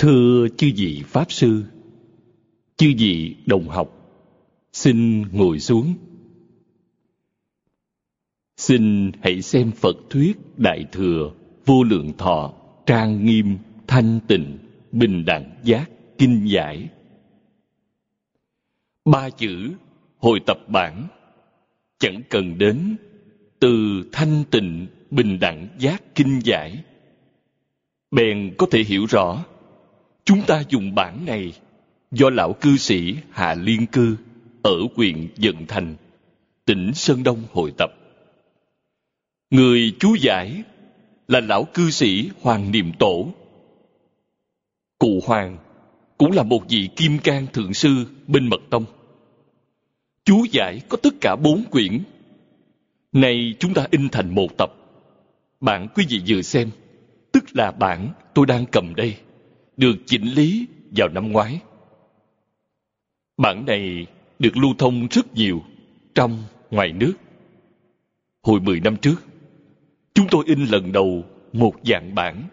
[0.00, 1.64] Thưa chư vị Pháp Sư,
[2.76, 3.88] Chư vị đồng học,
[4.72, 5.94] Xin ngồi xuống.
[8.56, 11.32] Xin hãy xem Phật thuyết Đại Thừa
[11.64, 12.52] Vô Lượng Thọ
[12.86, 14.58] Trang Nghiêm Thanh Tịnh
[14.92, 16.88] Bình Đẳng Giác Kinh Giải.
[19.04, 19.70] Ba chữ
[20.18, 21.08] Hồi tập bản
[21.98, 22.96] Chẳng cần đến
[23.58, 26.84] từ thanh tịnh bình đẳng giác kinh giải.
[28.10, 29.44] Bèn có thể hiểu rõ
[30.24, 31.52] chúng ta dùng bản này
[32.10, 34.16] do lão cư sĩ hà liên cư
[34.62, 35.96] ở huyện dận thành,
[36.64, 37.90] tỉnh sơn đông hội tập.
[39.50, 40.62] Người chú giải
[41.28, 43.28] là lão cư sĩ hoàng niệm tổ.
[44.98, 45.56] Cụ hoàng
[46.18, 48.84] cũng là một vị kim cang thượng sư bên mật tông.
[50.24, 52.02] Chú giải có tất cả bốn quyển.
[53.12, 54.72] Nay chúng ta in thành một tập.
[55.60, 56.70] Bạn quý vị vừa xem,
[57.32, 59.16] tức là bản tôi đang cầm đây
[59.80, 61.60] được chỉnh lý vào năm ngoái.
[63.36, 64.06] Bản này
[64.38, 65.62] được lưu thông rất nhiều
[66.14, 67.12] trong, ngoài nước.
[68.42, 69.16] Hồi mười năm trước,
[70.14, 72.48] chúng tôi in lần đầu một dạng bản.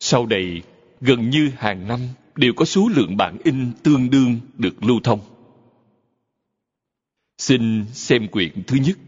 [0.00, 0.62] Sau đây
[1.00, 2.00] gần như hàng năm
[2.34, 5.20] đều có số lượng bản in tương đương được lưu thông.
[7.38, 8.98] Xin xem quyển thứ nhất.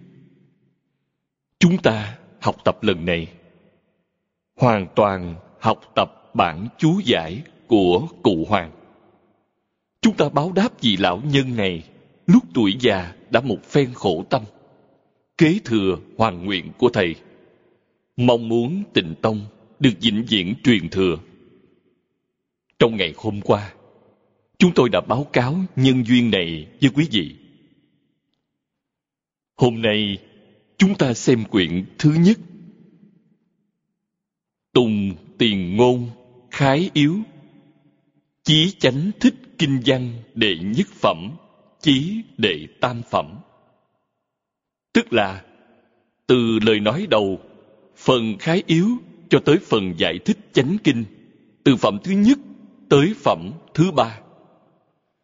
[1.58, 3.26] Chúng ta học tập lần này.
[4.56, 8.70] Hoàn toàn học tập bản chú giải của cụ hoàng.
[10.00, 11.82] Chúng ta báo đáp vị lão nhân này
[12.26, 14.42] lúc tuổi già đã một phen khổ tâm,
[15.38, 17.14] kế thừa hoàn nguyện của thầy.
[18.16, 19.40] Mong muốn tịnh tông
[19.80, 21.16] được vĩnh viễn truyền thừa.
[22.78, 23.72] Trong ngày hôm qua,
[24.58, 27.36] chúng tôi đã báo cáo nhân duyên này với quý vị.
[29.56, 30.18] Hôm nay,
[30.78, 32.38] chúng ta xem quyển thứ nhất
[34.78, 36.10] tùng tiền ngôn,
[36.50, 37.16] khái yếu.
[38.44, 41.30] Chí chánh thích kinh văn đệ nhất phẩm,
[41.80, 43.38] chí đệ tam phẩm.
[44.92, 45.44] Tức là,
[46.26, 47.40] từ lời nói đầu,
[47.96, 48.88] phần khái yếu
[49.30, 51.04] cho tới phần giải thích chánh kinh,
[51.64, 52.38] từ phẩm thứ nhất
[52.88, 54.20] tới phẩm thứ ba.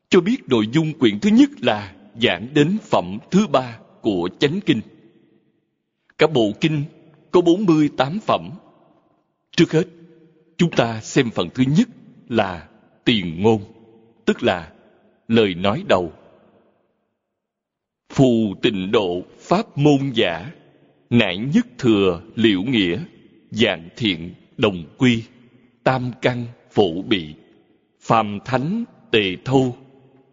[0.09, 4.61] Cho biết nội dung quyển thứ nhất là giảng đến phẩm thứ ba của chánh
[4.67, 4.81] kinh.
[6.19, 6.85] Cả bộ kinh
[7.31, 8.51] có 48 phẩm
[9.57, 9.85] trước hết,
[10.57, 11.89] chúng ta xem phần thứ nhất
[12.29, 12.69] là
[13.05, 13.63] tiền ngôn,
[14.25, 14.73] tức là
[15.29, 16.13] lời nói đầu.
[18.13, 20.51] Phù tịnh độ pháp môn giả
[21.11, 22.99] nại nhất thừa liễu nghĩa,
[23.51, 25.23] dạng thiện đồng quy,
[25.85, 27.35] tam căn phổ bị,
[28.01, 29.77] phàm thánh tề thâu,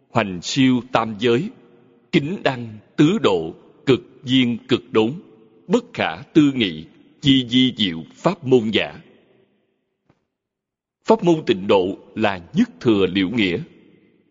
[0.09, 1.49] hoành siêu tam giới,
[2.11, 3.53] kính đăng tứ độ,
[3.85, 5.13] cực duyên cực đốn,
[5.67, 6.85] bất khả tư nghị,
[7.21, 9.01] chi di diệu pháp môn giả
[11.05, 13.59] pháp môn tịnh độ là nhất thừa liễu nghĩa.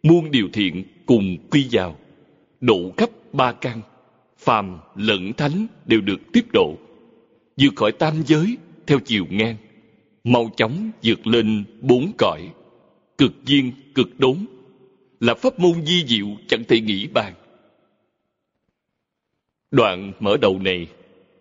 [0.03, 1.97] Muôn điều thiện cùng quy vào.
[2.60, 3.81] Độ khắp ba căn,
[4.38, 6.77] phàm, lẫn thánh đều được tiếp độ.
[7.56, 8.56] Vượt khỏi tam giới
[8.86, 9.56] theo chiều ngang.
[10.24, 12.48] Mau chóng vượt lên bốn cõi.
[13.18, 14.36] Cực duyên, cực đốn.
[15.21, 17.34] Là pháp môn di diệu chẳng thể nghĩ bàn.
[19.71, 20.86] Đoạn mở đầu này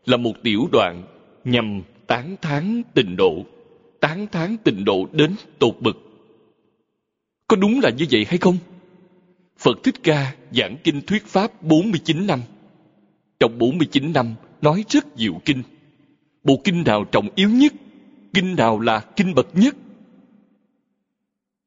[0.06, 1.03] là một tiểu đoạn
[1.44, 3.45] nhằm tán thán tình độ
[4.00, 5.98] tán thán tình độ đến tột bực.
[7.48, 8.57] Có đúng là như vậy hay không?
[9.57, 12.42] Phật thích ca giảng kinh thuyết pháp 49 năm.
[13.40, 15.63] Trong 49 năm, nói rất nhiều kinh.
[16.44, 17.74] Bộ kinh nào trọng yếu nhất?
[18.34, 19.75] Kinh nào là kinh bậc nhất?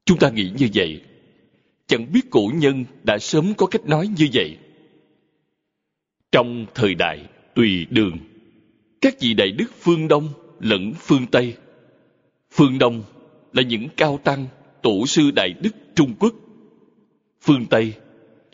[0.05, 1.03] Chúng ta nghĩ như vậy.
[1.87, 4.59] Chẳng biết cổ nhân đã sớm có cách nói như vậy.
[6.33, 8.19] Trong thời đại tùy đường,
[9.01, 10.29] các vị đại đức phương đông
[10.61, 11.57] lẫn phương tây
[12.53, 13.03] phương đông
[13.53, 14.47] là những cao tăng
[14.83, 16.35] tổ sư đại đức trung quốc.
[17.41, 17.95] Phương tây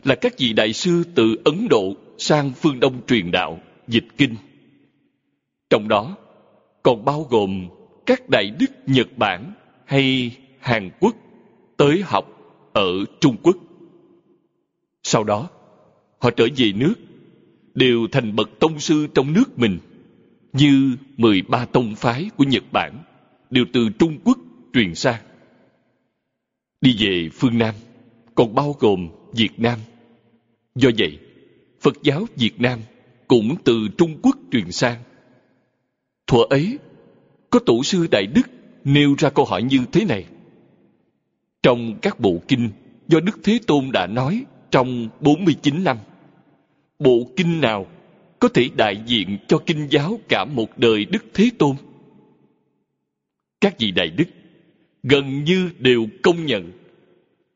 [0.03, 4.35] là các vị đại sư từ ấn độ sang phương đông truyền đạo dịch kinh.
[5.69, 6.17] Trong đó
[6.83, 7.67] còn bao gồm
[8.05, 9.53] các đại đức nhật bản
[9.85, 11.15] hay hàn quốc
[11.77, 12.25] tới học
[12.73, 13.57] ở trung quốc.
[15.03, 15.49] Sau đó,
[16.19, 16.93] họ trở về nước,
[17.75, 19.79] đều thành bậc tông sư trong nước mình,
[20.53, 23.03] như 13 tông phái của Nhật Bản,
[23.49, 24.37] đều từ Trung Quốc
[24.73, 25.21] truyền sang.
[26.81, 27.75] Đi về phương Nam,
[28.35, 29.79] còn bao gồm Việt Nam.
[30.75, 31.19] Do vậy,
[31.81, 32.79] Phật giáo Việt Nam
[33.27, 34.97] cũng từ Trung Quốc truyền sang.
[36.27, 36.79] Thuở ấy,
[37.49, 38.49] có tổ sư Đại Đức
[38.83, 40.25] nêu ra câu hỏi như thế này.
[41.63, 42.69] Trong các bộ kinh
[43.07, 45.97] do Đức Thế Tôn đã nói trong 49 năm,
[46.99, 47.85] bộ kinh nào
[48.39, 51.75] có thể đại diện cho kinh giáo cả một đời Đức Thế Tôn?
[53.61, 54.25] Các vị Đại Đức
[55.03, 56.71] gần như đều công nhận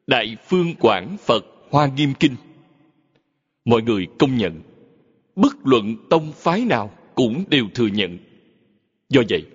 [0.07, 2.35] Đại Phương Quảng Phật Hoa Nghiêm Kinh.
[3.65, 4.61] Mọi người công nhận,
[5.35, 8.17] bất luận tông phái nào cũng đều thừa nhận.
[9.09, 9.45] Do vậy,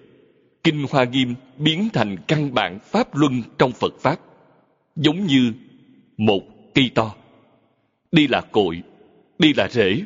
[0.64, 4.16] Kinh Hoa Nghiêm biến thành căn bản pháp luân trong Phật Pháp,
[4.96, 5.52] giống như
[6.16, 6.42] một
[6.74, 7.14] cây to.
[8.12, 8.82] Đi là cội,
[9.38, 10.00] đi là rễ.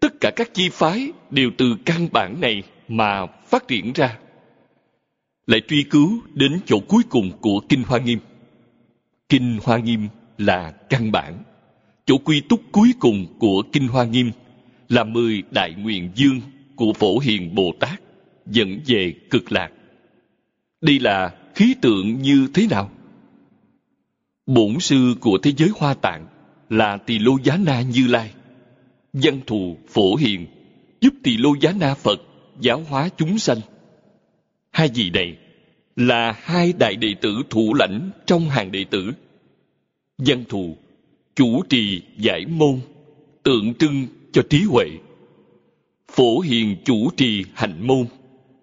[0.00, 4.18] Tất cả các chi phái đều từ căn bản này mà phát triển ra.
[5.50, 8.18] Lại truy cứu đến chỗ cuối cùng của Kinh Hoa Nghiêm.
[9.28, 10.08] Kinh Hoa Nghiêm
[10.38, 11.42] là căn bản.
[12.06, 14.30] Chỗ quy túc cuối cùng của Kinh Hoa Nghiêm
[14.88, 16.40] là mười đại nguyện dương
[16.76, 18.00] của Phổ Hiền Bồ Tát
[18.46, 19.70] dẫn về cực lạc.
[20.80, 22.90] Đây là khí tượng như thế nào?
[24.46, 26.26] Bổn sư của thế giới hoa tạng
[26.68, 28.30] là Tỳ Lô Giá Na Như Lai.
[29.12, 30.46] Văn thù phổ hiền,
[31.00, 32.20] giúp Tỳ Lô Giá Na Phật
[32.60, 33.58] giáo hóa chúng sanh.
[34.70, 35.36] Hai vị này
[35.96, 39.12] là hai đại đệ tử thủ lãnh trong hàng đệ tử.
[40.18, 40.76] Văn thù
[41.34, 42.80] chủ trì giải môn,
[43.42, 44.86] tượng trưng cho trí huệ.
[46.12, 48.06] Phổ hiền chủ trì hạnh môn,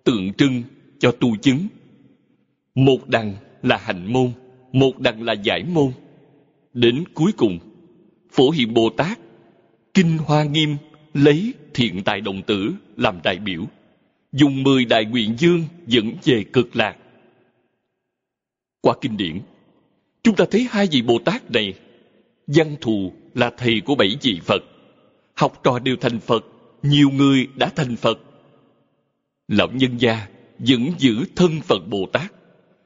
[0.03, 0.63] tượng trưng
[0.99, 1.67] cho tu chứng.
[2.75, 3.33] Một đằng
[3.63, 4.31] là hạnh môn,
[4.71, 5.91] một đằng là giải môn.
[6.73, 7.59] Đến cuối cùng,
[8.31, 9.19] Phổ Hiền Bồ Tát,
[9.93, 10.77] Kinh Hoa Nghiêm
[11.13, 13.63] lấy thiện tài đồng tử làm đại biểu,
[14.31, 16.97] dùng mười đại nguyện dương dẫn về cực lạc.
[18.81, 19.41] Qua kinh điển,
[20.23, 21.73] chúng ta thấy hai vị Bồ Tát này,
[22.47, 24.63] văn thù là thầy của bảy vị Phật,
[25.33, 26.45] học trò đều thành Phật,
[26.83, 28.19] nhiều người đã thành Phật.
[29.47, 30.27] Lão nhân gia
[30.59, 32.33] vẫn giữ thân phận Bồ Tát,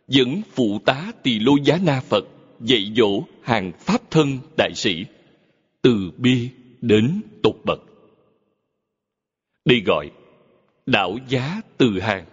[0.07, 2.25] vẫn phụ tá tỳ lô giá na Phật,
[2.59, 5.05] dạy dỗ hàng pháp thân đại sĩ,
[5.81, 6.49] từ bi
[6.81, 7.79] đến tục bậc.
[9.65, 10.11] Đây gọi
[10.85, 12.25] đảo giá từ hàng,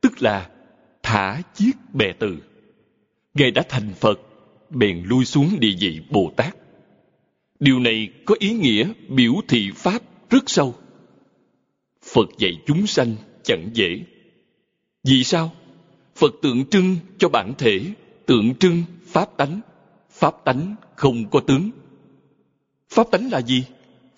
[0.00, 0.50] tức là
[1.02, 2.36] thả chiếc bè từ.
[3.34, 4.20] Ngài đã thành Phật,
[4.70, 6.56] bèn lui xuống địa vị Bồ Tát.
[7.60, 10.74] Điều này có ý nghĩa biểu thị Pháp rất sâu.
[12.02, 14.00] Phật dạy chúng sanh chẳng dễ.
[15.04, 15.52] Vì sao?
[16.16, 17.80] Phật tượng trưng cho bản thể,
[18.26, 19.60] tượng trưng pháp tánh.
[20.10, 21.70] Pháp tánh không có tướng.
[22.90, 23.64] Pháp tánh là gì?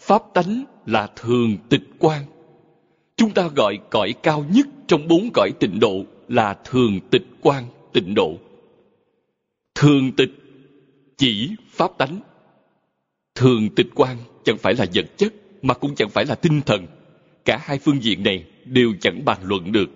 [0.00, 2.24] Pháp tánh là thường tịch quan.
[3.18, 7.64] Chúng ta gọi cõi cao nhất trong bốn cõi tịnh độ là thường tịch quan
[7.92, 8.38] tịnh độ.
[9.74, 10.30] Thường tịch
[11.16, 12.20] chỉ pháp tánh.
[13.34, 16.86] Thường tịch quan chẳng phải là vật chất, mà cũng chẳng phải là tinh thần.
[17.44, 19.90] Cả hai phương diện này đều chẳng bàn luận được.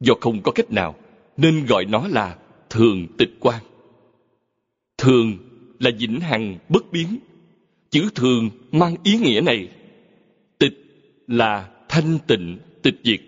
[0.00, 0.94] Do không có cách nào,
[1.36, 2.36] nên gọi nó là
[2.70, 3.62] thường tịch quan.
[4.98, 5.36] Thường
[5.78, 7.18] là vĩnh hằng bất biến.
[7.90, 9.68] Chữ thường mang ý nghĩa này.
[10.58, 10.74] Tịch
[11.26, 13.20] là thanh tịnh tịch diệt.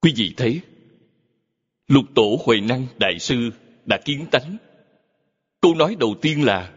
[0.00, 0.60] Quý vị thấy,
[1.88, 3.50] lục tổ Huệ Năng Đại Sư
[3.86, 4.56] đã kiến tánh.
[5.60, 6.72] Câu nói đầu tiên là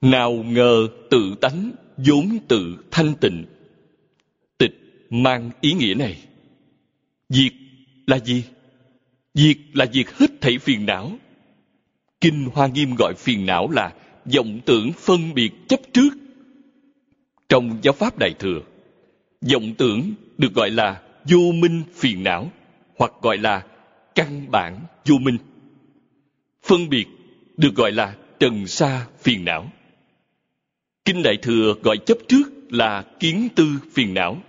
[0.00, 3.44] Nào ngờ tự tánh vốn tự thanh tịnh.
[4.58, 4.74] Tịch
[5.10, 6.22] mang ý nghĩa này.
[7.28, 7.52] Diệt
[8.06, 8.44] là gì?
[9.34, 11.12] Diệt là diệt hết thảy phiền não.
[12.20, 13.94] Kinh Hoa Nghiêm gọi phiền não là
[14.34, 16.10] vọng tưởng phân biệt chấp trước.
[17.52, 18.60] Trong giáo pháp Đại Thừa,
[19.52, 22.50] vọng tưởng được gọi là vô minh phiền não
[22.98, 23.66] hoặc gọi là
[24.14, 25.36] căn bản vô minh.
[26.62, 27.06] Phân biệt
[27.56, 29.72] được gọi là trần sa phiền não.
[31.04, 34.42] Kinh Đại Thừa gọi chấp trước là kiến tư phiền não,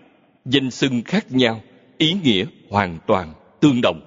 [0.45, 1.63] danh xưng khác nhau,
[1.97, 4.01] ý nghĩa hoàn toàn tương đồng.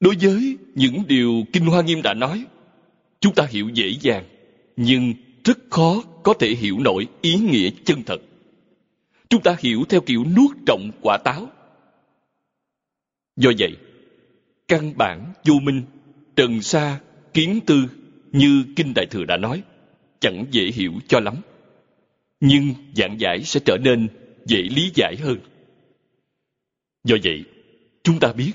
[0.00, 2.44] Đối với những điều Kinh Hoa Nghiêm đã nói,
[3.20, 4.24] chúng ta hiểu dễ dàng,
[4.76, 8.20] nhưng rất khó có thể hiểu nổi ý nghĩa chân thật.
[9.28, 11.48] Chúng ta hiểu theo kiểu nuốt trọng quả táo.
[13.36, 13.76] Do vậy,
[14.68, 15.82] căn bản vô minh,
[16.36, 17.00] trần sa,
[17.34, 17.84] kiến tư
[18.32, 19.62] như Kinh Đại Thừa đã nói,
[20.20, 21.34] chẳng dễ hiểu cho lắm.
[22.40, 24.08] Nhưng giảng giải sẽ trở nên
[24.46, 25.38] dễ lý giải hơn.
[27.04, 27.44] Do vậy,
[28.02, 28.52] chúng ta biết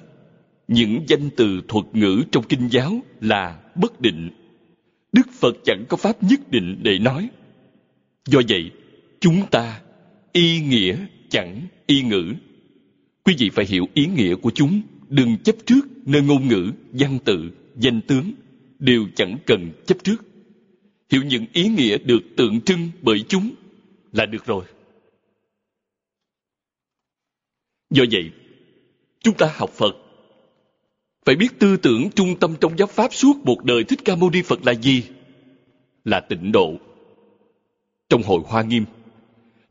[0.67, 4.29] những danh từ thuật ngữ trong kinh giáo là bất định.
[5.15, 7.29] Đức Phật chẳng có pháp nhất định để nói.
[8.25, 8.71] Do vậy,
[9.19, 9.81] chúng ta
[10.31, 10.97] y nghĩa
[11.29, 12.33] chẳng y ngữ.
[13.23, 17.19] Quý vị phải hiểu ý nghĩa của chúng, đừng chấp trước nơi ngôn ngữ, văn
[17.25, 18.31] tự, danh tướng,
[18.79, 20.25] đều chẳng cần chấp trước.
[21.09, 23.51] Hiểu những ý nghĩa được tượng trưng bởi chúng
[24.11, 24.65] là được rồi.
[27.89, 28.31] Do vậy,
[29.19, 30.04] chúng ta học Phật
[31.25, 34.29] phải biết tư tưởng trung tâm trong giáo pháp suốt một đời Thích Ca Mâu
[34.29, 35.03] Ni Phật là gì?
[36.03, 36.73] Là tịnh độ.
[38.09, 38.85] Trong hội Hoa Nghiêm,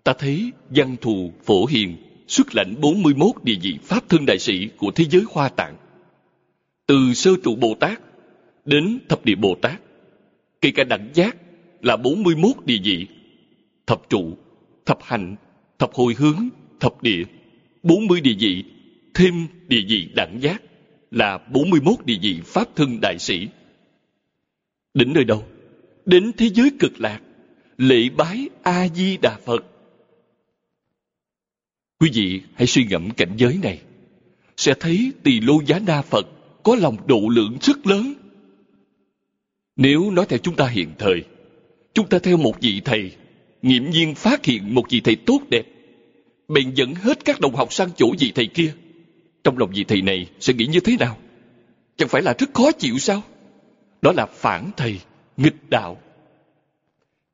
[0.04, 1.96] ta thấy văn thù phổ hiền
[2.26, 5.76] xuất lãnh 41 địa vị Pháp thân đại sĩ của thế giới Hoa Tạng.
[6.86, 8.00] Từ sơ trụ Bồ Tát
[8.64, 9.80] đến thập địa Bồ Tát,
[10.60, 11.36] kể cả đẳng giác
[11.82, 13.06] là 41 địa vị,
[13.86, 14.36] thập trụ,
[14.86, 15.36] thập hành,
[15.78, 16.48] thập hồi hướng,
[16.80, 17.22] thập địa,
[17.82, 18.64] 40 địa vị,
[19.14, 20.62] thêm địa vị đẳng giác
[21.10, 23.48] là 41 địa vị Pháp thân đại sĩ.
[24.94, 25.44] Đến nơi đâu?
[26.06, 27.20] Đến thế giới cực lạc,
[27.78, 29.64] lễ bái A-di-đà Phật.
[31.98, 33.80] Quý vị hãy suy ngẫm cảnh giới này,
[34.56, 36.26] sẽ thấy tỳ lô giá na Phật
[36.62, 38.14] có lòng độ lượng rất lớn.
[39.76, 41.24] Nếu nói theo chúng ta hiện thời,
[41.94, 43.12] chúng ta theo một vị thầy,
[43.62, 45.66] nghiệm nhiên phát hiện một vị thầy tốt đẹp,
[46.48, 48.74] bèn dẫn hết các đồng học sang chỗ vị thầy kia
[49.44, 51.16] trong lòng vị thầy này sẽ nghĩ như thế nào?
[51.96, 53.22] Chẳng phải là rất khó chịu sao?
[54.02, 55.00] Đó là phản thầy,
[55.36, 56.00] nghịch đạo.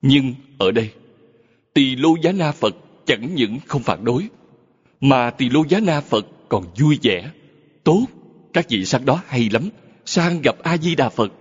[0.02, 0.90] Nhưng ở đây,
[1.74, 2.74] tỳ lô giá na Phật
[3.06, 4.28] chẳng những không phản đối,
[5.00, 7.30] mà tỳ lô giá na Phật còn vui vẻ,
[7.84, 8.06] tốt,
[8.52, 9.68] các vị sang đó hay lắm,
[10.04, 11.32] sang gặp A-di-đà Phật.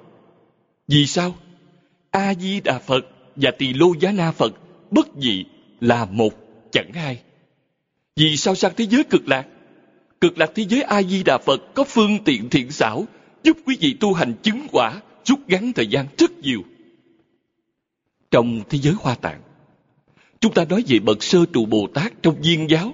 [0.87, 1.35] Vì sao?
[2.11, 4.53] A-di-đà Phật và tỳ lô giá na Phật
[4.91, 5.45] bất dị
[5.79, 6.33] là một
[6.71, 7.21] chẳng hai.
[8.15, 9.45] Vì sao sang thế giới cực lạc
[10.21, 13.05] cực lạc thế giới a di đà phật có phương tiện thiện xảo,
[13.43, 16.61] giúp quý vị tu hành chứng quả, rút ngắn thời gian rất nhiều.
[18.31, 19.41] Trong thế giới hoa tạng,
[20.39, 22.93] chúng ta nói về bậc sơ trụ bồ tát trong viên giáo.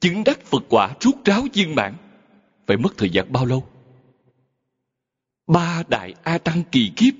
[0.00, 1.94] Chứng đắc phật quả rút ráo viên mãn,
[2.66, 3.66] phải mất thời gian bao lâu?
[5.46, 7.14] Ba đại a tăng kỳ kiếp.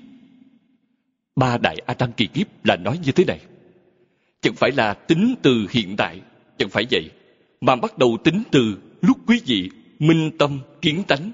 [1.35, 3.39] Ba đại a tăng kỳ kiếp là nói như thế này.
[4.41, 6.21] Chẳng phải là tính từ hiện tại,
[6.57, 7.11] chẳng phải vậy,
[7.61, 9.69] mà bắt đầu tính từ lúc quý vị
[9.99, 11.31] minh tâm kiến tánh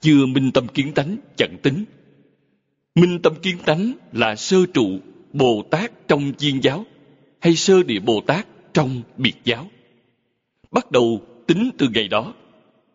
[0.00, 1.84] chưa minh tâm kiến tánh chẳng tính.
[2.94, 4.98] Minh tâm kiến tánh là sơ trụ
[5.32, 6.84] bồ tát trong viên giáo
[7.40, 9.70] hay sơ địa bồ tát trong biệt giáo.
[10.70, 12.34] Bắt đầu tính từ ngày đó,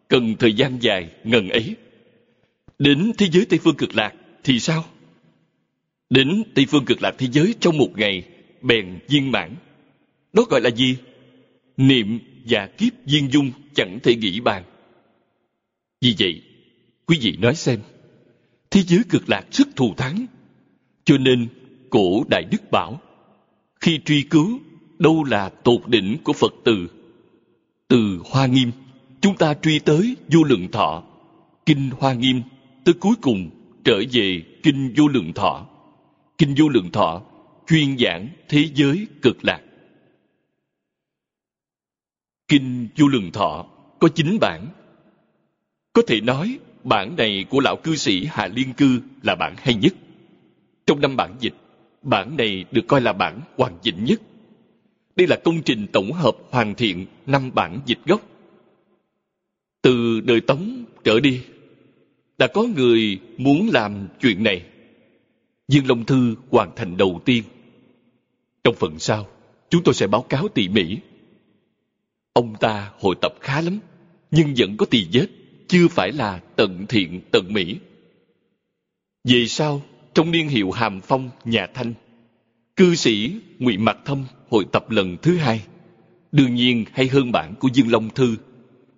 [0.08, 1.76] cần thời gian dài ngần ấy.
[2.80, 4.86] Đến thế giới tây phương cực lạc thì sao?
[6.10, 8.24] Đến tây phương cực lạc thế giới trong một ngày
[8.62, 9.56] bèn viên mãn.
[10.34, 10.98] Đó gọi là gì?
[11.78, 14.64] Niệm và kiếp viên dung chẳng thể nghĩ bàn.
[16.02, 16.42] Vì vậy,
[17.06, 17.80] quý vị nói xem,
[18.72, 20.26] thế giới cực lạc rất thù thắng,
[21.06, 21.48] cho nên
[21.90, 23.02] cổ Đại Đức bảo,
[23.82, 24.60] khi truy cứu
[25.00, 26.88] đâu là tột đỉnh của Phật từ.
[27.88, 28.72] Từ Hoa Nghiêm,
[29.22, 31.04] chúng ta truy tới vô lượng thọ,
[31.66, 32.42] Kinh Hoa Nghiêm,
[32.84, 33.50] tới cuối cùng
[33.84, 35.66] trở về Kinh Vô Lượng Thọ.
[36.38, 37.22] Kinh Vô Lượng Thọ
[37.68, 39.62] chuyên giảng thế giới cực lạc.
[42.54, 43.66] Kinh Du Lượng Thọ
[44.00, 44.68] có chín bản.
[45.94, 49.76] Có thể nói bản này của lão cư sĩ hà Liên Cư là bản hay
[49.76, 49.94] nhất.
[50.86, 51.54] Trong năm bản dịch,
[52.02, 54.22] bản này được coi là bản hoàn chỉnh nhất.
[55.16, 58.22] Đây là công trình tổng hợp hoàn thiện năm bản dịch gốc.
[59.82, 61.42] Từ đời Tống trở đi,
[62.38, 64.66] đã có người muốn làm chuyện này.
[65.68, 67.44] Dương Long Thư hoàn thành đầu tiên.
[68.64, 69.28] Trong phần sau,
[69.70, 70.98] chúng tôi sẽ báo cáo tỉ mỉ
[72.34, 73.80] Ông ta hội tập khá lắm,
[74.32, 75.28] nhưng vẫn có tỳ vết,
[75.68, 77.78] chưa phải là tận thiện tận mỹ.
[79.24, 79.82] Về sau,
[80.14, 81.94] trong niên hiệu Hàm Phong nhà Thanh,
[82.76, 85.62] cư sĩ Ngụy Mạc Thâm hội tập lần thứ hai.
[86.32, 88.36] Đương nhiên hay hơn bản của Dương Long Thư.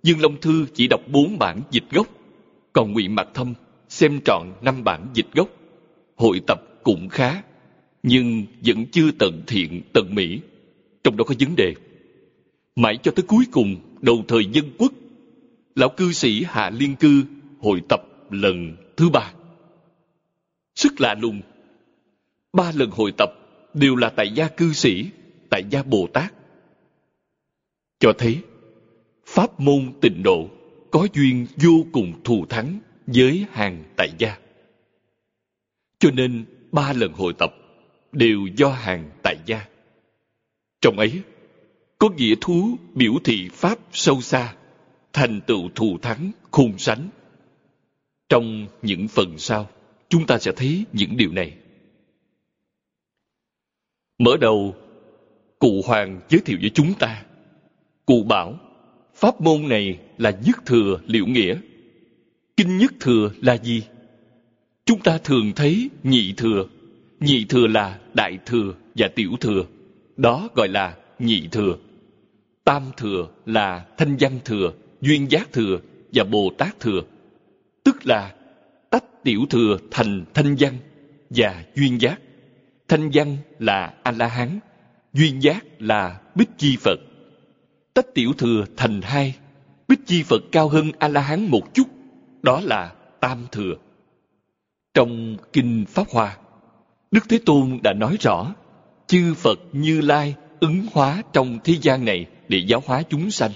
[0.02, 2.06] Dương Long Thư chỉ đọc bốn bản dịch gốc,
[2.72, 3.54] còn Ngụy Mạc Thâm
[3.88, 5.48] xem trọn năm bản dịch gốc.
[6.16, 7.42] Hội tập cũng khá,
[8.02, 10.40] nhưng vẫn chưa tận thiện tận mỹ.
[11.04, 11.74] Trong đó có vấn đề
[12.76, 14.92] Mãi cho tới cuối cùng, đầu thời dân quốc,
[15.74, 17.24] lão cư sĩ Hạ Liên Cư
[17.60, 19.32] hội tập lần thứ ba.
[20.74, 21.40] Sức lạ lùng,
[22.52, 23.30] ba lần hội tập
[23.74, 25.06] đều là tại gia cư sĩ,
[25.50, 26.32] tại gia Bồ Tát.
[27.98, 28.38] Cho thấy,
[29.26, 30.48] pháp môn tịnh độ
[30.90, 34.38] có duyên vô cùng thù thắng với hàng tại gia.
[35.98, 37.54] Cho nên, ba lần hội tập
[38.12, 39.66] đều do hàng tại gia.
[40.80, 41.22] Trong ấy,
[41.98, 44.54] có nghĩa thú biểu thị pháp sâu xa
[45.12, 47.08] thành tựu thù thắng khôn sánh
[48.28, 49.68] trong những phần sau
[50.08, 51.56] chúng ta sẽ thấy những điều này
[54.18, 54.74] Mở đầu,
[55.58, 57.22] cụ Hoàng giới thiệu với chúng ta.
[58.06, 58.58] Cụ bảo,
[59.14, 61.56] pháp môn này là nhất thừa liệu nghĩa.
[62.56, 63.82] Kinh nhất thừa là gì?
[64.84, 66.66] Chúng ta thường thấy nhị thừa.
[67.20, 69.64] Nhị thừa là đại thừa và tiểu thừa.
[70.16, 71.76] Đó gọi là nhị thừa.
[72.66, 75.78] Tam thừa là thanh văn thừa, duyên giác thừa
[76.12, 77.00] và Bồ Tát thừa.
[77.84, 78.34] Tức là
[78.90, 80.74] tách tiểu thừa thành thanh văn
[81.30, 82.20] và duyên giác.
[82.88, 84.58] Thanh văn là A-la-hán,
[85.12, 86.96] duyên giác là Bích Chi Phật.
[87.94, 89.34] Tách tiểu thừa thành hai,
[89.88, 91.86] Bích Chi Phật cao hơn A-la-hán một chút,
[92.42, 93.74] đó là Tam Thừa.
[94.94, 96.36] Trong Kinh Pháp Hoa,
[97.10, 98.54] Đức Thế Tôn đã nói rõ,
[99.06, 103.50] chư Phật Như Lai ứng hóa trong thế gian này để giáo hóa chúng sanh.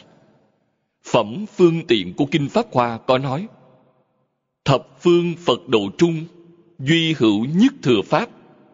[1.02, 3.46] Phẩm phương tiện của Kinh Pháp Hoa có nói,
[4.64, 6.24] Thập phương Phật độ trung,
[6.78, 8.28] duy hữu nhất thừa Pháp,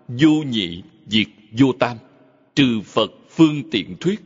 [0.09, 1.27] vô nhị, diệt
[1.59, 1.97] vô tam,
[2.55, 4.21] trừ Phật phương tiện thuyết.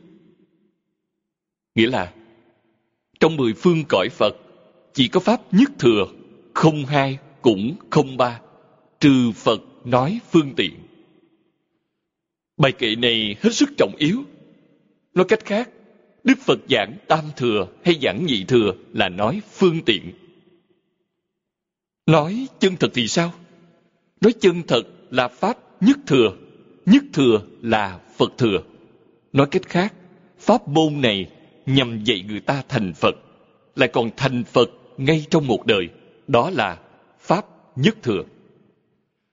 [1.75, 2.13] Nghĩa là,
[3.19, 4.35] trong mười phương cõi Phật,
[4.93, 6.05] chỉ có Pháp nhất thừa,
[6.53, 8.41] không hai cũng không ba,
[8.99, 10.73] trừ Phật nói phương tiện.
[12.57, 14.23] Bài kệ này hết sức trọng yếu.
[15.13, 15.69] Nói cách khác,
[16.23, 20.11] Đức Phật giảng tam thừa hay giảng nhị thừa là nói phương tiện.
[22.05, 23.33] Nói chân thật thì sao?
[24.21, 26.33] Nói chân thật là Pháp nhất thừa,
[26.85, 28.63] nhất thừa là Phật thừa.
[29.33, 29.93] Nói cách khác,
[30.39, 31.29] Pháp môn này
[31.65, 33.15] nhằm dạy người ta thành Phật,
[33.75, 35.89] lại còn thành Phật ngay trong một đời.
[36.27, 36.79] Đó là
[37.19, 38.23] Pháp nhất thừa.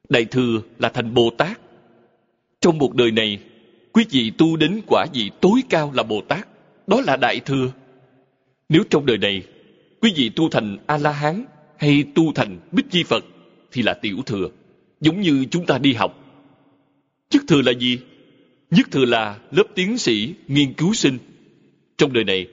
[0.08, 1.60] Đại thừa là thành Bồ Tát.
[2.60, 3.38] Trong một đời này,
[3.92, 6.48] quý vị tu đến quả vị tối cao là Bồ Tát.
[6.88, 7.72] Đó là Đại thừa.
[8.68, 9.42] Nếu trong đời này,
[10.00, 11.44] quý vị tu thành A-la-hán
[11.78, 13.24] hay tu thành Bích Chi Phật
[13.72, 14.48] thì là tiểu thừa.
[15.00, 16.18] Giống như chúng ta đi học.
[17.28, 17.98] Chức thừa là gì?
[18.70, 21.18] Nhất thừa là lớp tiến sĩ, nghiên cứu sinh.
[21.98, 22.46] Trong đời này,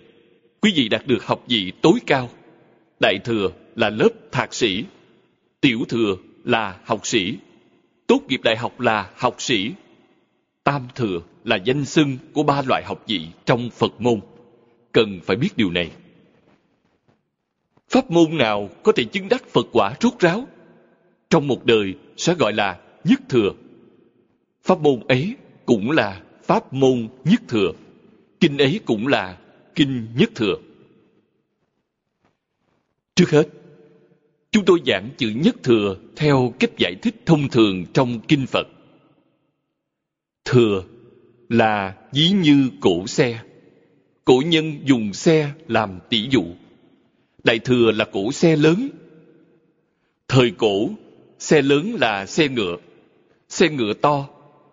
[0.62, 2.30] quý vị đạt được học vị tối cao.
[3.00, 4.84] Đại thừa là lớp thạc sĩ.
[5.62, 7.38] Tiểu thừa là học sĩ.
[8.08, 9.72] Tốt nghiệp đại học là học sĩ.
[10.64, 14.20] Tam thừa là danh xưng của ba loại học vị trong Phật môn.
[14.92, 15.92] Cần phải biết điều này.
[17.90, 20.48] Pháp môn nào có thể chứng đắc Phật quả rốt ráo?
[21.30, 23.52] Trong một đời sẽ gọi là nhất thừa.
[24.64, 27.72] Pháp môn ấy cũng là pháp môn nhất thừa.
[28.40, 29.38] Kinh ấy cũng là
[29.76, 30.56] kinh nhất thừa.
[33.16, 33.48] Trước hết,
[34.52, 38.68] chúng tôi giảng chữ nhất thừa theo cách giải thích thông thường trong kinh Phật.
[40.46, 40.84] Thừa
[41.50, 43.40] là ví như cổ xe.
[44.26, 46.44] Cổ nhân dùng xe làm tỷ dụ.
[47.44, 48.90] Đại thừa là cổ xe lớn.
[50.28, 50.90] Thời cổ,
[51.40, 52.78] xe lớn là xe ngựa.
[53.50, 54.28] Xe ngựa to,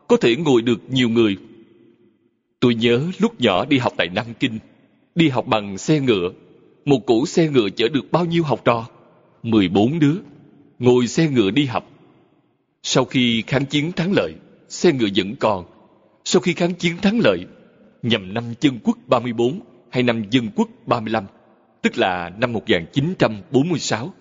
[0.09, 1.37] có thể ngồi được nhiều người.
[2.61, 4.59] Tôi nhớ lúc nhỏ đi học tại Nam Kinh,
[5.15, 6.31] đi học bằng xe ngựa.
[6.85, 8.89] Một cỗ xe ngựa chở được bao nhiêu học trò?
[9.43, 10.15] 14 đứa,
[10.79, 11.91] ngồi xe ngựa đi học.
[12.83, 14.33] Sau khi kháng chiến thắng lợi,
[14.69, 15.65] xe ngựa vẫn còn.
[16.25, 17.47] Sau khi kháng chiến thắng lợi,
[18.03, 21.25] nhằm năm dân quốc 34 hay năm dân quốc 35,
[21.83, 24.13] tức là năm 1946,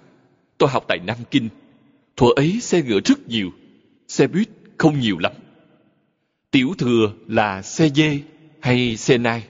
[0.57, 1.49] tôi học tại Nam Kinh.
[2.15, 3.49] Thuở ấy xe ngựa rất nhiều,
[4.07, 5.31] xe buýt không nhiều lắm.
[6.51, 8.19] Tiểu thừa là xe dê
[8.59, 9.43] hay xe nai.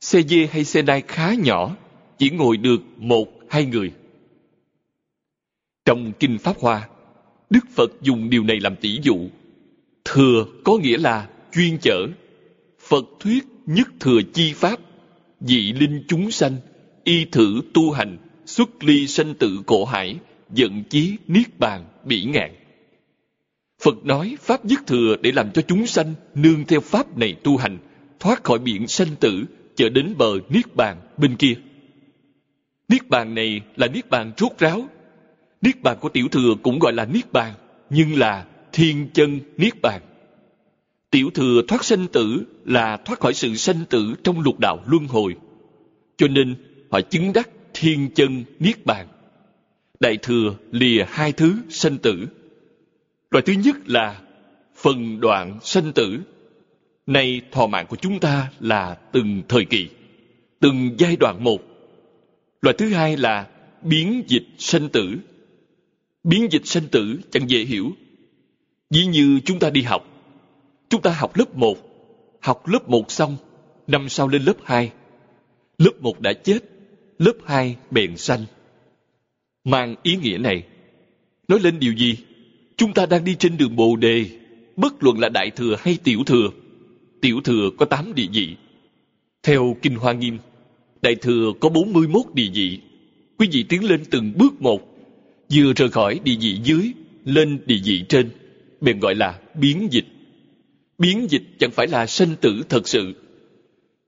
[0.00, 1.76] Xe dê hay xe nai khá nhỏ,
[2.18, 3.92] chỉ ngồi được một hai người.
[5.84, 6.88] Trong Kinh Pháp Hoa,
[7.50, 9.16] Đức Phật dùng điều này làm tỷ dụ.
[10.04, 12.06] Thừa có nghĩa là chuyên chở.
[12.88, 14.80] Phật thuyết nhất thừa chi pháp,
[15.40, 16.56] dị linh chúng sanh,
[17.04, 20.16] y thử tu hành, xuất ly sanh tự cổ hải,
[20.50, 22.54] giận chí niết bàn, bỉ ngạn.
[23.82, 27.56] Phật nói Pháp nhất thừa để làm cho chúng sanh nương theo Pháp này tu
[27.56, 27.78] hành,
[28.20, 29.44] thoát khỏi biển sanh tử,
[29.76, 31.54] chờ đến bờ Niết Bàn bên kia.
[32.88, 34.88] Niết Bàn này là Niết Bàn rốt ráo.
[35.60, 37.54] Niết Bàn của tiểu thừa cũng gọi là Niết Bàn,
[37.90, 40.00] nhưng là thiên chân Niết Bàn.
[41.16, 45.06] Tiểu thừa thoát sanh tử là thoát khỏi sự sanh tử trong lục đạo luân
[45.06, 45.36] hồi.
[46.16, 46.54] Cho nên
[46.90, 49.08] họ chứng đắc thiên chân Niết Bàn.
[50.00, 52.26] Đại thừa lìa hai thứ sanh tử.
[53.30, 54.20] Loại thứ nhất là
[54.76, 56.18] phần đoạn sanh tử.
[57.06, 59.88] Nay thọ mạng của chúng ta là từng thời kỳ,
[60.60, 61.58] từng giai đoạn một.
[62.62, 63.48] Loại thứ hai là
[63.82, 65.16] biến dịch sanh tử.
[66.24, 67.92] Biến dịch sanh tử chẳng dễ hiểu.
[68.90, 70.12] Ví như chúng ta đi học.
[70.88, 71.78] Chúng ta học lớp 1,
[72.40, 73.36] học lớp 1 xong,
[73.86, 74.92] năm sau lên lớp 2.
[75.78, 76.58] Lớp 1 đã chết,
[77.18, 78.44] lớp 2 bèn sanh.
[79.64, 80.64] Mang ý nghĩa này,
[81.48, 82.16] nói lên điều gì?
[82.76, 84.26] Chúng ta đang đi trên đường Bồ Đề,
[84.76, 86.50] bất luận là đại thừa hay tiểu thừa.
[87.20, 88.56] Tiểu thừa có 8 địa vị.
[89.42, 90.38] Theo Kinh Hoa Nghiêm,
[91.02, 92.80] đại thừa có 41 địa vị.
[93.38, 94.80] Quý vị tiến lên từng bước một,
[95.52, 96.92] vừa rời khỏi địa vị dưới,
[97.24, 98.30] lên địa vị trên,
[98.80, 100.05] bèn gọi là biến dịch.
[100.98, 103.14] Biến dịch chẳng phải là sanh tử thật sự.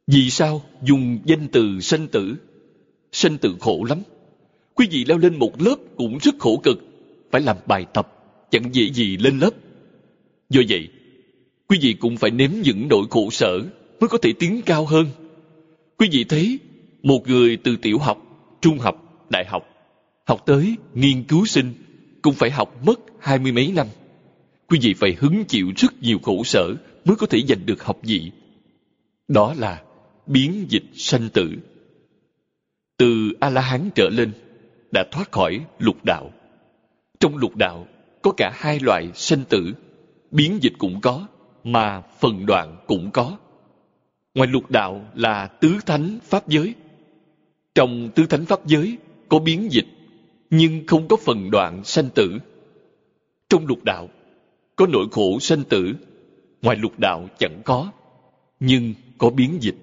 [0.07, 2.37] Vì sao dùng danh từ sanh tử?
[3.13, 4.03] Sanh tử khổ lắm.
[4.75, 6.79] Quý vị leo lên một lớp cũng rất khổ cực,
[7.31, 8.13] phải làm bài tập,
[8.51, 9.51] chẳng dễ gì lên lớp.
[10.51, 10.89] Do vậy,
[11.69, 13.61] quý vị cũng phải nếm những nỗi khổ sở
[14.01, 15.07] mới có thể tiến cao hơn.
[15.99, 16.59] Quý vị thấy,
[17.03, 18.19] một người từ tiểu học,
[18.61, 19.63] trung học, đại học,
[20.25, 21.75] học tới nghiên cứu sinh,
[22.23, 23.87] cũng phải học mất hai mươi mấy năm.
[24.69, 27.99] Quý vị phải hứng chịu rất nhiều khổ sở mới có thể giành được học
[28.03, 28.31] vị.
[29.29, 29.83] Đó là
[30.27, 31.51] biến dịch sanh tử.
[32.99, 34.33] Từ A-la-hán trở lên,
[34.93, 36.31] đã thoát khỏi lục đạo.
[37.21, 37.87] Trong lục đạo,
[38.23, 39.75] có cả hai loại sanh tử,
[40.31, 41.27] biến dịch cũng có,
[41.65, 43.37] mà phần đoạn cũng có.
[44.35, 46.75] Ngoài lục đạo là tứ thánh pháp giới.
[47.75, 49.87] Trong tứ thánh pháp giới có biến dịch,
[50.51, 52.39] nhưng không có phần đoạn sanh tử.
[53.49, 54.09] Trong lục đạo,
[54.79, 55.95] có nỗi khổ sanh tử,
[56.63, 57.91] ngoài lục đạo chẳng có,
[58.61, 59.75] nhưng có biến dịch.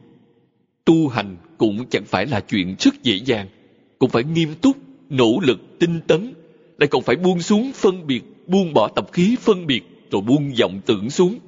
[0.86, 3.47] Tu hành cũng chẳng phải là chuyện rất dễ dàng,
[3.99, 4.77] cũng phải nghiêm túc,
[5.10, 6.34] nỗ lực, tinh tấn,
[6.77, 10.53] lại còn phải buông xuống phân biệt, buông bỏ tập khí phân biệt, rồi buông
[10.60, 11.39] vọng tưởng xuống.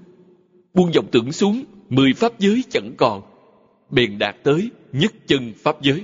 [0.74, 3.22] Buông vọng tưởng xuống, mười pháp giới chẳng còn,
[3.90, 6.02] bèn đạt tới nhất chân pháp giới,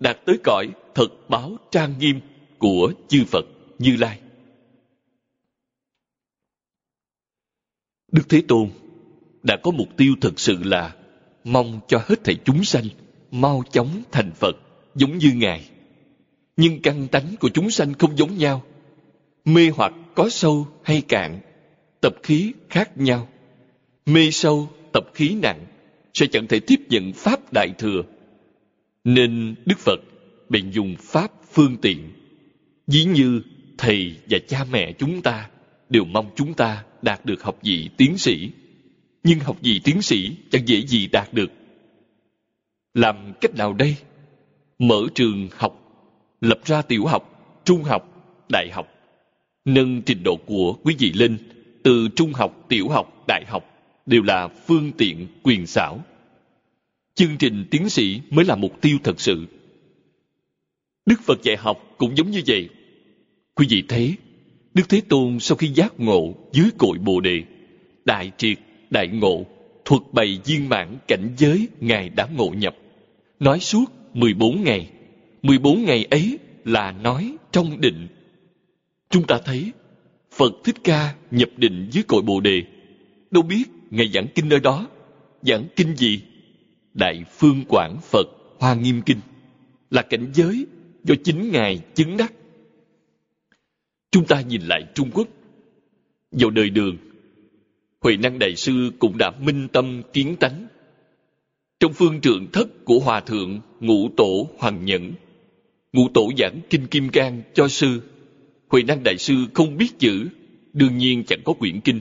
[0.00, 2.20] đạt tới cõi thật báo trang nghiêm
[2.58, 3.44] của chư Phật
[3.78, 4.21] Như Lai.
[8.12, 8.68] Đức Thế Tôn
[9.42, 10.94] đã có mục tiêu thực sự là
[11.44, 12.84] mong cho hết thảy chúng sanh
[13.30, 14.56] mau chóng thành Phật
[14.94, 15.68] giống như Ngài.
[16.56, 18.62] Nhưng căn tánh của chúng sanh không giống nhau.
[19.44, 21.40] Mê hoặc có sâu hay cạn,
[22.00, 23.28] tập khí khác nhau.
[24.06, 25.66] Mê sâu, tập khí nặng,
[26.14, 28.02] sẽ chẳng thể tiếp nhận Pháp Đại Thừa.
[29.04, 30.00] Nên Đức Phật
[30.48, 32.12] bèn dùng Pháp phương tiện.
[32.86, 33.42] dĩ như
[33.78, 35.50] Thầy và cha mẹ chúng ta
[35.88, 38.50] đều mong chúng ta đạt được học vị tiến sĩ.
[39.24, 41.50] Nhưng học vị tiến sĩ chẳng dễ gì đạt được.
[42.94, 43.96] Làm cách nào đây?
[44.78, 45.82] Mở trường học,
[46.40, 48.08] lập ra tiểu học, trung học,
[48.48, 48.88] đại học.
[49.64, 51.38] Nâng trình độ của quý vị lên
[51.82, 53.64] từ trung học, tiểu học, đại học
[54.06, 56.00] đều là phương tiện quyền xảo.
[57.14, 59.46] Chương trình tiến sĩ mới là mục tiêu thật sự.
[61.06, 62.68] Đức Phật dạy học cũng giống như vậy.
[63.54, 64.16] Quý vị thấy,
[64.74, 67.42] Đức Thế Tôn sau khi giác ngộ dưới cội Bồ Đề,
[68.04, 68.58] đại triệt,
[68.90, 69.46] đại ngộ,
[69.84, 72.76] thuật bày viên mãn cảnh giới Ngài đã ngộ nhập.
[73.40, 74.90] Nói suốt 14 ngày.
[75.42, 78.08] 14 ngày ấy là nói trong định.
[79.10, 79.72] Chúng ta thấy
[80.32, 82.62] Phật Thích Ca nhập định dưới cội Bồ Đề.
[83.30, 84.86] Đâu biết Ngài giảng kinh nơi đó.
[85.42, 86.20] Giảng kinh gì?
[86.94, 88.26] Đại Phương Quảng Phật
[88.58, 89.20] Hoa Nghiêm Kinh
[89.90, 90.66] là cảnh giới
[91.04, 92.32] do chính Ngài chứng đắc.
[94.12, 95.28] Chúng ta nhìn lại Trung Quốc.
[96.30, 96.96] Vào đời đường,
[98.00, 100.66] Huệ Năng Đại Sư cũng đã minh tâm kiến tánh.
[101.80, 105.12] Trong phương trượng thất của Hòa Thượng Ngũ Tổ Hoàng Nhẫn,
[105.92, 108.00] Ngũ Tổ giảng Kinh Kim Cang cho Sư,
[108.68, 110.28] Huệ Năng Đại Sư không biết chữ,
[110.72, 112.00] đương nhiên chẳng có quyển kinh.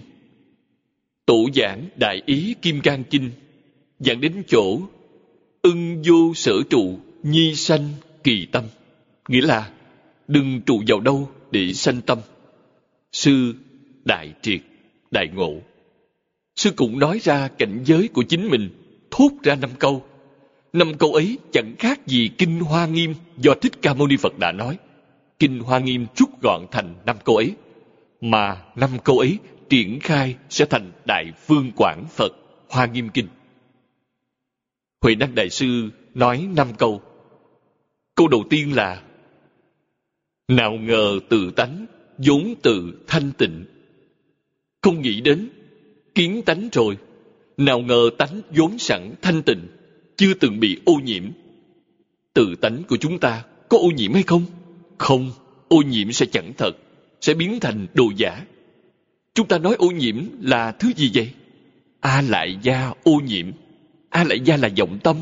[1.25, 3.29] Tổ giảng Đại Ý Kim Cang Kinh,
[3.99, 4.81] giảng đến chỗ
[5.61, 7.89] ưng vô sở trụ, nhi sanh
[8.23, 8.63] kỳ tâm.
[9.27, 9.71] Nghĩa là
[10.27, 12.19] đừng trụ vào đâu để sanh tâm.
[13.11, 13.53] Sư
[14.05, 14.61] đại triệt,
[15.11, 15.53] đại ngộ.
[16.55, 18.69] Sư cũng nói ra cảnh giới của chính mình,
[19.11, 20.05] thốt ra năm câu.
[20.73, 24.39] Năm câu ấy chẳng khác gì Kinh Hoa Nghiêm do Thích Ca Mâu Ni Phật
[24.39, 24.77] đã nói.
[25.39, 27.55] Kinh Hoa Nghiêm rút gọn thành năm câu ấy.
[28.21, 29.37] Mà năm câu ấy
[29.69, 32.31] triển khai sẽ thành Đại Phương Quảng Phật
[32.69, 33.27] Hoa Nghiêm Kinh.
[35.01, 37.01] Huệ Năng Đại Sư nói năm câu.
[38.15, 39.01] Câu đầu tiên là
[40.51, 41.85] nào ngờ tự tánh,
[42.17, 43.65] vốn tự thanh tịnh.
[44.81, 45.49] Không nghĩ đến,
[46.15, 46.97] kiến tánh rồi.
[47.57, 49.67] Nào ngờ tánh vốn sẵn thanh tịnh,
[50.17, 51.23] chưa từng bị ô nhiễm.
[52.33, 54.45] Tự tánh của chúng ta có ô nhiễm hay không?
[54.97, 55.31] Không,
[55.67, 56.71] ô nhiễm sẽ chẳng thật,
[57.21, 58.45] sẽ biến thành đồ giả.
[59.33, 61.31] Chúng ta nói ô nhiễm là thứ gì vậy?
[61.99, 63.51] A lại gia ô nhiễm.
[64.09, 65.17] A lại gia là vọng tâm.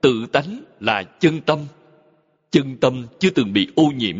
[0.00, 1.58] Tự tánh là chân tâm.
[2.50, 4.16] Chân tâm chưa từng bị ô nhiễm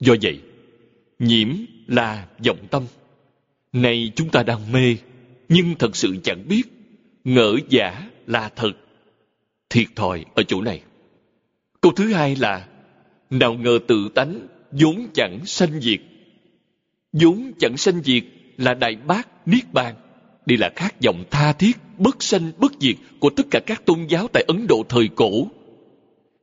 [0.00, 0.40] Do vậy,
[1.18, 1.48] nhiễm
[1.86, 2.82] là vọng tâm.
[3.72, 4.96] Này chúng ta đang mê,
[5.48, 6.62] nhưng thật sự chẳng biết.
[7.24, 8.72] Ngỡ giả là thật.
[9.70, 10.82] Thiệt thòi ở chỗ này.
[11.80, 12.68] Câu thứ hai là
[13.30, 16.00] Nào ngờ tự tánh vốn chẳng sanh diệt.
[17.12, 18.24] vốn chẳng sanh diệt
[18.56, 19.94] là đại bác niết bàn
[20.46, 24.06] đây là khát vọng tha thiết bất sanh bất diệt của tất cả các tôn
[24.08, 25.48] giáo tại ấn độ thời cổ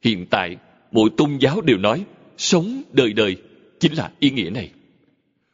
[0.03, 0.55] hiện tại
[0.91, 2.05] mỗi tôn giáo đều nói
[2.37, 3.37] sống đời đời
[3.79, 4.71] chính là ý nghĩa này.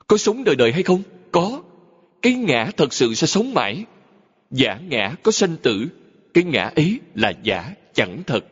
[0.07, 1.03] Có sống đời đời hay không?
[1.31, 1.63] Có.
[2.21, 3.85] Cái ngã thật sự sẽ sống mãi.
[4.51, 5.87] Giả ngã có sanh tử,
[6.33, 8.45] cái ngã ấy là giả chẳng thật.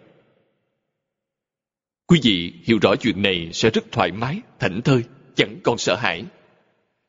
[2.08, 5.04] Quý vị hiểu rõ chuyện này sẽ rất thoải mái, thảnh thơi,
[5.36, 6.24] chẳng còn sợ hãi.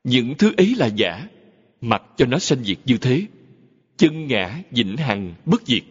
[0.04, 1.28] Những thứ ấy là giả,
[1.80, 3.22] mặc cho nó sanh diệt như thế.
[3.96, 5.82] Chân ngã vĩnh hằng bất diệt.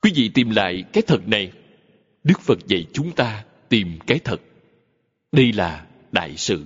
[0.00, 1.52] Quý vị tìm lại cái thật này.
[2.24, 4.40] Đức phật dạy chúng ta tìm cái thật.
[5.32, 6.64] Đây là đại sự.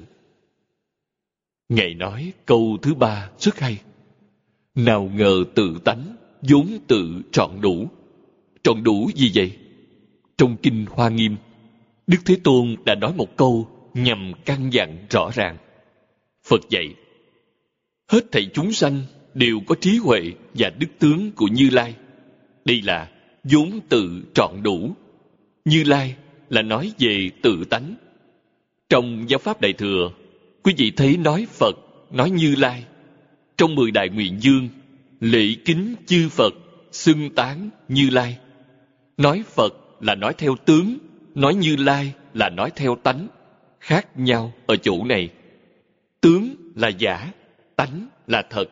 [1.69, 3.79] Ngài nói câu thứ ba rất hay.
[4.75, 7.88] Nào ngờ tự tánh vốn tự trọn đủ.
[8.62, 9.57] Trọn đủ gì vậy?
[10.38, 11.37] Trong kinh hoa nghiêm,
[12.07, 15.57] đức thế tôn đã nói một câu nhằm căn dặn rõ ràng.
[16.47, 16.95] Phật dạy,
[18.09, 19.03] hết thảy chúng sanh
[19.35, 20.21] đều có trí huệ
[20.55, 21.95] và đức tướng của như lai.
[22.64, 23.11] Đây là
[23.45, 24.95] vốn tự trọn đủ.
[25.64, 26.16] Như lai
[26.50, 27.94] là nói về tự tánh.
[28.88, 30.11] Trong giáo pháp đại thừa,
[30.62, 31.76] quý vị thấy nói phật,
[32.11, 32.85] nói như lai.
[33.56, 34.68] Trong mười đại nguyện dương,
[35.20, 36.54] lễ kính chư phật,
[36.92, 38.38] xưng tán như lai.
[39.16, 40.98] Nói phật là nói theo tướng,
[41.35, 43.28] nói như lai là nói theo tánh,
[43.80, 45.28] khác nhau ở chỗ này.
[46.20, 47.32] Tướng là giả,
[47.76, 48.64] tánh là thật.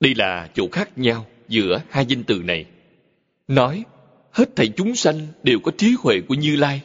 [0.00, 2.66] Đây là chỗ khác nhau giữa hai danh từ này.
[3.48, 3.84] Nói
[4.34, 6.80] hết thảy chúng sanh đều có trí huệ của như lai,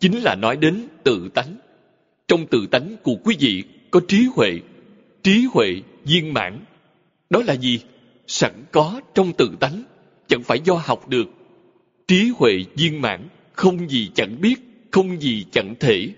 [0.00, 1.56] chính là nói đến tự tánh.
[2.28, 4.60] Trong tự tánh của quý vị có trí huệ
[5.26, 6.58] trí huệ viên mãn.
[7.30, 7.80] Đó là gì?
[8.26, 9.82] Sẵn có trong tự tánh,
[10.28, 11.26] chẳng phải do học được.
[12.08, 14.54] Trí huệ viên mãn không gì chẳng biết,
[14.90, 16.08] không gì chẳng thể.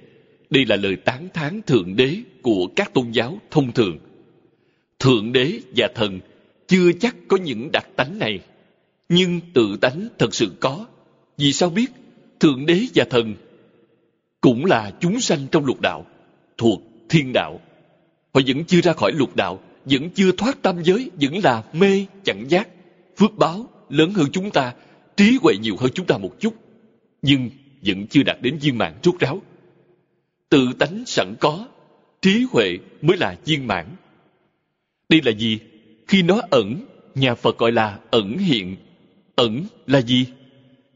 [0.51, 3.99] Đây là lời tán thán thượng đế của các tôn giáo thông thường.
[4.99, 6.21] Thượng đế và thần
[6.67, 8.41] chưa chắc có những đặc tánh này
[9.09, 10.87] nhưng tự tánh thật sự có.
[11.37, 11.87] Vì sao biết?
[12.40, 13.35] Thượng đế và thần
[14.40, 16.07] cũng là chúng sanh trong lục đạo,
[16.59, 17.61] thuộc thiên đạo.
[18.35, 22.07] Họ vẫn chưa ra khỏi lục đạo, vẫn chưa thoát tam giới, vẫn là mê,
[22.25, 22.68] chẳng giác,
[23.16, 24.75] phước báo, lớn hơn chúng ta,
[25.16, 26.55] trí huệ nhiều hơn chúng ta một chút,
[27.23, 27.51] nhưng
[27.87, 29.42] vẫn chưa đạt đến viên mãn rốt ráo.
[30.49, 31.66] Tự tánh sẵn có,
[32.23, 33.87] trí huệ mới là viên mãn.
[35.09, 35.59] Đây là gì
[36.09, 38.77] khi nó ẩn, nhà phật gọi là ẩn hiện
[39.38, 40.27] ẩn là gì?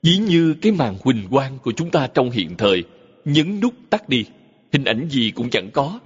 [0.02, 2.84] Ví như cái màn huỳnh quang của chúng ta trong hiện thời,
[3.24, 4.24] nhấn nút tắt đi,
[4.72, 6.00] hình ảnh gì cũng chẳng có.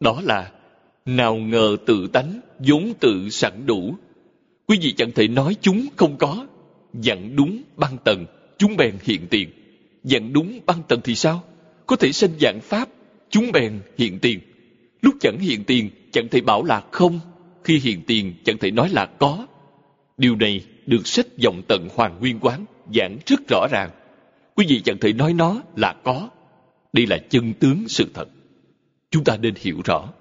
[0.00, 0.50] Đó là,
[1.06, 3.94] nào ngờ tự tánh vốn tự sẵn đủ.
[4.66, 6.46] Quý vị chẳng thể nói chúng không có.
[6.94, 8.26] Dặn đúng băng tầng
[8.58, 9.50] chúng bèn hiện tiền.
[10.04, 11.42] Dặn đúng băng tầng thì sao?
[11.86, 12.88] Có thể sinh dạng pháp,
[13.30, 14.40] chúng bèn hiện tiền.
[15.02, 17.20] Lúc chẳng hiện tiền, chẳng thể bảo là không.
[17.64, 19.46] Khi hiện tiền, chẳng thể nói là có.
[20.18, 23.90] Điều này được sách dòng tận hoàng nguyên quán, giảng rất rõ ràng.
[24.54, 26.28] Quý vị chẳng thể nói nó là có.
[26.92, 28.28] Đây là chân tướng sự thật.
[29.10, 30.12] Chúng ta nên hiểu rõ.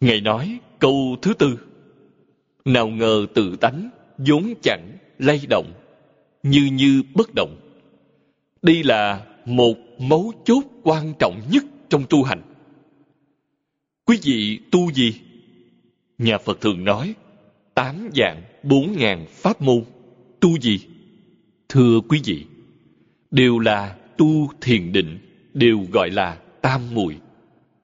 [0.00, 1.58] Ngài nói câu thứ tư.
[2.64, 5.72] Nào ngờ tự tánh vốn chẳng lay động,
[6.42, 7.56] như như bất động.
[8.62, 12.42] Đây là một mấu chốt quan trọng nhất trong tu hành.
[14.04, 15.20] Quý vị tu gì?
[16.18, 17.14] Nhà phật thường nói,
[17.74, 19.84] tám dạng bốn ngàn pháp môn.
[20.40, 20.80] Tu gì?
[21.68, 22.44] Thưa quý vị,
[23.30, 25.18] đều là tu thiền định,
[25.54, 27.16] đều gọi là tam muội.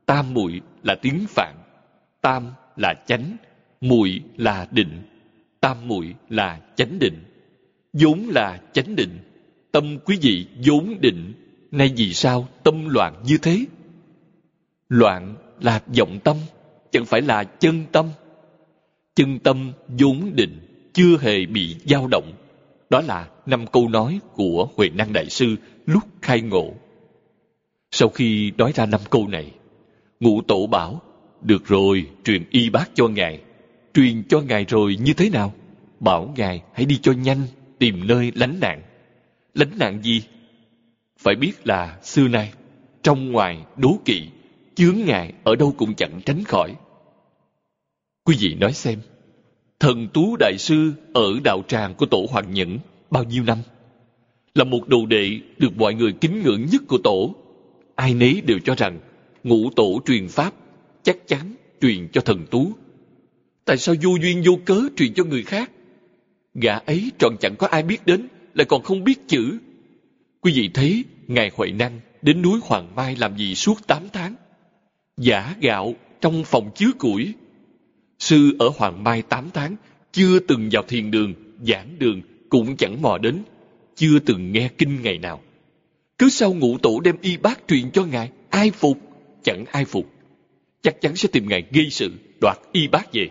[0.06, 1.54] Tam muội là tiếng phạn,
[2.20, 3.36] tam là chánh,
[3.80, 5.02] muội là định,
[5.60, 7.24] tam muội là chánh định.
[7.92, 9.18] Vốn là chánh định,
[9.72, 11.32] tâm quý vị vốn định,
[11.70, 13.64] nay vì sao tâm loạn như thế?
[14.88, 16.36] Loạn là vọng tâm,
[16.90, 18.08] chẳng phải là chân tâm.
[19.14, 22.32] Chân tâm vốn định chưa hề bị dao động.
[22.90, 26.74] Đó là năm câu nói của huệ năng đại sư lúc khai ngộ.
[27.90, 29.52] Sau khi nói ra năm câu này,
[30.20, 31.02] ngũ tổ bảo,
[31.42, 33.40] được rồi, truyền y bác cho ngài.
[33.94, 35.54] Truyền cho ngài rồi như thế nào?
[36.00, 37.42] Bảo ngài hãy đi cho nhanh,
[37.78, 38.82] tìm nơi lánh nạn.
[39.54, 40.22] Lánh nạn gì?
[41.18, 42.52] Phải biết là xưa nay,
[43.02, 44.28] trong ngoài đố kỵ,
[44.74, 46.74] chướng ngài ở đâu cũng chẳng tránh khỏi.
[48.24, 48.98] Quý vị nói xem
[49.80, 52.78] thần tú đại sư ở đạo tràng của tổ hoàng nhẫn
[53.10, 53.58] bao nhiêu năm?
[54.54, 57.34] Là một đồ đệ được mọi người kính ngưỡng nhất của tổ.
[57.94, 59.00] Ai nấy đều cho rằng
[59.44, 60.54] ngũ tổ truyền pháp
[61.02, 62.72] chắc chắn truyền cho thần tú.
[63.64, 65.70] Tại sao vô duyên vô cớ truyền cho người khác?
[66.54, 69.58] Gã ấy tròn chẳng có ai biết đến, lại còn không biết chữ.
[70.40, 74.34] Quý vị thấy ngài huệ năng đến núi hoàng mai làm gì suốt tám tháng?
[75.16, 77.34] Giả gạo trong phòng chứa củi.
[78.20, 79.76] Sư ở Hoàng Mai 8 tháng,
[80.12, 81.34] chưa từng vào thiền đường,
[81.66, 83.42] giảng đường, cũng chẳng mò đến,
[83.96, 85.40] chưa từng nghe kinh ngày nào.
[86.18, 88.98] Cứ sau ngũ tổ đem y bác truyền cho ngài, ai phục,
[89.42, 90.12] chẳng ai phục.
[90.82, 93.28] Chắc chắn sẽ tìm ngài gây sự, đoạt y bác về.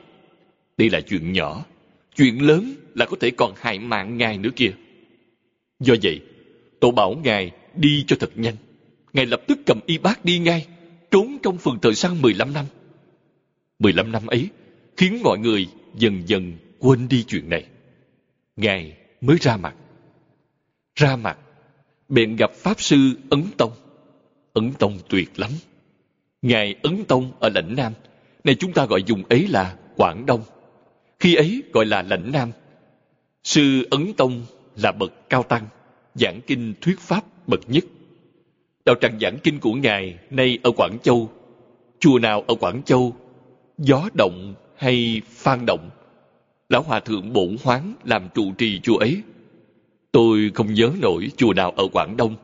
[0.77, 1.65] Đây là chuyện nhỏ,
[2.15, 4.71] chuyện lớn là có thể còn hại mạng ngài nữa kia.
[5.79, 6.21] Do vậy,
[6.79, 8.55] tổ bảo ngài đi cho thật nhanh.
[9.13, 10.67] Ngài lập tức cầm y bác đi ngay,
[11.11, 12.65] trốn trong phường thời gian 15 năm.
[13.79, 14.49] 15 năm ấy
[14.99, 17.65] khiến mọi người dần dần quên đi chuyện này.
[18.55, 19.75] Ngài mới ra mặt.
[20.95, 21.37] Ra mặt,
[22.09, 22.97] bèn gặp Pháp Sư
[23.29, 23.71] Ấn Tông.
[24.53, 25.51] Ấn Tông tuyệt lắm.
[26.41, 27.93] Ngài Ấn Tông ở lãnh Nam,
[28.43, 30.41] này chúng ta gọi dùng ấy là Quảng Đông.
[31.19, 32.51] Khi ấy gọi là lãnh Nam.
[33.43, 35.67] Sư Ấn Tông là bậc cao tăng,
[36.15, 37.83] giảng kinh thuyết pháp bậc nhất.
[38.85, 41.31] Đạo tràng giảng kinh của Ngài nay ở Quảng Châu.
[41.99, 43.15] Chùa nào ở Quảng Châu?
[43.77, 45.89] Gió động hay phan động?
[46.69, 49.21] Lão Hòa Thượng Bổn Hoáng làm trụ trì chùa ấy.
[50.11, 52.35] Tôi không nhớ nổi chùa nào ở Quảng Đông.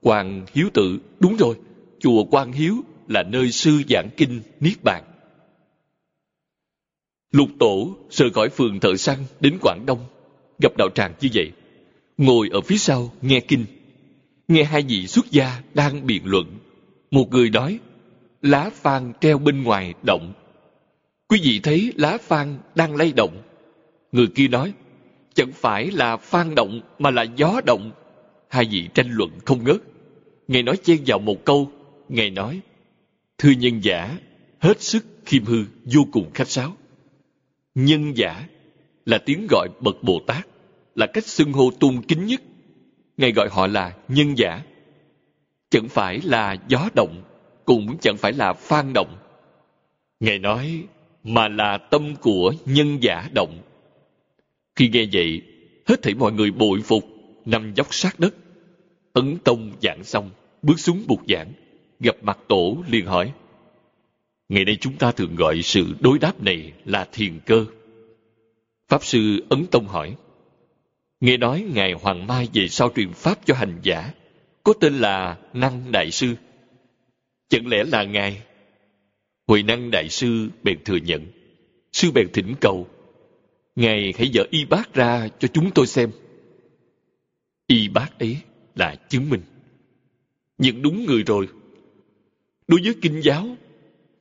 [0.00, 1.56] Quan Hiếu Tự, đúng rồi,
[2.00, 2.74] chùa Quan Hiếu
[3.08, 5.04] là nơi sư giảng kinh Niết Bàn.
[7.32, 9.98] Lục Tổ rời khỏi phường thợ săn đến Quảng Đông,
[10.58, 11.52] gặp đạo tràng như vậy.
[12.18, 13.64] Ngồi ở phía sau nghe kinh.
[14.48, 16.46] Nghe hai vị xuất gia đang biện luận.
[17.10, 17.78] Một người nói,
[18.42, 20.32] lá phan treo bên ngoài động.
[21.30, 23.42] Quý vị thấy lá phan đang lay động.
[24.12, 24.72] Người kia nói,
[25.34, 27.92] chẳng phải là phan động mà là gió động.
[28.48, 29.76] Hai vị tranh luận không ngớt.
[30.48, 31.70] Ngài nói chen vào một câu,
[32.08, 32.60] Ngài nói,
[33.38, 34.18] Thưa nhân giả,
[34.58, 36.76] hết sức khiêm hư, vô cùng khách sáo.
[37.74, 38.48] Nhân giả
[39.06, 40.46] là tiếng gọi bậc Bồ Tát,
[40.94, 42.42] là cách xưng hô tôn kính nhất.
[43.16, 44.62] Ngài gọi họ là nhân giả.
[45.70, 47.22] Chẳng phải là gió động,
[47.64, 49.16] cũng chẳng phải là phan động.
[50.20, 50.84] Ngài nói,
[51.24, 53.58] mà là tâm của nhân giả động.
[54.76, 55.42] Khi nghe vậy,
[55.86, 57.04] hết thảy mọi người bội phục,
[57.44, 58.34] nằm dốc sát đất.
[59.12, 60.30] Ấn Tông giảng xong,
[60.62, 61.52] bước xuống bục giảng,
[62.00, 63.32] gặp mặt tổ liền hỏi.
[64.48, 67.64] Ngày nay chúng ta thường gọi sự đối đáp này là thiền cơ.
[68.88, 70.16] Pháp sư Ấn Tông hỏi.
[71.20, 74.10] Nghe nói Ngài Hoàng Mai về sau truyền Pháp cho hành giả,
[74.64, 76.34] có tên là Năng Đại Sư.
[77.48, 78.42] Chẳng lẽ là Ngài?
[79.50, 81.26] Huệ Năng Đại Sư bèn thừa nhận.
[81.92, 82.88] Sư bèn thỉnh cầu.
[83.76, 86.10] Ngài hãy dở y bát ra cho chúng tôi xem.
[87.66, 88.36] Y bát ấy
[88.74, 89.40] là chứng minh.
[90.58, 91.48] Nhận đúng người rồi.
[92.68, 93.56] Đối với kinh giáo,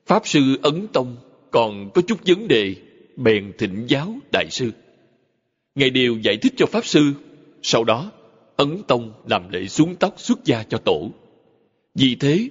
[0.06, 1.18] Pháp sư Ấn Tông
[1.52, 2.76] còn có chút vấn đề,
[3.16, 4.72] bèn thỉnh giáo đại sư.
[5.76, 7.14] Ngài đều giải thích cho Pháp sư.
[7.62, 8.12] Sau đó,
[8.56, 11.12] Ấn Tông làm lễ xuống tóc xuất gia cho tổ.
[11.96, 12.50] Vì thế,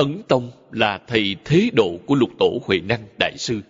[0.00, 3.60] Ấn Tông là thầy thế độ của lục tổ Huệ Năng Đại Sư.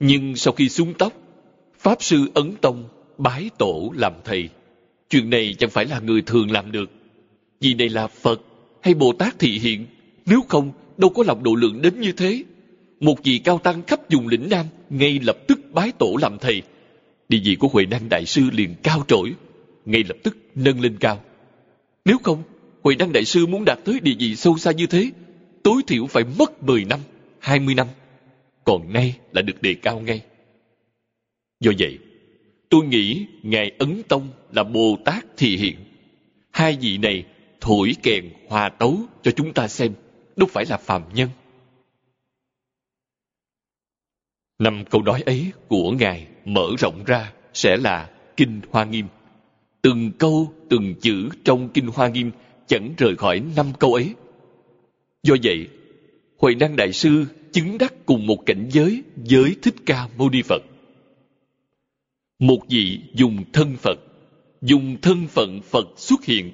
[0.00, 1.12] Nhưng sau khi xuống tóc,
[1.78, 4.48] Pháp Sư Ấn Tông bái tổ làm thầy.
[5.10, 6.90] Chuyện này chẳng phải là người thường làm được.
[7.60, 8.40] Vì này là Phật
[8.82, 9.86] hay Bồ Tát thị hiện.
[10.26, 12.44] Nếu không, đâu có lòng độ lượng đến như thế.
[13.00, 16.62] Một vị cao tăng khắp vùng lĩnh Nam ngay lập tức bái tổ làm thầy.
[17.28, 19.34] Địa vị của Huệ Năng Đại Sư liền cao trỗi,
[19.84, 21.22] ngay lập tức nâng lên cao.
[22.04, 22.42] Nếu không,
[22.82, 25.10] Huệ Năng Đại Sư muốn đạt tới địa vị sâu xa như thế,
[25.64, 27.00] tối thiểu phải mất 10 năm,
[27.38, 27.86] 20 năm.
[28.64, 30.22] Còn nay là được đề cao ngay.
[31.60, 31.98] Do vậy,
[32.68, 35.76] tôi nghĩ Ngài Ấn Tông là Bồ Tát thị hiện.
[36.50, 37.24] Hai vị này
[37.60, 39.92] thổi kèn hòa tấu cho chúng ta xem,
[40.36, 41.28] đâu phải là phàm nhân.
[44.58, 49.06] Năm câu nói ấy của Ngài mở rộng ra sẽ là Kinh Hoa Nghiêm.
[49.82, 52.30] Từng câu, từng chữ trong Kinh Hoa Nghiêm
[52.66, 54.14] chẳng rời khỏi năm câu ấy.
[55.22, 55.68] Do vậy,
[56.38, 60.42] Huệ Năng Đại Sư chứng đắc cùng một cảnh giới với Thích Ca Mâu Ni
[60.42, 60.62] Phật.
[62.38, 63.98] Một vị dùng thân Phật,
[64.62, 66.52] dùng thân phận Phật xuất hiện.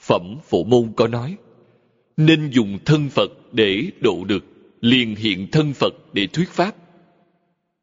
[0.00, 1.36] Phẩm Phổ Môn có nói,
[2.16, 4.44] nên dùng thân Phật để độ được,
[4.80, 6.76] liền hiện thân Phật để thuyết Pháp.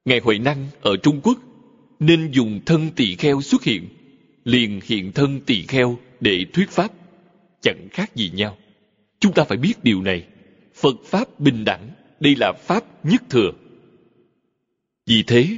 [0.05, 1.39] Ngài Huệ Năng ở Trung Quốc
[1.99, 3.87] nên dùng thân tỳ kheo xuất hiện,
[4.43, 6.91] liền hiện thân tỳ kheo để thuyết Pháp.
[7.61, 8.57] Chẳng khác gì nhau.
[9.25, 10.25] Chúng ta phải biết điều này.
[10.75, 13.51] Phật Pháp bình đẳng, đây là Pháp nhất thừa.
[15.05, 15.57] Vì thế,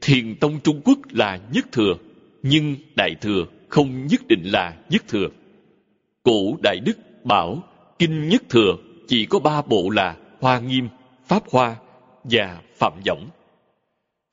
[0.00, 1.94] Thiền Tông Trung Quốc là nhất thừa,
[2.42, 5.26] nhưng Đại Thừa không nhất định là nhất thừa.
[6.22, 7.62] Cổ Đại Đức bảo
[7.98, 8.76] Kinh Nhất Thừa
[9.08, 10.88] chỉ có ba bộ là Hoa Nghiêm,
[11.26, 11.76] Pháp Hoa
[12.24, 13.28] và Phạm Võng.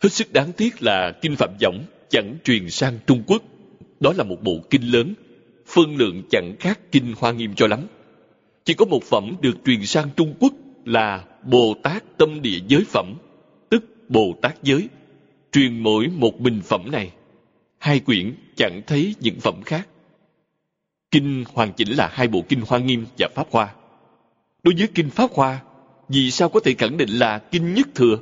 [0.04, 3.44] Hết sức đáng tiếc là Kinh Phạm Võng chẳng truyền sang Trung Quốc.
[4.00, 5.14] Đó là một bộ kinh lớn,
[5.68, 7.88] phân lượng chẳng khác Kinh Hoa Nghiêm cho lắm.
[8.66, 10.54] Chỉ có một phẩm được truyền sang Trung Quốc
[10.86, 13.14] là Bồ Tát Tâm Địa Giới Phẩm,
[13.70, 14.90] tức Bồ Tát Giới,
[15.52, 17.12] truyền mỗi một bình phẩm này.
[17.78, 19.88] Hai quyển chẳng thấy những phẩm khác.
[21.12, 23.74] Kinh hoàn chỉnh là hai bộ kinh Hoa Nghiêm và Pháp Hoa.
[24.64, 25.62] Đối với kinh Pháp Hoa,
[26.10, 28.18] vì sao có thể khẳng định là kinh nhất thừa?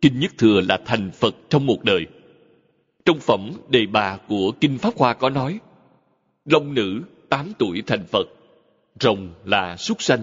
[0.00, 2.06] Kinh nhất thừa là thành Phật trong một đời.
[3.04, 5.58] Trong phẩm đề bà của kinh Pháp Hoa có nói,
[6.44, 8.26] Long nữ 8 tuổi thành Phật,
[9.00, 10.22] rồng là súc sanh.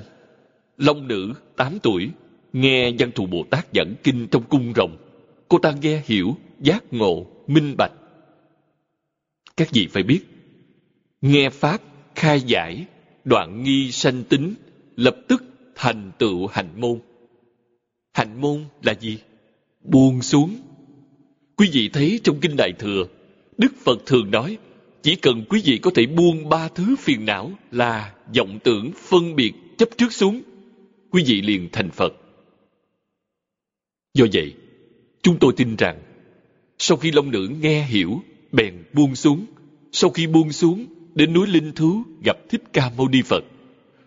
[0.77, 2.09] Long nữ 8 tuổi,
[2.53, 4.97] nghe văn thù Bồ Tát giảng kinh trong cung rồng.
[5.47, 7.91] Cô ta nghe hiểu, giác ngộ, minh bạch.
[9.57, 10.21] Các vị phải biết,
[11.21, 11.81] nghe Pháp,
[12.15, 12.85] khai giải,
[13.25, 14.53] đoạn nghi sanh tính,
[14.95, 15.43] lập tức
[15.75, 16.99] thành tựu hạnh môn.
[18.13, 19.17] Hạnh môn là gì?
[19.81, 20.55] Buông xuống.
[21.55, 23.03] Quý vị thấy trong Kinh Đại Thừa,
[23.57, 24.57] Đức Phật thường nói,
[25.03, 29.35] chỉ cần quý vị có thể buông ba thứ phiền não là vọng tưởng, phân
[29.35, 30.41] biệt, chấp trước xuống,
[31.09, 32.13] quý vị liền thành Phật.
[34.13, 34.53] Do vậy,
[35.21, 36.01] chúng tôi tin rằng,
[36.77, 39.45] sau khi Long Nữ nghe hiểu, bèn buông xuống.
[39.91, 40.85] Sau khi buông xuống,
[41.15, 43.43] đến núi Linh Thú gặp Thích Ca Mâu Ni Phật.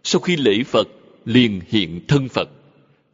[0.02, 0.88] Sau khi lễ Phật,
[1.24, 2.48] liền hiện thân Phật,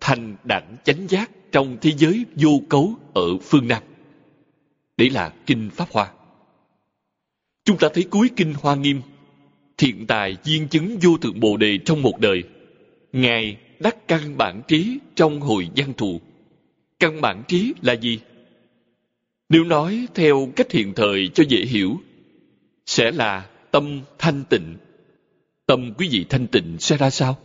[0.00, 3.82] thành đẳng chánh giác trong thế giới vô cấu ở phương Nam.
[4.96, 6.12] Đấy là Kinh Pháp Hoa.
[7.64, 9.00] Chúng ta thấy cuối Kinh Hoa Nghiêm,
[9.78, 12.42] thiện tài duyên chứng vô thượng Bồ Đề trong một đời.
[13.12, 16.20] Ngài đắc căn bản trí trong hồi gian thù.
[16.98, 18.18] Căn bản trí là gì?
[19.48, 21.96] Nếu nói theo cách hiện thời cho dễ hiểu,
[22.86, 24.76] sẽ là tâm thanh tịnh.
[25.66, 27.38] Tâm quý vị thanh tịnh sẽ ra sao?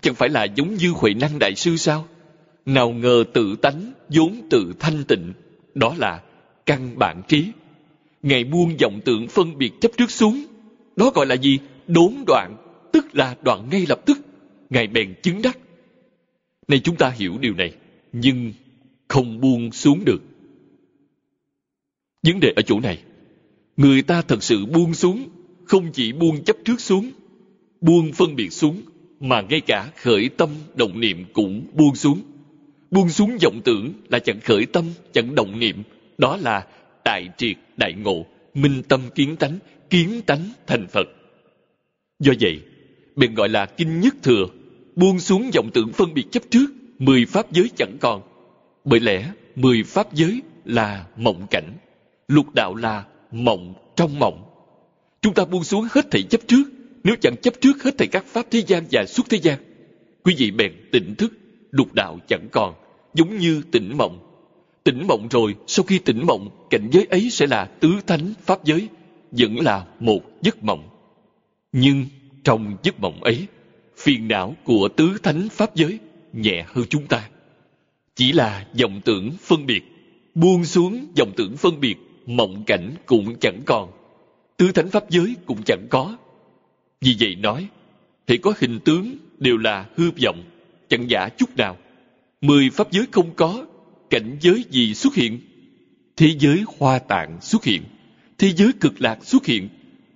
[0.00, 2.08] Chẳng phải là giống như Huệ Năng Đại Sư sao?
[2.66, 5.32] Nào ngờ tự tánh, vốn tự thanh tịnh,
[5.74, 6.22] đó là
[6.66, 7.46] căn bản trí.
[8.26, 10.44] Ngài buông vọng tượng phân biệt chấp trước xuống.
[10.96, 11.58] Đó gọi là gì?
[11.86, 12.56] Đốn đoạn,
[12.92, 14.18] tức là đoạn ngay lập tức.
[14.70, 15.58] Ngài bèn chứng đắc.
[16.68, 17.72] Này chúng ta hiểu điều này,
[18.12, 18.52] nhưng
[19.08, 20.22] không buông xuống được.
[22.22, 22.98] Vấn đề ở chỗ này,
[23.76, 25.28] người ta thật sự buông xuống,
[25.64, 27.10] không chỉ buông chấp trước xuống,
[27.80, 28.82] buông phân biệt xuống,
[29.20, 32.20] mà ngay cả khởi tâm động niệm cũng buông xuống.
[32.90, 35.82] Buông xuống vọng tưởng là chẳng khởi tâm, chẳng động niệm,
[36.18, 36.66] đó là
[37.06, 39.58] đại triệt, đại ngộ, minh tâm kiến tánh,
[39.90, 41.06] kiến tánh thành Phật.
[42.18, 42.60] Do vậy,
[43.16, 44.46] bèn gọi là kinh nhất thừa,
[44.96, 46.66] buông xuống vọng tưởng phân biệt chấp trước,
[46.98, 48.22] mười pháp giới chẳng còn.
[48.84, 51.72] Bởi lẽ, mười pháp giới là mộng cảnh,
[52.28, 54.44] lục đạo là mộng trong mộng.
[55.22, 56.64] Chúng ta buông xuống hết thảy chấp trước,
[57.04, 59.58] nếu chẳng chấp trước hết thảy các pháp thế gian và suốt thế gian.
[60.22, 61.32] Quý vị bèn tỉnh thức,
[61.70, 62.74] lục đạo chẳng còn,
[63.14, 64.25] giống như tỉnh mộng.
[64.86, 68.64] Tỉnh mộng rồi, sau khi tỉnh mộng, cảnh giới ấy sẽ là tứ thánh pháp
[68.64, 68.88] giới,
[69.30, 70.88] vẫn là một giấc mộng.
[71.72, 72.06] Nhưng
[72.44, 73.46] trong giấc mộng ấy,
[73.96, 75.98] phiền não của tứ thánh pháp giới
[76.32, 77.28] nhẹ hơn chúng ta.
[78.14, 79.82] Chỉ là dòng tưởng phân biệt,
[80.34, 83.90] buông xuống dòng tưởng phân biệt, mộng cảnh cũng chẳng còn.
[84.56, 86.16] Tứ thánh pháp giới cũng chẳng có.
[87.00, 87.68] Vì vậy nói,
[88.26, 90.42] thì có hình tướng đều là hư vọng,
[90.88, 91.76] chẳng giả chút nào.
[92.40, 93.66] Mười pháp giới không có,
[94.10, 95.40] cảnh giới gì xuất hiện?
[96.16, 97.82] Thế giới hoa tạng xuất hiện,
[98.38, 99.68] thế giới cực lạc xuất hiện.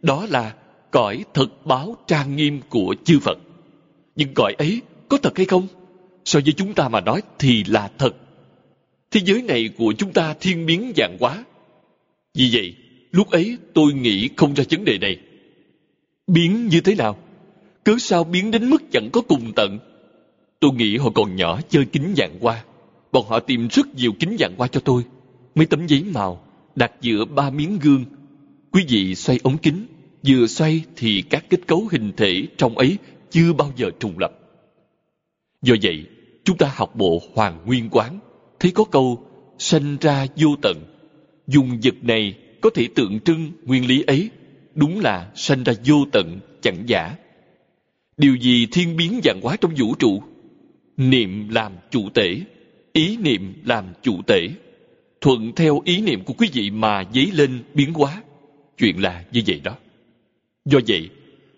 [0.03, 0.55] Đó là
[0.91, 3.39] cõi thật báo trang nghiêm của chư Phật.
[4.17, 5.67] Nhưng cõi ấy có thật hay không?
[6.25, 8.17] So với chúng ta mà nói thì là thật.
[9.11, 11.45] Thế giới này của chúng ta thiên biến dạng quá.
[12.35, 12.75] Vì vậy,
[13.11, 15.19] lúc ấy tôi nghĩ không ra vấn đề này.
[16.27, 17.19] Biến như thế nào?
[17.85, 19.79] Cớ sao biến đến mức chẳng có cùng tận?
[20.61, 22.65] Tôi nghĩ họ còn nhỏ chơi kính dạng qua.
[23.13, 25.03] Bọn họ tìm rất nhiều kính dạng qua cho tôi.
[25.55, 26.45] Mấy tấm giấy màu,
[26.77, 28.05] đặt giữa ba miếng gương.
[28.71, 29.87] Quý vị xoay ống kính,
[30.27, 32.99] vừa xoay thì các kết cấu hình thể trong ấy
[33.31, 34.33] chưa bao giờ trùng lập.
[35.63, 36.07] Do vậy,
[36.45, 38.19] chúng ta học bộ Hoàng Nguyên Quán,
[38.61, 39.27] thấy có câu
[39.59, 40.77] sanh ra vô tận.
[41.47, 44.31] Dùng vật này có thể tượng trưng nguyên lý ấy,
[44.75, 47.17] đúng là sanh ra vô tận, chẳng giả.
[48.17, 50.23] Điều gì thiên biến dạng hóa trong vũ trụ?
[50.97, 52.41] Niệm làm chủ tể,
[52.93, 54.49] ý niệm làm chủ tể.
[55.21, 58.23] Thuận theo ý niệm của quý vị mà dấy lên biến hóa.
[58.79, 59.77] Chuyện là như vậy đó.
[60.65, 61.11] Do vậy,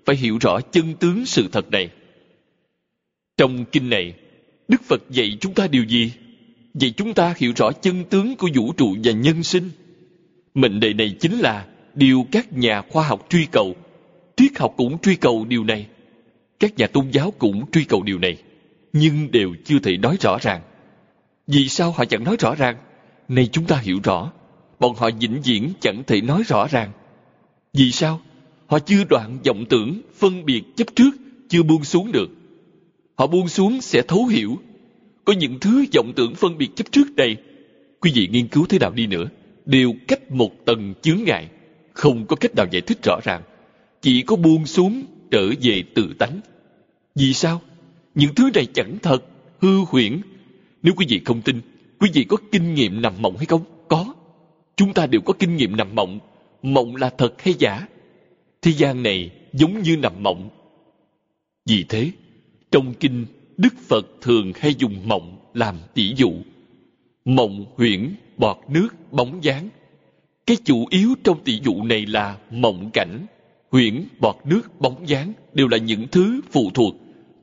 [0.07, 1.91] phải hiểu rõ chân tướng sự thật này.
[3.37, 4.14] Trong kinh này,
[4.68, 6.12] Đức Phật dạy chúng ta điều gì?
[6.74, 9.70] Dạy chúng ta hiểu rõ chân tướng của vũ trụ và nhân sinh.
[10.55, 13.76] Mệnh đề này chính là điều các nhà khoa học truy cầu.
[14.37, 15.87] Triết học cũng truy cầu điều này.
[16.61, 18.37] Các nhà tôn giáo cũng truy cầu điều này.
[18.93, 20.61] Nhưng đều chưa thể nói rõ ràng.
[21.47, 22.76] Vì sao họ chẳng nói rõ ràng?
[23.28, 24.32] Nay chúng ta hiểu rõ.
[24.80, 26.93] Bọn họ vĩnh viễn chẳng thể nói rõ ràng.
[27.72, 28.20] Vì sao?
[28.66, 31.11] Họ chưa đoạn vọng tưởng, phân biệt chấp trước,
[31.49, 32.30] chưa buông xuống được.
[33.14, 34.59] Họ buông xuống sẽ thấu hiểu.
[35.24, 37.36] có những thứ vọng tưởng phân biệt chấp trước đây.
[38.01, 39.24] Quý vị nghiên cứu thế nào đi nữa,
[39.66, 41.49] đều cách một tầng chướng ngại,
[41.93, 43.43] không có cách nào giải thích rõ ràng.
[44.01, 46.40] Chỉ có buông xuống trở về tự tánh.
[47.14, 47.62] Vì sao?
[48.14, 49.24] Những thứ này chẳng thật,
[49.61, 50.20] hư huyễn.
[50.83, 51.61] Nếu quý vị không tin,
[52.01, 53.64] quý vị có kinh nghiệm nằm mộng hay không?
[53.89, 54.14] Có.
[54.76, 56.18] Chúng ta đều có kinh nghiệm nằm mộng.
[56.62, 57.87] Mộng là thật hay giả?
[58.62, 60.49] Thế gian này giống như nằm mộng.
[61.66, 62.11] Vì thế,
[62.70, 63.26] trong kinh,
[63.57, 66.33] Đức Phật thường hay dùng mộng làm tỷ dụ.
[67.24, 69.68] Mộng huyễn, bọt nước, bóng dáng.
[70.47, 73.26] Cái chủ yếu trong tỷ dụ này là mộng cảnh,
[73.70, 76.95] huyễn, bọt nước, bóng dáng đều là những thứ phụ thuộc.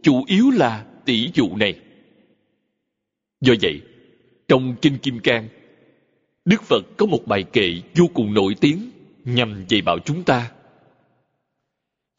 [0.02, 1.76] Chủ yếu là tỷ dụ này.
[3.42, 3.82] Do vậy,
[4.48, 5.48] trong Kinh Kim Cang,
[6.46, 8.92] Đức Phật có một bài kệ vô cùng nổi tiếng
[9.26, 10.52] nhằm dạy bảo chúng ta.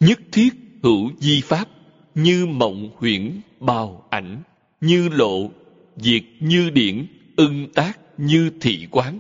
[0.01, 0.51] Nhất thiết
[0.83, 1.69] hữu di pháp
[2.15, 4.43] như mộng huyễn bào ảnh
[4.81, 5.51] như lộ
[5.97, 7.07] diệt như điển
[7.37, 9.19] ưng tác như thị quán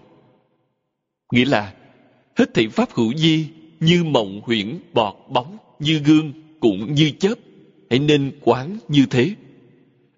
[1.33, 1.75] nghĩa là
[2.37, 3.47] hết thị pháp hữu di
[3.81, 7.35] như mộng huyễn bọt bóng như gương cũng như chớp
[7.91, 9.35] hãy nên quán như thế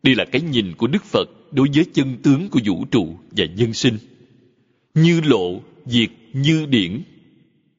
[0.03, 3.44] đây là cái nhìn của đức phật đối với chân tướng của vũ trụ và
[3.57, 3.98] nhân sinh.
[4.94, 7.03] Như lộ, diệt, như điển.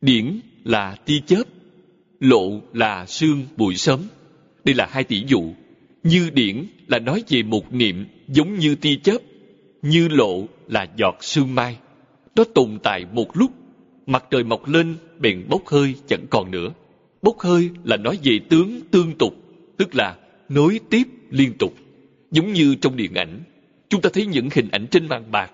[0.02, 1.44] Điển là tia chớp,
[2.20, 4.00] lộ là sương bụi sớm.
[4.66, 5.54] Đây là hai tỷ dụ.
[6.04, 9.18] Như điển là nói về một niệm giống như tia chớp,
[9.82, 11.78] như lộ là giọt sương mai.
[12.36, 13.52] Nó tồn tại một lúc,
[14.06, 16.74] mặt trời mọc lên, bèn bốc hơi chẳng còn nữa.
[17.22, 19.36] Bốc hơi là nói về tướng tương tục,
[19.78, 20.18] tức là
[20.50, 21.74] nối tiếp liên tục,
[22.32, 23.40] giống như trong điện ảnh
[23.94, 25.52] chúng ta thấy những hình ảnh trên màn bạc.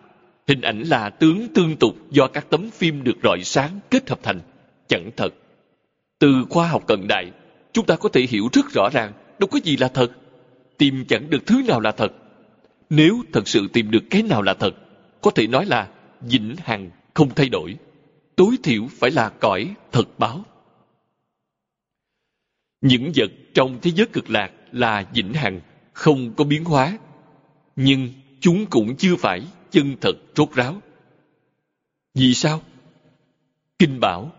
[0.48, 4.20] Hình ảnh là tướng tương tục do các tấm phim được rọi sáng kết hợp
[4.24, 4.40] thành.
[4.88, 5.34] Chẳng thật.
[6.20, 7.32] Từ khoa học cận đại,
[7.74, 10.12] chúng ta có thể hiểu rất rõ ràng đâu có gì là thật.
[10.78, 12.14] Tìm chẳng được thứ nào là thật.
[12.90, 14.72] Nếu thật sự tìm được cái nào là thật,
[15.22, 15.90] có thể nói là
[16.22, 17.78] vĩnh hằng không thay đổi.
[18.36, 20.46] Tối thiểu phải là cõi thật báo.
[22.82, 25.62] Những vật trong thế giới cực lạc là vĩnh hằng,
[25.94, 26.98] không có biến hóa.
[27.76, 28.10] Nhưng
[28.40, 30.82] chúng cũng chưa phải chân thật rốt ráo.
[32.14, 32.62] Vì sao?
[33.80, 34.32] Kinh bảo,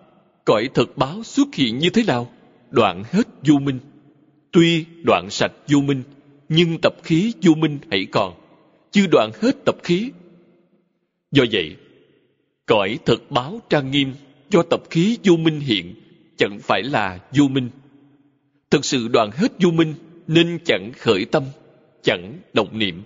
[0.44, 2.32] cõi thật báo xuất hiện như thế nào?
[2.70, 3.78] Đoạn hết vô minh.
[4.52, 6.02] Tuy đoạn sạch vô minh,
[6.48, 8.34] nhưng tập khí vô minh hãy còn.
[8.90, 10.10] Chưa đoạn hết tập khí.
[11.30, 11.76] Do vậy,
[12.66, 14.12] cõi thật báo trang nghiêm
[14.50, 15.94] do tập khí vô minh hiện
[16.36, 17.70] chẳng phải là vô minh.
[18.70, 19.94] Thực sự đoạn hết vô minh
[20.26, 21.44] nên chẳng khởi tâm,
[22.02, 23.02] chẳng động niệm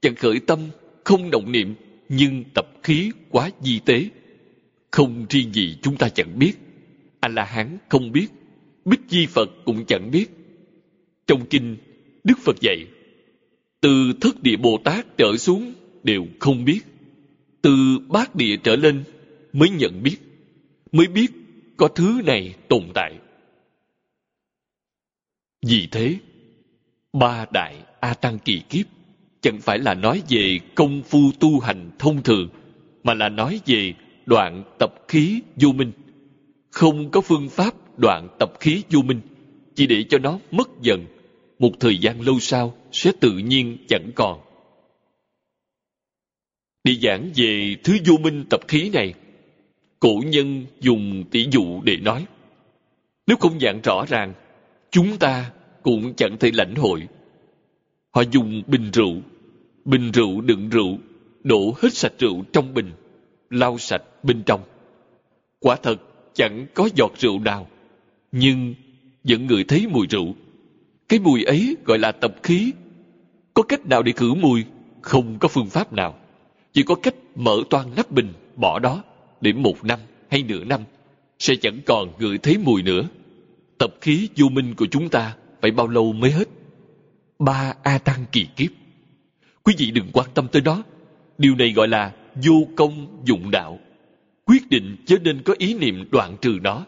[0.00, 0.60] chẳng khởi tâm,
[1.04, 1.74] không động niệm,
[2.08, 4.08] nhưng tập khí quá di tế.
[4.90, 6.52] Không riêng gì chúng ta chẳng biết
[7.20, 8.28] a la hán không biết,
[8.84, 10.26] bích di phật cũng chẳng biết.
[11.26, 11.76] Trong kinh,
[12.24, 12.86] đức phật dạy,
[13.80, 16.80] từ thất địa bồ tát trở xuống đều không biết.
[17.62, 19.04] Từ bát địa trở lên
[19.52, 20.16] mới nhận biết,
[20.92, 21.32] mới biết
[21.76, 23.18] có thứ này tồn tại.
[25.66, 26.18] Vì thế,
[27.12, 28.86] ba đại a tăng kỳ kiếp
[29.40, 32.48] chẳng phải là nói về công phu tu hành thông thường,
[33.04, 33.94] mà là nói về
[34.26, 35.92] đoạn tập khí vô minh.
[36.70, 39.20] Không có phương pháp đoạn tập khí vô minh,
[39.74, 41.06] chỉ để cho nó mất dần.
[41.58, 44.40] Một thời gian lâu sau, sẽ tự nhiên chẳng còn.
[46.84, 49.14] Để giảng về thứ vô minh tập khí này,
[50.00, 52.26] cổ nhân dùng tỷ dụ để nói.
[53.26, 54.34] Nếu không giảng rõ ràng,
[54.90, 55.50] chúng ta
[55.82, 57.08] cũng chẳng thể lãnh hội
[58.18, 59.14] họ dùng bình rượu.
[59.84, 60.98] Bình rượu đựng rượu,
[61.44, 62.92] đổ hết sạch rượu trong bình,
[63.50, 64.60] lau sạch bên trong.
[65.60, 65.96] Quả thật,
[66.34, 67.66] chẳng có giọt rượu nào.
[68.32, 68.74] Nhưng
[69.24, 70.34] vẫn ngửi thấy mùi rượu,
[71.08, 72.72] cái mùi ấy gọi là tập khí.
[73.54, 74.64] Có cách nào để khử mùi?
[75.00, 76.14] Không có phương pháp nào.
[76.72, 79.02] Chỉ có cách mở toan nắp bình, bỏ đó,
[79.40, 79.98] để một năm
[80.30, 80.80] hay nửa năm,
[81.38, 83.02] sẽ chẳng còn ngửi thấy mùi nữa.
[83.78, 86.48] Tập khí vô minh của chúng ta phải bao lâu mới hết?
[87.38, 88.70] Ba a tăng kỳ kiếp.
[89.62, 90.84] Quý vị đừng quan tâm tới đó
[91.38, 93.78] điều này gọi là vô công dụng đạo.
[94.44, 96.86] Quyết định chớ nên có ý niệm đoạn trừ nó.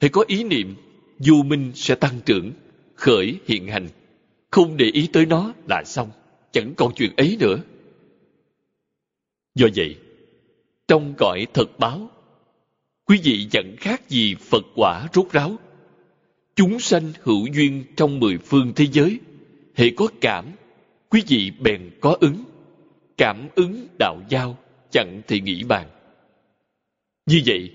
[0.00, 0.74] Hãy có ý niệm,
[1.18, 2.52] vô minh sẽ tăng trưởng,
[2.94, 3.88] khởi hiện hành.
[4.50, 6.10] Không để ý tới nó là xong,
[6.52, 7.56] chẳng còn chuyện ấy nữa.
[9.54, 9.96] Do vậy,
[10.88, 12.10] trong cõi thật báo,
[13.04, 15.56] quý vị chẳng khác gì phật quả rốt ráo.
[16.54, 19.20] Chúng sanh hữu duyên trong mười phương thế giới
[19.78, 20.44] hệ có cảm,
[21.08, 22.44] quý vị bèn có ứng.
[23.16, 24.58] Cảm ứng đạo giao,
[24.90, 25.86] chẳng thể nghĩ bàn.
[27.26, 27.70] Như vậy,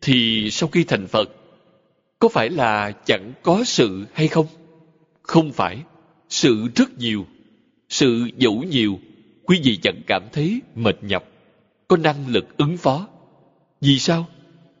[0.00, 1.30] thì sau khi thành phật,
[2.18, 4.46] có phải là chẳng có sự hay không?
[5.22, 5.78] Không phải,
[6.28, 7.26] sự rất nhiều,
[7.88, 8.98] sự dẫu nhiều,
[9.44, 11.24] quý vị chẳng cảm thấy mệt nhọc,
[11.88, 13.08] có năng lực ứng phó.
[13.80, 14.28] Vì sao?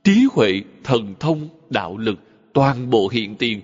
[0.04, 2.18] Trí huệ thần thông, đạo lực,
[2.52, 3.60] toàn bộ hiện tiền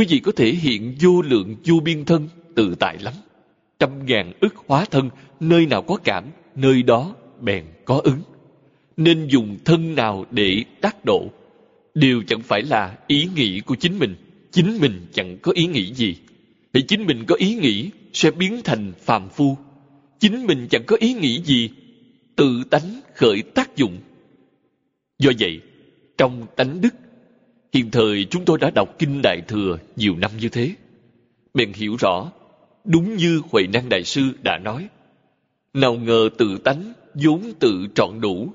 [0.00, 3.14] quý vị có thể hiện vô lượng vô biên thân, tự tại lắm.
[3.78, 6.24] Trăm ngàn ức hóa thân, nơi nào có cảm,
[6.56, 8.20] nơi đó bèn có ứng.
[8.96, 11.30] Nên dùng thân nào để tác độ,
[11.94, 14.14] đều chẳng phải là ý nghĩ của chính mình.
[14.50, 16.16] Chính mình chẳng có ý nghĩ gì.
[16.72, 19.56] Thì chính mình có ý nghĩ sẽ biến thành phàm phu.
[20.20, 21.70] Chính mình chẳng có ý nghĩ gì,
[22.36, 23.98] tự tánh khởi tác dụng.
[25.18, 25.60] Do vậy,
[26.18, 26.94] trong tánh đức
[27.72, 30.70] hiện thời chúng tôi đã đọc kinh đại thừa nhiều năm như thế.
[31.54, 32.32] Bèn hiểu rõ,
[32.84, 34.88] đúng như huệ năng đại sư đã nói,
[35.74, 38.52] nào ngờ tự tánh vốn tự trọn đủ.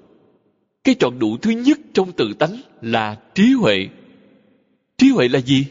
[0.84, 3.88] Cái trọn đủ thứ nhất trong tự tánh là trí huệ.
[4.97, 5.66] Trí huệ là gì?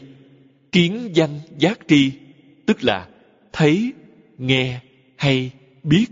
[0.71, 2.11] Kiến văn giác tri,
[2.65, 3.07] tức là
[3.53, 3.93] thấy,
[4.37, 4.79] nghe,
[5.17, 5.51] hay,
[5.83, 6.05] biết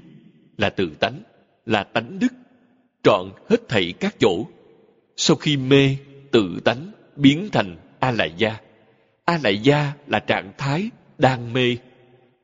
[0.57, 1.21] là tự tánh,
[1.65, 2.33] là tánh đức,
[3.03, 4.47] trọn hết thảy các chỗ.
[5.17, 5.95] Sau khi mê
[6.31, 8.59] tự tánh biến thành a lại gia
[9.25, 11.77] a lại gia là trạng thái đang mê.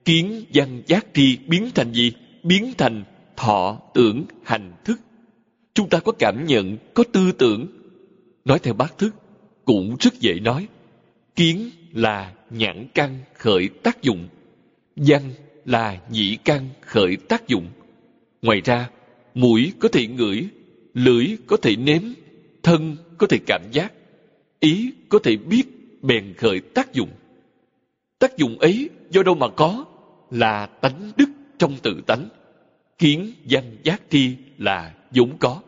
[0.06, 2.12] Kiến văn giác tri biến thành gì?
[2.44, 3.04] Biến thành
[3.38, 5.00] thọ tưởng hành thức.
[5.74, 7.68] Chúng ta có cảm nhận, có tư tưởng.
[8.46, 9.16] Nói theo bác thức,
[9.66, 10.68] cũng rất dễ nói.
[11.36, 14.28] Kiến là nhãn căn khởi tác dụng.
[14.96, 15.22] Văn
[15.66, 17.68] là nhĩ căn khởi tác dụng.
[18.42, 18.90] Ngoài ra,
[19.34, 20.48] mũi có thể ngửi,
[20.94, 22.02] lưỡi có thể nếm,
[22.64, 23.94] thân có thể cảm giác
[24.60, 25.64] ý có thể biết
[26.02, 27.10] bèn khởi tác dụng.
[28.20, 29.86] Tác dụng ấy do đâu mà có
[30.32, 32.30] là tánh đức trong tự tánh.
[32.98, 35.62] Kiến văn giác tri là vốn có.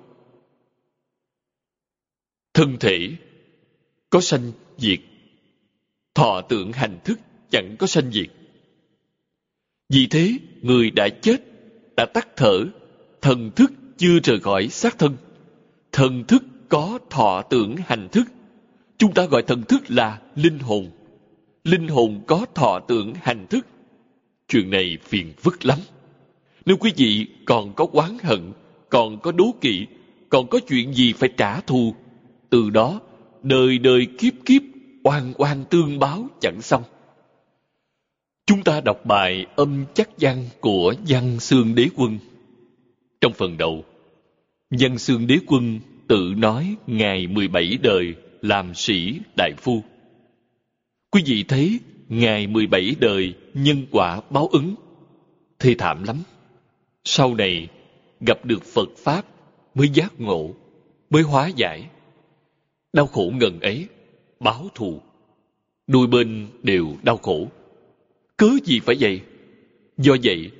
[2.53, 3.09] Thân thể
[4.09, 4.99] có sanh diệt.
[6.13, 7.19] Thọ tưởng hành thức
[7.49, 8.27] chẳng có sanh diệt.
[9.89, 11.37] Vì thế người đã chết,
[11.97, 12.65] đã tắt thở,
[13.21, 15.17] thần thức chưa rời khỏi xác thân.
[15.91, 18.23] Thần thức có thọ tưởng hành thức
[19.01, 20.89] chúng ta gọi thần thức là linh hồn.
[21.63, 23.67] Linh hồn có thọ tưởng hành thức.
[24.47, 25.79] Chuyện này phiền phức lắm.
[26.65, 28.51] Nếu quý vị còn có oán hận,
[28.89, 29.85] còn có đố kỵ,
[30.29, 31.95] còn có chuyện gì phải trả thù,
[32.49, 33.01] từ đó
[33.43, 34.61] đời đời kiếp kiếp,
[35.03, 36.83] oan oan tương báo chẳng xong.
[38.45, 42.17] Chúng ta đọc bài âm chắc văn của văn xương đế quân.
[43.21, 43.85] Trong phần đầu
[44.79, 49.83] văn xương đế quân tự nói ngày 17 đời làm sĩ đại phu.
[51.11, 51.79] Quý vị thấy,
[52.09, 54.75] ngày 17 đời nhân quả báo ứng.
[55.59, 56.17] Thê thảm lắm.
[57.03, 57.67] Sau này,
[58.19, 59.25] gặp được phật pháp
[59.75, 60.51] mới giác ngộ,
[61.09, 61.89] mới hóa giải.
[62.93, 63.87] Đau khổ ngần ấy,
[64.39, 65.01] báo thù.
[65.87, 67.47] Đôi bên đều đau khổ.
[68.37, 69.21] Cớ gì phải vậy?
[69.97, 70.51] Do vậy,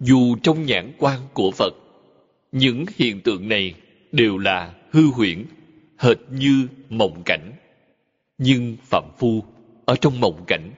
[0.00, 1.74] dù trong nhãn quan của phật,
[2.52, 3.74] những hiện tượng này
[4.12, 5.44] đều là hư huyễn
[5.98, 7.52] hệt như mộng cảnh.
[8.38, 9.44] Nhưng phạm phu
[9.84, 10.70] ở trong mộng cảnh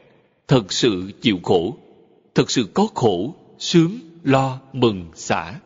[0.48, 1.76] thật sự chịu khổ,
[2.34, 5.60] thật sự có khổ, sướng, lo, mừng, xả.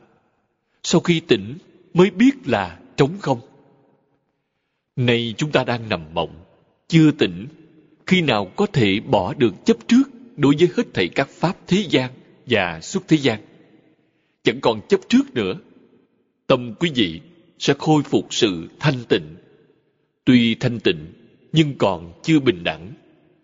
[0.83, 1.59] Sau khi tỉnh
[1.95, 3.41] mới biết là trống không.
[4.97, 6.45] Nay chúng ta đang nằm mộng,
[6.89, 7.47] chưa tỉnh,
[8.07, 10.03] khi nào có thể bỏ được chấp trước
[10.37, 12.11] đối với hết thảy các pháp thế gian
[12.47, 13.41] và xuất thế gian?
[14.43, 15.55] Chẳng còn chấp trước nữa.
[16.47, 17.21] Tâm quý vị
[17.59, 19.37] sẽ khôi phục sự thanh tịnh
[20.25, 21.13] tuy thanh tịnh,
[21.53, 22.93] nhưng còn chưa bình đẳng.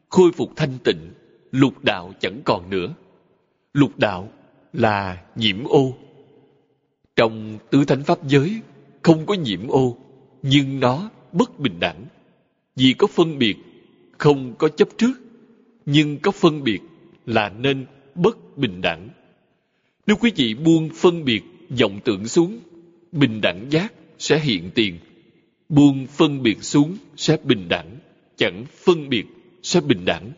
[0.09, 1.11] Khôi phục thanh tịnh,
[1.51, 2.95] lục đạo chẳng còn nữa.
[3.73, 4.29] Lục đạo
[4.73, 5.95] là nhiễm ô.
[7.17, 8.61] Trong tứ thánh pháp giới,
[9.03, 9.97] không có nhiễm ô,
[10.43, 12.05] nhưng nó bất bình đẳng.
[12.77, 13.57] Vì có phân biệt,
[14.19, 15.13] không có chấp trước,
[15.87, 16.81] nhưng có phân biệt
[17.27, 19.09] là nên bất bình đẳng.
[20.07, 21.43] Nếu quý vị buông phân biệt
[21.81, 22.61] vọng tưởng xuống,
[23.13, 24.99] bình đẳng giác sẽ hiện tiền
[25.69, 27.99] buông phân biệt xuống sẽ bình đẳng,
[28.37, 29.27] chẳng phân biệt
[29.63, 30.33] sẽ bình đẳng.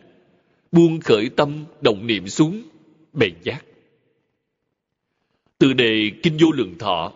[0.71, 2.61] Buông khởi tâm động niệm xuống
[3.13, 3.65] bền giác.
[5.57, 7.13] Từ đề kinh vô lượng thọ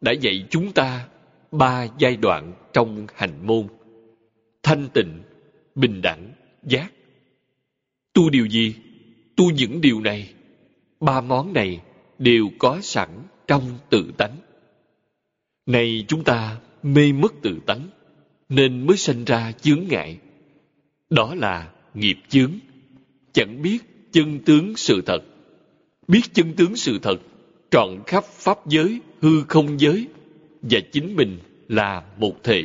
[0.00, 1.08] đã dạy chúng ta
[1.50, 3.66] ba giai đoạn trong hành môn.
[4.62, 5.22] Thanh tịnh,
[5.74, 6.32] bình đẳng,
[6.62, 6.92] giác.
[8.12, 8.74] Tu điều gì?
[9.36, 10.34] Tu những điều này.
[11.00, 11.80] Ba món này
[12.18, 13.08] đều có sẵn
[13.46, 14.36] trong tự tánh.
[15.66, 17.88] Này chúng ta mê mất tự tánh,
[18.48, 20.18] nên mới sinh ra chướng ngại.
[21.10, 22.52] Đó là nghiệp chướng.
[23.32, 23.78] Chẳng biết
[24.12, 25.22] chân tướng sự thật.
[26.08, 27.16] Biết chân tướng sự thật
[27.70, 30.06] trọn khắp pháp giới, hư không giới,
[30.62, 32.62] và chính mình là một thể.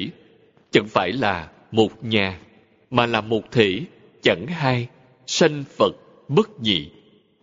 [0.71, 2.39] Chẳng phải là một nhà,
[2.89, 3.79] mà là một thể,
[4.21, 4.87] chẳng hai.
[5.27, 5.95] Sanh phật
[6.27, 6.89] bất nhị,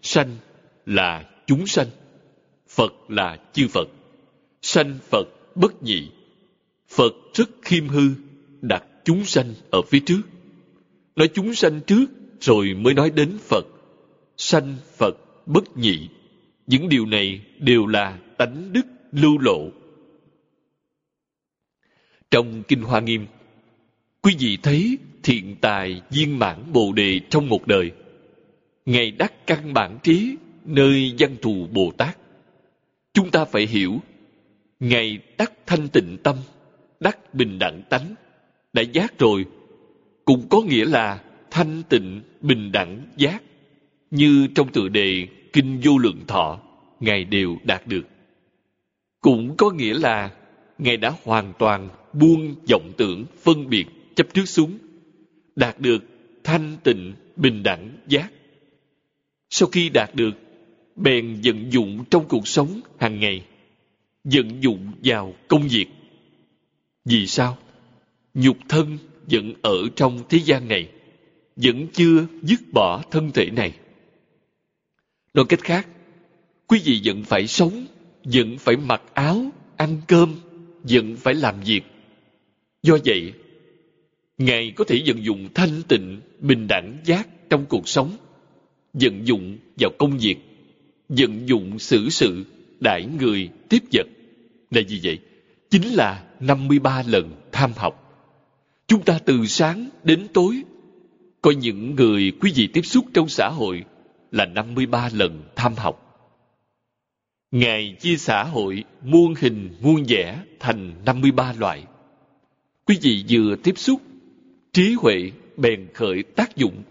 [0.03, 0.37] sanh
[0.87, 1.87] là chúng sanh,
[2.69, 3.89] phật là chư phật.
[4.63, 6.09] Sanh phật bất nhị
[6.89, 8.11] phật rất khiêm hư,
[8.61, 10.23] đặt chúng sanh ở phía trước.
[11.17, 12.07] Nói chúng sanh trước
[12.41, 13.67] rồi mới nói đến phật.
[14.37, 15.17] Sanh phật
[15.47, 16.09] bất nhị.
[16.67, 19.71] Những điều này đều là tánh đức lưu lộ.
[22.31, 23.27] Trong kinh hoa nghiêm,
[24.23, 27.91] quý vị thấy thiện tài viên mãn bồ đề trong một đời.
[28.87, 32.19] Ngày đắc căn bản trí nơi văn thù bồ tát.
[33.13, 34.01] Chúng ta phải hiểu
[34.81, 36.37] ngày đắc thanh tịnh tâm
[37.01, 38.15] đắc bình đẳng tánh,
[38.73, 39.45] đã giác rồi,
[40.25, 41.21] cũng có nghĩa là
[41.51, 43.43] thanh tịnh bình đẳng giác,
[44.11, 46.61] như trong tựa đề kinh vô lượng thọ,
[47.01, 48.07] ngài đều đạt được.
[49.21, 50.31] Cũng có nghĩa là
[50.79, 53.87] ngài đã hoàn toàn buông vọng tưởng phân biệt
[54.17, 54.79] chấp trước xuống,
[55.57, 56.05] đạt được
[56.45, 58.33] thanh tịnh bình đẳng giác.
[59.51, 60.33] Sau khi đạt được,
[60.97, 63.45] bèn vận dụng trong cuộc sống hàng ngày,
[64.25, 65.87] vận dụng vào công việc
[67.07, 67.59] vì sao?
[68.35, 68.99] Nhục thân
[69.31, 70.89] vẫn ở trong thế gian này,
[71.57, 73.73] vẫn chưa dứt bỏ thân thể này.
[75.35, 75.89] Nói cách khác,
[76.67, 77.87] quý vị vẫn phải sống,
[78.25, 80.35] vẫn phải mặc áo, ăn cơm,
[80.83, 81.83] vẫn phải làm việc.
[82.83, 83.33] Do vậy,
[84.39, 88.17] ngài có thể vận dụng thanh tịnh, bình đẳng giác trong cuộc sống,
[88.93, 90.37] vận dụng vào công việc,
[91.09, 92.45] vận dụng xử sự
[92.81, 94.07] đãi người tiếp vật.
[94.71, 95.19] Là gì vậy?
[95.71, 98.03] Chính là 53 lần tham học
[98.87, 100.63] chúng ta từ sáng đến tối
[101.43, 103.85] có những người quý vị tiếp xúc trong xã hội
[104.31, 106.07] là 53 lần tham học
[107.51, 111.85] Ngài chia xã hội muôn hình muôn vẻ thành 53 loại.
[112.87, 114.01] Quý vị vừa tiếp xúc,
[114.73, 116.83] trí huệ bèn khởi tác dụng.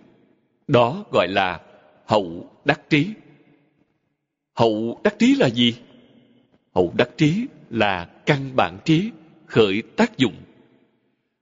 [0.67, 1.61] Đó gọi là
[2.05, 3.09] hậu đắc trí.
[4.53, 5.75] Hậu đắc trí là gì?
[6.75, 9.11] Hậu đắc trí là căn bản trí
[9.45, 10.35] khởi tác dụng.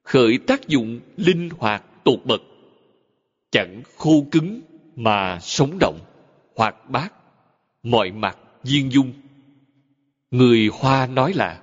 [0.03, 2.41] Khởi tác dụng linh hoạt tột bậc.
[3.51, 4.61] Chẳng khô cứng
[4.95, 5.99] mà sống động,
[6.55, 7.13] hoạt bát,
[7.83, 9.13] mọi mặt viên dung.
[10.31, 11.61] Người Hoa nói là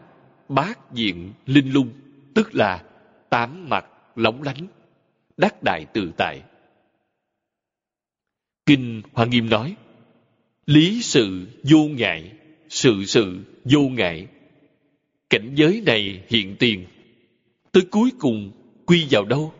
[0.48, 1.90] bát diện linh lung,
[2.34, 2.84] tức là
[3.30, 3.86] tám mặt
[4.16, 4.66] lóng lánh,
[5.36, 6.42] đắc đại tự tại.
[8.66, 9.76] Kinh Hoa Nghiêm nói,
[10.66, 12.32] lý sự vô ngại,
[12.68, 14.26] sự sự vô ngại.
[15.30, 16.86] Cảnh giới này hiện tiền,
[17.72, 18.52] tới cuối cùng
[18.86, 19.52] quy vào đâu?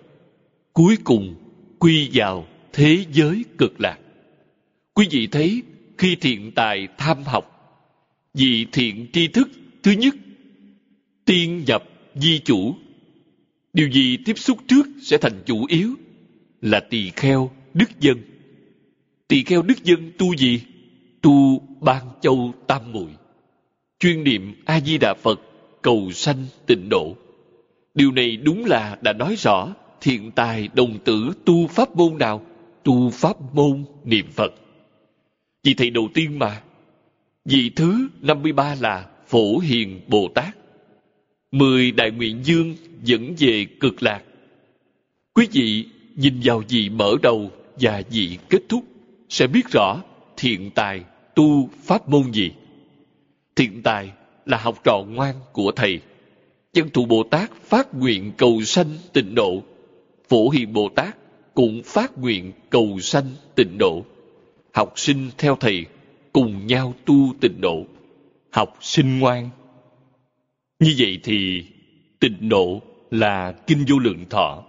[0.73, 1.35] Cuối cùng
[1.79, 3.99] quy vào thế giới cực lạc.
[4.95, 5.63] Quý vị thấy
[5.99, 7.45] khi thiện tài tham học
[8.35, 9.49] vì thiện tri thức
[9.83, 10.15] thứ nhất
[11.25, 12.75] tiên nhập di chủ.
[13.73, 15.95] Điều gì tiếp xúc trước sẽ thành chủ yếu
[16.61, 18.19] là tỳ kheo đức dân.
[19.29, 20.61] Tỳ kheo đức dân tu gì?
[21.23, 23.11] Tu ban châu tam muội.
[23.99, 25.41] Chuyên niệm a di đà phật
[25.83, 27.17] cầu sanh tịnh độ
[27.95, 29.69] điều này đúng là đã nói rõ,
[30.01, 32.43] thiện tài đồng tử tu pháp môn nào,
[32.85, 34.53] tu pháp môn niệm phật
[35.63, 36.63] vị thầy đầu tiên mà,
[37.45, 40.57] vị thứ 53 là Phổ Hiền Bồ Tát.
[41.53, 44.23] Mười đại nguyện dương dẫn về cực lạc.
[45.35, 47.51] Quý vị nhìn vào vị mở đầu
[47.81, 48.85] và vị kết thúc
[49.29, 50.03] sẽ biết rõ
[50.37, 51.05] thiện tài
[51.35, 52.53] tu pháp môn gì.
[53.57, 54.11] Thiện tài
[54.51, 56.01] là học trò ngoan của thầy.
[56.73, 59.63] Chân thủ Bồ Tát phát nguyện cầu sanh tịnh độ.
[60.29, 61.17] Phổ Hiền Bồ Tát
[61.55, 64.05] cũng phát nguyện cầu sanh tịnh độ.
[64.73, 65.87] Học sinh theo thầy
[66.33, 67.85] cùng nhau tu tịnh độ.
[68.51, 69.51] Học sinh ngoan.
[70.79, 71.65] Như vậy thì
[72.21, 72.81] tịnh độ
[73.11, 74.65] là kinh vô lượng thọ.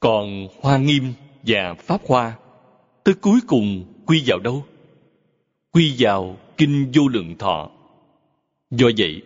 [0.00, 1.12] Còn hoa nghiêm
[1.42, 2.32] và pháp hoa,
[3.04, 4.64] tới cuối cùng quy vào đâu?
[5.72, 7.70] Quy vào kinh vô lượng thọ
[8.70, 9.22] do vậy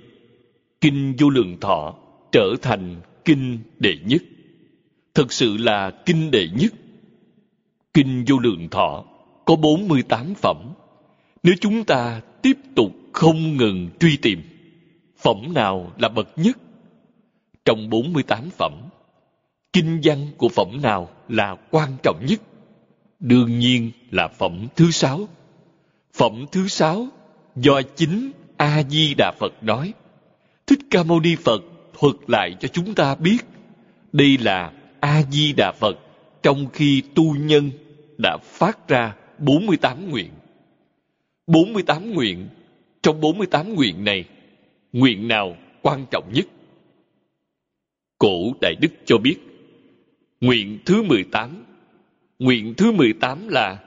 [0.81, 1.95] kinh vô lượng thọ
[2.33, 4.23] trở thành kinh đệ nhất
[5.15, 6.73] thực sự là kinh đệ nhất
[7.95, 9.05] kinh vô lượng thọ
[9.45, 10.57] có 48 phẩm.
[11.43, 14.43] Nếu chúng ta tiếp tục không ngừng truy tìm,
[15.19, 16.59] phẩm nào là bậc nhất?
[17.65, 18.73] Trong 48 phẩm,
[19.73, 22.41] kinh văn của phẩm nào là quan trọng nhất?
[23.21, 25.29] Đương nhiên là phẩm thứ sáu.
[26.15, 27.07] Phẩm thứ sáu
[27.57, 28.33] do chính
[28.63, 29.95] A-di-đà Phật nói.
[30.67, 31.63] Thích Ca Mâu Ni Phật
[31.99, 33.39] thuật lại cho chúng ta biết
[34.13, 35.99] đây là A-di-đà Phật
[36.43, 37.71] trong khi tu nhân
[38.19, 40.31] đã phát ra 48 nguyện.
[41.47, 42.49] 48 nguyện,
[43.03, 44.25] trong 48 nguyện này,
[44.93, 46.47] nguyện nào quan trọng nhất?
[48.19, 49.37] Cổ Đại Đức cho biết,
[50.41, 51.65] nguyện thứ 18,
[52.39, 53.79] nguyện thứ 18 là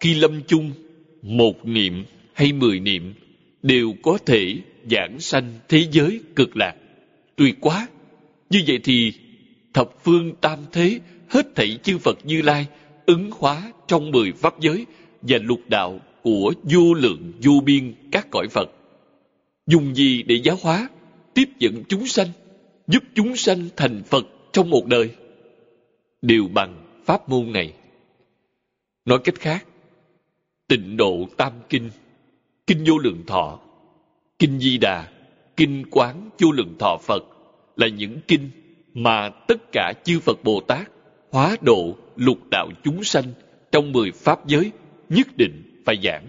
[0.00, 0.72] khi lâm chung,
[1.22, 3.14] một niệm hay mười niệm
[3.62, 4.56] đều có thể
[4.90, 6.74] giảng sanh thế giới cực lạc.
[7.36, 7.88] tuy quá!
[8.50, 9.12] Như vậy thì
[9.74, 12.66] thập phương tam thế hết thảy chư Phật Như Lai
[13.06, 14.86] ứng hóa trong mười pháp giới
[15.22, 18.70] và lục đạo của vô lượng vô biên các cõi Phật.
[19.66, 20.88] Dùng gì để giáo hóa,
[21.34, 22.28] tiếp dẫn chúng sanh,
[22.86, 25.10] giúp chúng sanh thành Phật trong một đời?
[26.22, 27.72] Đều bằng pháp môn này.
[29.04, 29.66] Nói cách khác,
[30.68, 31.90] tịnh độ tam kinh,
[32.66, 33.60] kinh vô lượng thọ,
[34.38, 35.08] kinh di đà,
[35.56, 37.24] kinh quán vô lượng thọ Phật
[37.76, 38.50] là những kinh
[38.94, 40.90] mà tất cả chư Phật Bồ Tát
[41.30, 43.24] hóa độ lục đạo chúng sanh
[43.72, 44.72] trong mười pháp giới
[45.08, 46.26] nhất định phải giảng.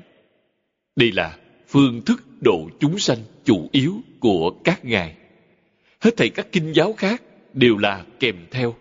[0.95, 5.15] Đây là phương thức độ chúng sanh chủ yếu của các ngài.
[5.99, 7.21] Hết thảy các kinh giáo khác
[7.53, 8.75] đều là kèm theo.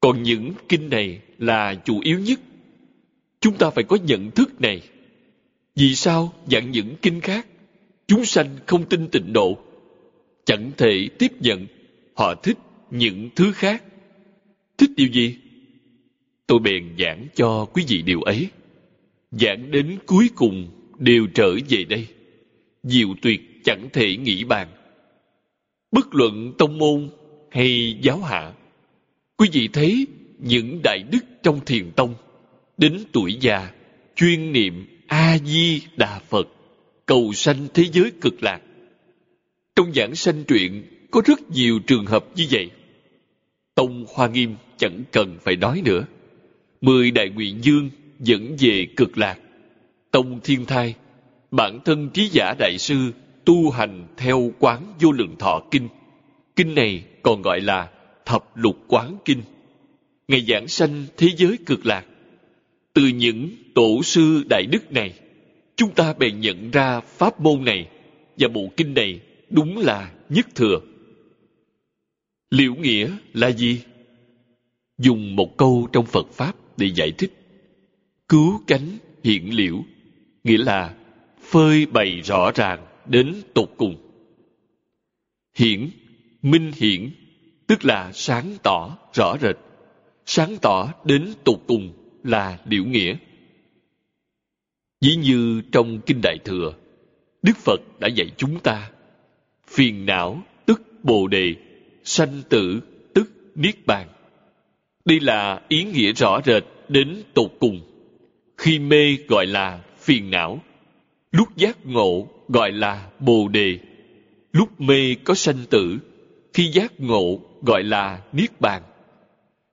[0.00, 2.40] Còn những kinh này là chủ yếu nhất.
[3.40, 4.82] Chúng ta phải có nhận thức này.
[5.76, 7.46] Vì sao dặn những kinh khác?
[8.06, 9.58] Chúng sanh không tin tịnh độ.
[10.44, 11.66] Chẳng thể tiếp nhận.
[12.14, 12.58] Họ thích
[12.90, 13.84] những thứ khác.
[14.78, 15.36] Thích điều gì?
[16.46, 18.48] Tôi bèn giảng cho quý vị điều ấy.
[19.30, 20.68] Giảng đến cuối cùng
[20.98, 22.06] đều trở về đây.
[22.82, 24.68] Diệu tuyệt chẳng thể nghĩ bàn.
[25.92, 27.10] Bất luận tông môn
[27.50, 28.52] hay giáo hạ,
[29.36, 30.06] quý vị thấy
[30.38, 32.14] những đại đức trong thiền tông
[32.76, 33.70] đến tuổi già
[34.16, 36.48] chuyên niệm a di đà phật,
[37.06, 38.60] cầu sanh thế giới cực lạc.
[39.76, 42.70] Trong giảng sanh truyện, có rất nhiều trường hợp như vậy.
[43.74, 46.04] Tông hoa nghiêm chẳng cần phải nói nữa.
[46.80, 47.90] Mười đại nguyện dương
[48.20, 49.38] dẫn về cực lạc.
[50.10, 50.94] Tông thiên thai,
[51.50, 52.96] bản thân trí giả đại sư,
[53.44, 55.88] tu hành theo quán vô lượng thọ kinh.
[56.56, 57.88] Kinh này còn gọi là
[58.24, 59.42] thập lục quán kinh.
[60.28, 62.04] Ngày giảng sanh thế giới cực lạc
[62.94, 65.14] từ những tổ sư đại đức này,
[65.76, 67.88] chúng ta bèn nhận ra pháp môn này
[68.36, 69.20] và bộ kinh này
[69.50, 70.80] đúng là nhất thừa.
[72.50, 73.80] Liễu nghĩa là gì
[74.98, 77.32] dùng một câu trong phật pháp để giải thích.
[78.28, 79.84] Cứu cánh hiện liễu,
[80.44, 80.94] nghĩa là
[81.42, 83.96] phơi bày rõ ràng đến tột cùng.
[85.56, 85.90] Hiển,
[86.42, 87.10] minh hiển,
[87.66, 89.56] tức là sáng tỏ rõ rệt,
[90.26, 93.16] sáng tỏ đến tột cùng là điểu nghĩa.
[95.00, 96.74] Ví như trong kinh đại thừa,
[97.42, 98.90] đức phật đã dạy chúng ta,
[99.66, 101.54] phiền não tức bồ đề,
[102.04, 102.80] sanh tử
[103.14, 104.08] tức niết bàn.
[105.04, 107.80] Đây là ý nghĩa rõ rệt đến tột cùng.
[108.58, 110.62] Khi mê gọi là phiền não,
[111.32, 113.78] lúc giác ngộ gọi là bồ đề,
[114.52, 115.98] lúc mê có sanh tử,
[116.52, 118.82] khi giác ngộ gọi là niết bàn.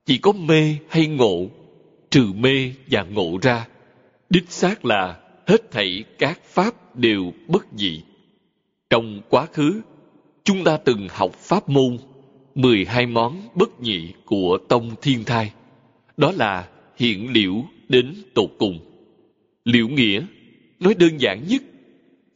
[0.06, 1.48] Chỉ có mê hay ngộ
[2.12, 3.66] trừ mê và ngộ ra.
[4.30, 8.02] Đích xác là hết thảy các pháp đều bất dị.
[8.90, 9.80] Trong quá khứ,
[10.44, 11.98] chúng ta từng học pháp môn
[12.54, 15.52] 12 món bất nhị của tông thiên thai.
[16.16, 18.78] Đó là hiện liễu đến tột cùng.
[19.64, 20.22] Liễu nghĩa,
[20.80, 21.62] nói đơn giản nhất,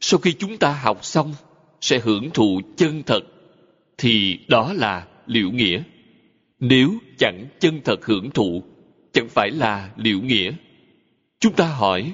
[0.01, 1.33] sau khi chúng ta học xong,
[1.81, 3.21] sẽ hưởng thụ chân thật,
[3.97, 5.83] thì đó là liễu nghĩa.
[6.59, 8.63] Nếu chẳng chân thật hưởng thụ
[9.17, 10.51] chẳng phải là liệu nghĩa.
[11.39, 12.13] Chúng ta hỏi,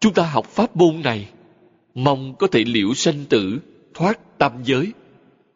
[0.00, 1.28] chúng ta học pháp môn này,
[1.94, 3.58] mong có thể liệu sanh tử
[3.94, 4.92] thoát tam giới,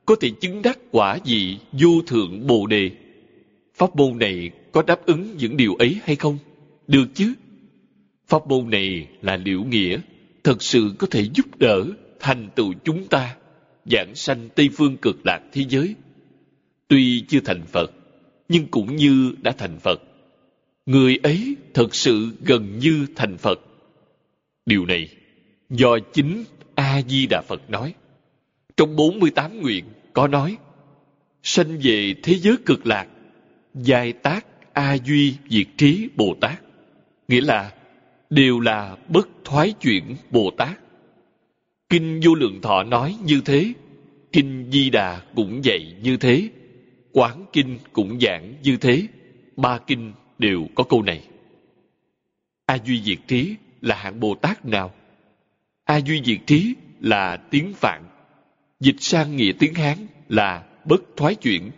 [0.06, 2.90] có thể chứng đắc quả gì vô thượng bồ đề.
[3.74, 6.38] Pháp môn này có đáp ứng những điều ấy hay không?
[6.86, 7.34] Được chứ?
[8.28, 9.98] Pháp môn này là liệu nghĩa,
[10.44, 11.84] thật sự có thể giúp đỡ
[12.20, 13.36] thành tựu chúng ta,
[13.84, 15.94] giảng sanh tây phương cực lạc thế giới.
[16.88, 17.92] Tuy chưa thành phật,
[18.48, 20.02] nhưng cũng như đã thành phật
[20.86, 23.60] người ấy thật sự gần như thành phật.
[24.66, 25.08] Điều này
[25.70, 27.94] do chính a di đà phật nói
[28.76, 30.56] trong 48 nguyện có nói,
[31.42, 33.06] sanh về thế giới cực lạc,
[33.74, 36.60] giai tác a duy diệt trí bồ tát,
[37.28, 37.72] nghĩa là
[38.30, 40.78] đều là bất thoái chuyển bồ tát.
[41.88, 43.72] Kinh vô lượng thọ nói như thế,
[44.32, 46.48] kinh di đà cũng dạy như thế,
[47.12, 49.06] quán kinh cũng giảng như thế,
[49.56, 50.12] ba kinh
[50.42, 51.20] đều có câu này.
[52.66, 54.94] A duy diệt trí là hạng bồ tát nào?
[55.84, 58.02] A duy diệt trí là tiếng phạn.
[58.80, 59.96] Dịch sang nghĩa tiếng hán
[60.28, 61.70] là bất thoái chuyển.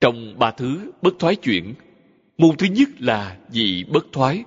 [0.00, 1.74] Trong ba thứ bất thoái chuyển,
[2.38, 4.44] môn thứ nhất là dị bất thoái,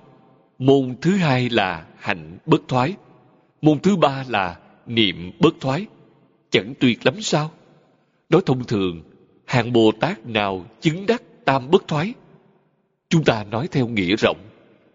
[0.58, 2.94] môn thứ hai là hạnh bất thoái,
[3.62, 4.56] môn thứ ba là
[4.86, 5.86] niệm bất thoái.
[6.50, 7.50] Chẳng tuyệt lắm sao?
[8.28, 9.02] Nói thông thường,
[9.44, 12.14] hạng bồ tát nào chứng đắc tam bất thoái?
[13.08, 14.38] Chúng ta nói theo nghĩa rộng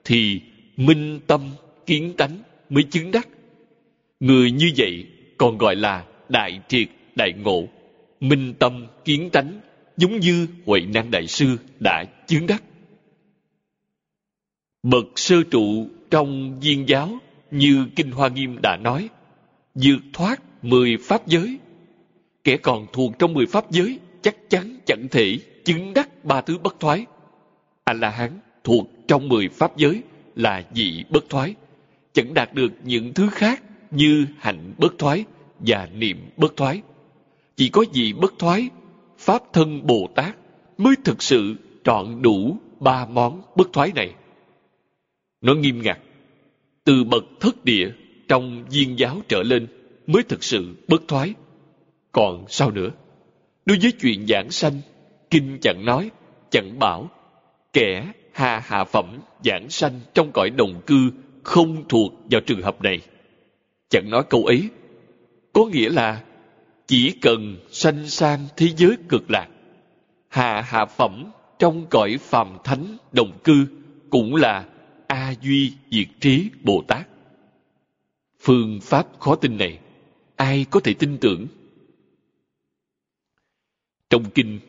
[0.03, 0.41] thì
[0.78, 1.49] minh tâm
[1.86, 2.38] kiến tánh
[2.70, 3.28] mới chứng đắc.
[4.20, 5.05] Người như vậy
[5.38, 7.68] còn gọi là đại triệt đại ngộ,
[8.20, 9.62] minh tâm kiến tánh,
[9.97, 12.64] giống như Huệ Năng Đại Sư đã chứng đắc.
[14.84, 17.20] Bậc sơ trụ trong viên giáo
[17.51, 19.09] như Kinh Hoa Nghiêm đã nói,
[19.76, 21.57] vượt thoát mười pháp giới.
[22.43, 26.57] Kẻ còn thuộc trong mười pháp giới chắc chắn chẳng thể chứng đắc ba thứ
[26.57, 27.05] bất thoái.
[27.84, 30.01] A-la-hán thuộc trong mười pháp giới
[30.36, 31.55] là dị bất thoái,
[32.13, 35.25] chẳng đạt được những thứ khác như hạnh bất thoái
[35.59, 36.82] và niệm bất thoái.
[37.55, 38.69] Chỉ có dị bất thoái,
[39.17, 40.36] Pháp thân Bồ Tát
[40.77, 44.13] mới thực sự trọn đủ ba món bất thoái này.
[45.41, 45.99] Nó nghiêm ngặt,
[46.84, 47.91] từ bậc thất địa
[48.27, 49.67] trong viên giáo trở lên
[50.07, 51.34] mới thực sự bất thoái.
[52.11, 52.89] Còn sao nữa?
[53.65, 54.82] Đối với chuyện giảng sanh,
[55.29, 56.11] Kinh chẳng nói,
[56.49, 57.09] chẳng bảo,
[57.74, 61.11] kẻ hạ hạ phẩm giảng sanh trong cõi đồng cư
[61.43, 63.01] không thuộc vào trường hợp này.
[63.89, 64.69] Chẳng nói câu ấy,
[65.53, 66.24] có nghĩa là
[66.88, 69.47] chỉ cần sanh sang thế giới cực lạc,
[70.28, 73.65] hạ hạ phẩm trong cõi phàm thánh đồng cư
[74.09, 74.65] cũng là
[75.07, 77.07] A Duy Diệt Trí Bồ Tát.
[78.39, 79.80] Phương pháp khó tin này,
[80.36, 81.47] ai có thể tin tưởng?
[84.09, 84.59] Trong kinh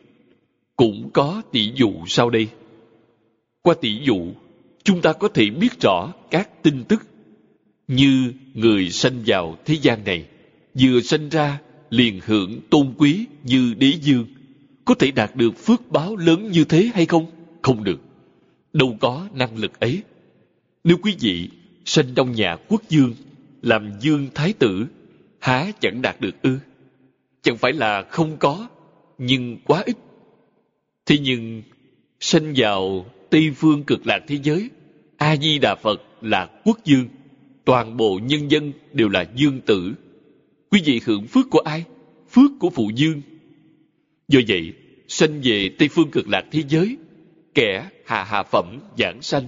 [0.75, 2.47] cũng có tỷ dụ sau đây.
[3.63, 4.33] Qua tỷ dụ,
[4.83, 7.07] chúng ta có thể biết rõ các tin tức
[7.87, 10.25] như người sanh vào thế gian này,
[10.79, 11.59] vừa sanh ra
[11.89, 14.25] liền hưởng tôn quý như đế dương,
[14.85, 17.25] có thể đạt được phước báo lớn như thế hay không?
[17.61, 18.01] Không được.
[18.73, 20.03] Đâu có năng lực ấy.
[20.83, 21.49] Nếu quý vị
[21.85, 23.13] sinh trong nhà quốc dương,
[23.61, 24.85] làm dương thái tử,
[25.39, 26.57] há chẳng đạt được ư?
[27.41, 28.67] Chẳng phải là không có,
[29.17, 29.97] nhưng quá ít.
[31.05, 31.63] Thế nhưng,
[32.19, 34.69] sinh vào Tây phương cực lạc thế giới,
[35.17, 37.07] A-di-đà Phật là quốc dương,
[37.65, 39.93] toàn bộ nhân dân đều là dương tử.
[40.71, 41.83] Quý vị hưởng phước của ai?
[42.31, 43.21] Phước của phụ dương.
[44.27, 44.73] Do vậy,
[45.07, 46.97] sanh về Tây phương cực lạc thế giới,
[47.53, 49.43] kẻ hạ hạ phẩm giảng sanh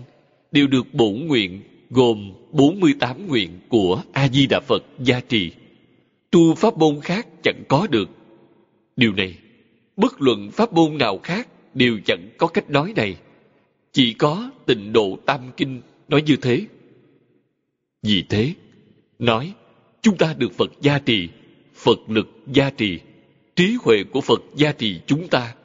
[0.51, 5.51] đều được bổn nguyện gồm 48 nguyện của A-di-đà Phật gia trì.
[6.31, 8.09] Tu pháp môn khác chẳng có được.
[8.95, 9.35] Điều này,
[9.97, 13.17] bất luận pháp môn nào khác đều chẳng có cách nói này.
[13.95, 16.61] Chỉ có tịnh độ tam kinh nói như thế.
[18.03, 18.53] Vì thế,
[19.19, 19.53] nói
[20.01, 21.29] chúng ta được Phật gia trì,
[21.75, 22.99] Phật lực gia trì,
[23.55, 25.55] trí huệ của Phật gia trì chúng ta,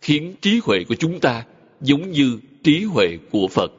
[0.00, 1.44] khiến trí huệ của chúng ta
[1.80, 3.72] giống như trí huệ của Phật.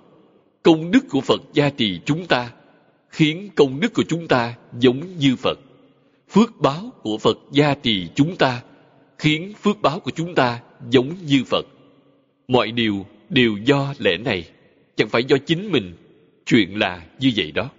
[0.63, 2.51] Công đức của Phật gia trì chúng ta,
[3.09, 5.59] khiến công đức của chúng ta giống như Phật.
[6.29, 8.63] Phước báo của Phật gia trì chúng ta,
[9.17, 11.65] khiến phước báo của chúng ta giống như Phật.
[12.47, 14.49] Mọi điều đều do lẽ này,
[14.95, 15.93] chẳng phải do chính mình.
[16.45, 17.69] Chuyện là như vậy đó.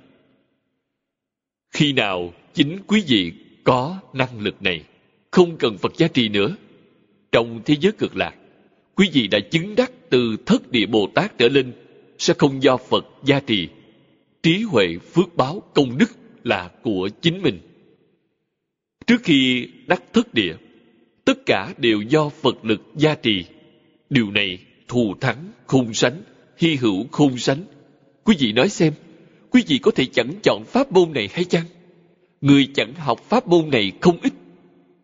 [1.74, 3.32] Khi nào chính quý vị
[3.64, 4.84] có năng lực này,
[5.30, 6.56] không cần Phật gia trì nữa,
[7.32, 8.34] trong thế giới cực lạc,
[8.94, 11.72] quý vị đã chứng đắc từ thất địa Bồ Tát trở lên
[12.18, 13.68] sẽ không do Phật gia trì.
[14.42, 16.10] Trí huệ phước báo công đức
[16.44, 17.58] là của chính mình.
[19.06, 20.56] Trước khi đắc thất địa,
[21.24, 23.44] tất cả đều do Phật lực gia trì.
[24.10, 24.58] Điều này
[24.88, 26.22] thù thắng, khung sánh,
[26.58, 27.64] hy hữu khung sánh.
[28.24, 28.92] Quý vị nói xem,
[29.50, 31.64] quý vị có thể chẳng chọn pháp môn này hay chăng?
[32.40, 34.32] Người chẳng học pháp môn này không ít.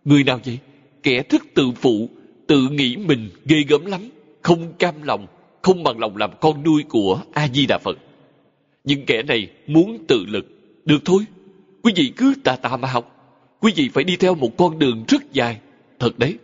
[0.05, 0.59] Người nào vậy?
[1.03, 2.09] Kẻ thức tự phụ,
[2.47, 4.01] tự nghĩ mình ghê gớm lắm,
[4.43, 5.27] không cam lòng,
[5.63, 7.99] không bằng lòng làm con nuôi của A-di-đà Phật.
[8.85, 10.47] Nhưng kẻ này muốn tự lực,
[10.85, 11.25] được thôi.
[11.83, 13.09] Quý vị cứ tà tà mà học.
[13.61, 15.59] Quý vị phải đi theo một con đường rất dài.
[15.99, 16.39] Thật đấy.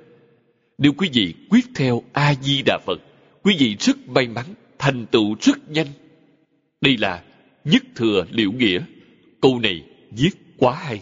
[0.79, 3.01] Nếu quý vị quyết theo A-di-đà Phật,
[3.49, 4.45] quý vị rất may mắn,
[4.79, 5.87] thành tựu rất nhanh.
[6.81, 7.23] Đây là
[7.65, 8.81] nhất thừa liệu nghĩa.
[9.41, 11.01] Câu này viết quá hay.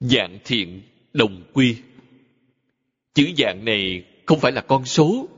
[0.00, 1.76] Dạng thiện đồng quy.
[3.14, 5.28] Chữ dạng này không phải là con số,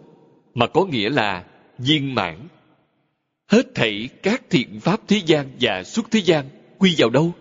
[0.54, 1.44] mà có nghĩa là
[1.78, 2.48] viên mãn.
[3.46, 6.44] Hết thảy các thiện pháp thế gian và xuất thế gian
[6.78, 7.32] quy vào đâu?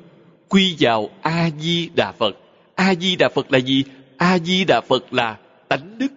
[0.47, 2.37] Quy vào A-di-đà Phật.
[2.75, 3.83] A-di-đà Phật là gì?
[4.17, 5.39] A-di-đà Phật là
[5.69, 6.11] tánh đức.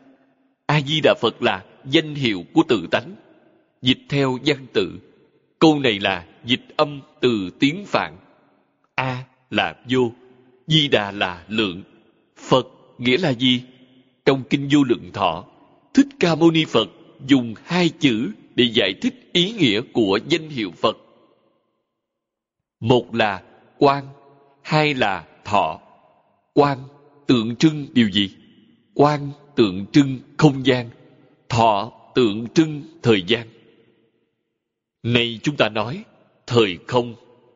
[0.66, 3.14] A-di-đà Phật là danh hiệu của tự tánh.
[3.82, 4.98] Dịch theo văn tự.
[5.58, 8.16] Câu này là dịch âm từ tiếng Phạn.
[8.94, 10.12] A là vô,
[10.66, 11.82] Di Đà là lượng.
[12.36, 12.66] Phật
[12.98, 13.62] nghĩa là gì?
[14.24, 15.44] Trong Kinh Vô Lượng Thọ,
[15.94, 16.88] Thích Ca Mâu Ni Phật
[17.26, 20.96] dùng hai chữ để giải thích ý nghĩa của danh hiệu Phật.
[22.80, 23.42] Một là
[23.78, 24.04] quan,
[24.62, 25.80] hai là thọ.
[26.54, 26.78] Quan
[27.26, 28.30] tượng trưng điều gì?
[28.94, 30.90] Quan tượng trưng không gian,
[31.50, 33.46] thọ tượng trưng thời gian.
[35.02, 36.04] Này chúng ta nói,
[36.46, 37.14] thời không,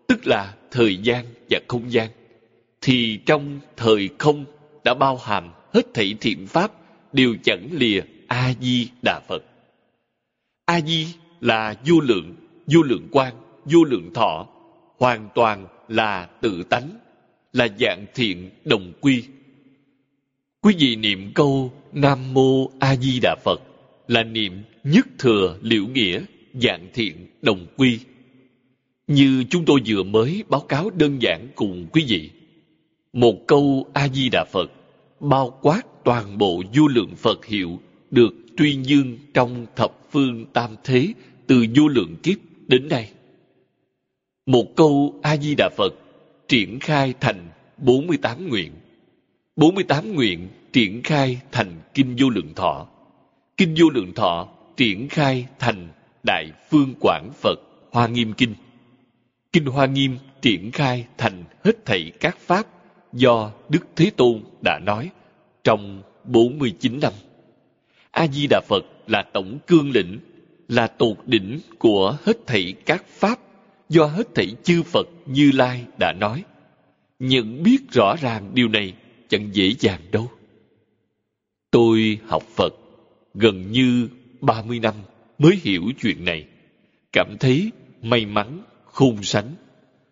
[0.08, 2.10] tức là thời gian và không gian,
[2.80, 4.44] thì trong thời không
[4.84, 6.72] đã bao hàm hết thảy thiện pháp
[7.12, 9.42] đều chẳng lìa A Di Đà Phật.
[10.64, 11.06] A Di
[11.40, 12.34] là vô lượng,
[12.66, 13.34] vô lượng quan,
[13.64, 14.46] vô lượng thọ,
[14.98, 16.90] hoàn toàn là tự tánh,
[17.52, 19.24] là dạng thiện đồng quy.
[20.60, 23.60] Quý vị niệm câu Nam Mô A Di Đà Phật
[24.08, 26.22] là niệm nhất thừa liễu nghĩa,
[26.62, 27.98] dạng thiện, đồng quy.
[29.06, 32.30] Như chúng tôi vừa mới báo cáo đơn giản cùng quý vị.
[33.12, 34.70] Một câu A Di Đà Phật
[35.20, 37.80] bao quát toàn bộ vô lượng Phật hiệu
[38.10, 41.12] được tuyên dương trong thập phương tam thế
[41.46, 42.36] từ vô lượng kiếp
[42.66, 43.10] đến nay.
[44.46, 45.94] Một câu A-di-đà Phật
[46.48, 47.48] triển khai thành
[47.78, 48.72] 48 nguyện.
[49.56, 52.86] 48 nguyện triển khai thành Kinh Vô Lượng Thọ.
[53.56, 55.88] Kinh Vô Lượng Thọ triển khai thành
[56.22, 57.58] Đại Phương Quảng Phật
[57.92, 58.54] Hoa Nghiêm Kinh.
[59.52, 62.66] Kinh Hoa Nghiêm triển khai thành hết thảy các Pháp
[63.12, 65.10] do Đức Thế Tôn đã nói
[65.64, 67.12] trong 49 năm.
[68.10, 70.18] A-di-đà Phật là tổng cương lĩnh,
[70.68, 73.38] là tột đỉnh của hết thảy các Pháp
[73.88, 76.44] do hết thảy chư Phật Như Lai đã nói.
[77.18, 78.94] Nhận biết rõ ràng điều này
[79.28, 80.30] chẳng dễ dàng đâu.
[81.70, 82.74] Tôi học Phật
[83.34, 84.08] gần như
[84.40, 84.94] 30 năm
[85.38, 86.44] mới hiểu chuyện này.
[87.12, 87.70] Cảm thấy
[88.02, 89.54] may mắn, khôn sánh,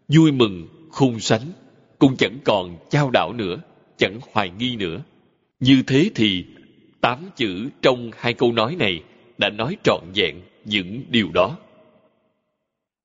[0.08, 1.52] vui mừng, khôn sánh,
[1.98, 3.56] cũng chẳng còn trao đảo nữa,
[3.96, 5.02] chẳng hoài nghi nữa.
[5.60, 6.44] Như thế thì
[7.00, 9.02] tám chữ trong hai câu nói này
[9.38, 11.58] đã nói trọn vẹn những điều đó.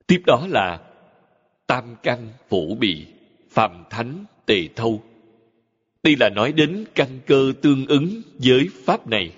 [0.07, 0.79] Tiếp đó là
[1.67, 3.05] tam căn phổ bị,
[3.49, 5.03] phàm thánh tề thâu.
[6.03, 9.31] Đây là nói đến căn cơ tương ứng với pháp này.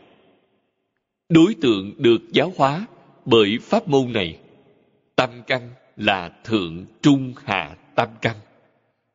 [1.29, 2.87] Đối tượng được giáo hóa
[3.25, 4.39] bởi pháp môn này.
[5.15, 8.35] Tam căn là thượng trung hạ tam căn.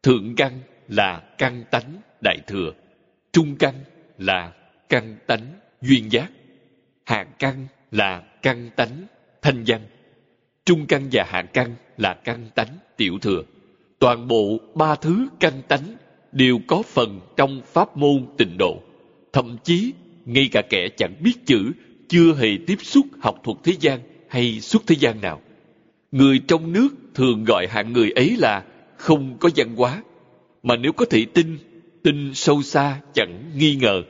[0.02, 2.72] Thượng căn là căn tánh đại thừa.
[3.32, 3.74] Trung căn
[4.18, 4.52] là
[4.88, 5.46] căn tánh
[5.82, 6.30] duyên giác.
[7.04, 9.06] Hạ căn là căn tánh
[9.42, 9.80] thanh văn.
[10.64, 13.42] Trung căn và hạ căn là căn tánh tiểu thừa.
[13.98, 15.96] Toàn bộ ba thứ căn tánh
[16.32, 18.82] đều có phần trong pháp môn tịnh độ.
[19.32, 19.92] Thậm chí,
[20.24, 21.72] ngay cả kẻ chẳng biết chữ,
[22.08, 25.40] chưa hề tiếp xúc học thuật thế gian hay xuất thế gian nào.
[26.12, 28.64] Người trong nước thường gọi hạng người ấy là
[28.96, 30.02] không có văn hóa.
[30.62, 31.58] Mà nếu có thể tin,
[32.02, 34.02] tin sâu xa chẳng nghi ngờ.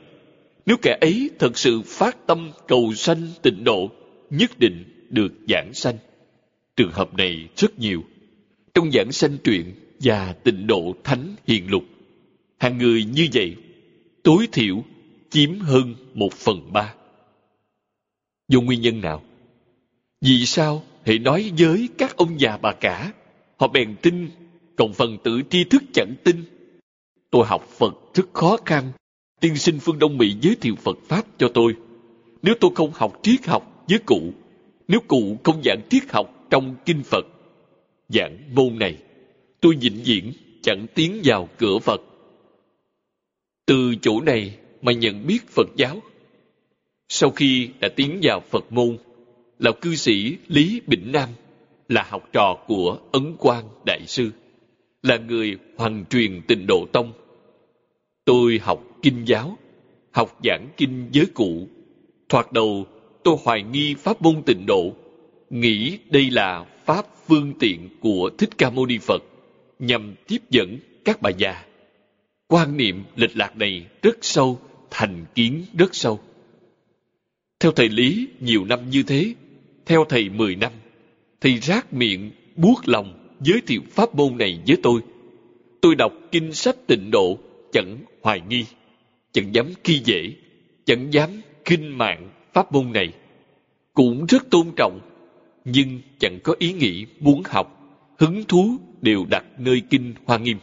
[0.65, 3.91] Nếu kẻ ấy thật sự phát tâm cầu sanh tịnh độ,
[4.29, 5.97] nhất định được giảng sanh.
[6.75, 8.03] Trường hợp này rất nhiều.
[8.73, 11.83] Trong giảng sanh truyện và tịnh độ thánh hiền lục,
[12.57, 13.55] hàng người như vậy
[14.23, 14.83] tối thiểu
[15.29, 16.93] chiếm hơn một phần ba.
[18.47, 19.21] Do nguyên nhân nào?
[20.21, 23.13] Vì sao hãy nói với các ông già bà cả,
[23.57, 24.29] họ bèn tin,
[24.75, 26.43] còn phần tử tri thức chẳng tin.
[27.31, 28.91] Tôi học Phật rất khó khăn,
[29.39, 31.75] tiên sinh phương Đông Mỹ giới thiệu Phật Pháp cho tôi.
[32.41, 34.21] Nếu tôi không học triết học với cụ,
[34.87, 37.25] nếu cụ không giảng triết học trong kinh Phật,
[38.09, 38.97] giảng môn này,
[39.61, 40.31] tôi vĩnh viễn
[40.61, 42.01] chẳng tiến vào cửa Phật.
[43.65, 46.01] Từ chỗ này mà nhận biết Phật giáo.
[47.09, 48.97] Sau khi đã tiến vào Phật môn,
[49.59, 51.29] là cư sĩ Lý Bỉnh Nam,
[51.89, 54.31] là học trò của Ấn Quang Đại Sư,
[55.03, 57.13] là người hoàng truyền tịnh độ tông.
[58.25, 59.57] Tôi học kinh giáo,
[60.11, 61.67] học giảng kinh giới cụ.
[62.29, 62.85] Thoạt đầu
[63.23, 64.93] tôi hoài nghi pháp môn tịnh độ,
[65.49, 69.23] nghĩ đây là pháp phương tiện của Thích Ca Mâu Ni Phật
[69.79, 71.65] nhằm tiếp dẫn các bà già.
[72.47, 74.59] Quan niệm lịch lạc này rất sâu,
[74.89, 76.19] thành kiến rất sâu.
[77.65, 79.33] Theo thầy Lý nhiều năm như thế,
[79.85, 80.71] theo thầy mười năm,
[81.41, 85.01] thầy rác miệng, buốt lòng giới thiệu pháp môn này với tôi.
[85.81, 87.39] Tôi đọc kinh sách tịnh độ,
[87.71, 88.65] chẳng hoài nghi,
[89.31, 90.33] chẳng dám khi dễ,
[90.85, 91.29] chẳng dám
[91.65, 93.13] khinh mạng pháp môn này.
[93.93, 94.99] Cũng rất tôn trọng,
[95.65, 100.57] nhưng chẳng có ý nghĩ muốn học, hứng thú đều đặt nơi Kinh Hoa Nghiêm.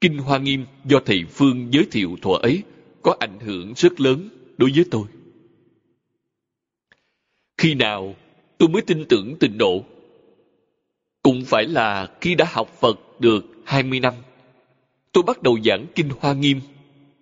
[0.00, 2.62] Kinh Hoa Nghiêm do thầy Phương giới thiệu thuở ấy
[3.02, 4.28] có ảnh hưởng rất lớn
[4.58, 5.04] đối với tôi.
[7.58, 8.14] Khi nào
[8.58, 9.84] tôi mới tin tưởng tình độ?
[11.22, 14.14] Cũng phải là khi đã học Phật được 20 năm.
[15.12, 16.60] Tôi bắt đầu giảng Kinh Hoa Nghiêm.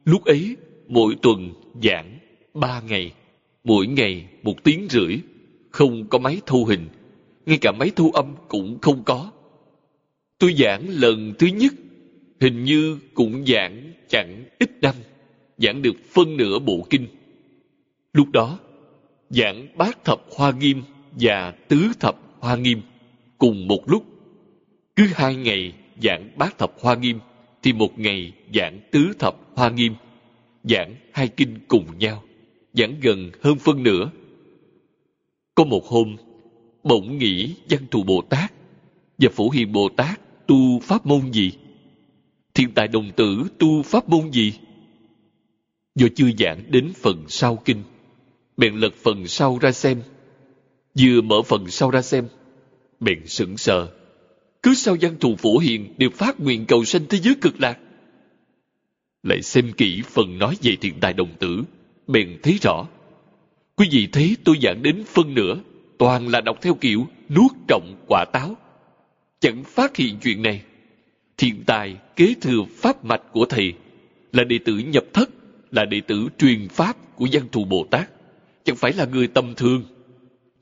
[0.04, 0.56] Lúc ấy,
[0.88, 1.50] mỗi tuần
[1.82, 2.18] giảng
[2.54, 3.12] ba ngày,
[3.64, 5.18] mỗi ngày một tiếng rưỡi,
[5.70, 6.88] không có máy thu hình,
[7.46, 9.30] ngay cả máy thu âm cũng không có.
[10.38, 11.72] Tôi giảng lần thứ nhất,
[12.40, 14.94] hình như cũng giảng chẳng ít năm,
[15.58, 17.06] giảng được phân nửa bộ kinh.
[18.12, 18.58] Lúc đó,
[19.32, 20.82] giảng bát thập hoa nghiêm
[21.12, 22.82] và tứ thập hoa nghiêm
[23.38, 24.04] cùng một lúc.
[24.96, 25.72] cứ hai ngày
[26.02, 27.18] giảng bát thập hoa nghiêm
[27.62, 29.94] thì một ngày giảng tứ thập hoa nghiêm,
[30.64, 32.22] giảng hai kinh cùng nhau,
[32.72, 34.10] giảng gần hơn phân nửa.
[35.54, 36.16] Có một hôm,
[36.82, 38.52] bỗng nghĩ văn thù bồ tát
[39.18, 41.52] và phổ hiền bồ tát tu pháp môn gì?
[42.54, 44.52] Thiên tài đồng tử tu pháp môn gì?
[45.94, 47.82] Do chưa giảng đến phần sau kinh
[48.62, 50.02] bèn lật phần sau ra xem.
[50.98, 52.28] Vừa mở phần sau ra xem
[53.00, 53.88] bèn sững sờ.
[54.62, 57.78] Cứ sao văn thù phổ hiền đều phát nguyện cầu sanh thế giới cực lạc.
[59.22, 61.62] Lại xem kỹ phần nói về thiện tài đồng tử
[62.06, 62.86] bèn thấy rõ.
[63.76, 65.58] Quý vị thấy tôi giảng đến phân nửa,
[65.98, 68.56] toàn là đọc theo kiểu nuốt trọng quả táo.
[69.40, 70.62] Chẳng phát hiện chuyện này.
[71.36, 73.72] Thiện tài kế thừa pháp mạch của thầy
[74.32, 75.30] là đệ tử nhập thất,
[75.70, 78.10] là đệ tử truyền pháp của văn thù bồ tát
[78.64, 79.82] chẳng phải là người tầm thường.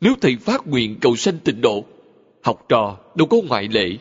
[0.00, 1.84] Nếu thầy phát nguyện cầu sanh tịnh độ,
[2.42, 3.96] học trò đâu có ngoại lệ.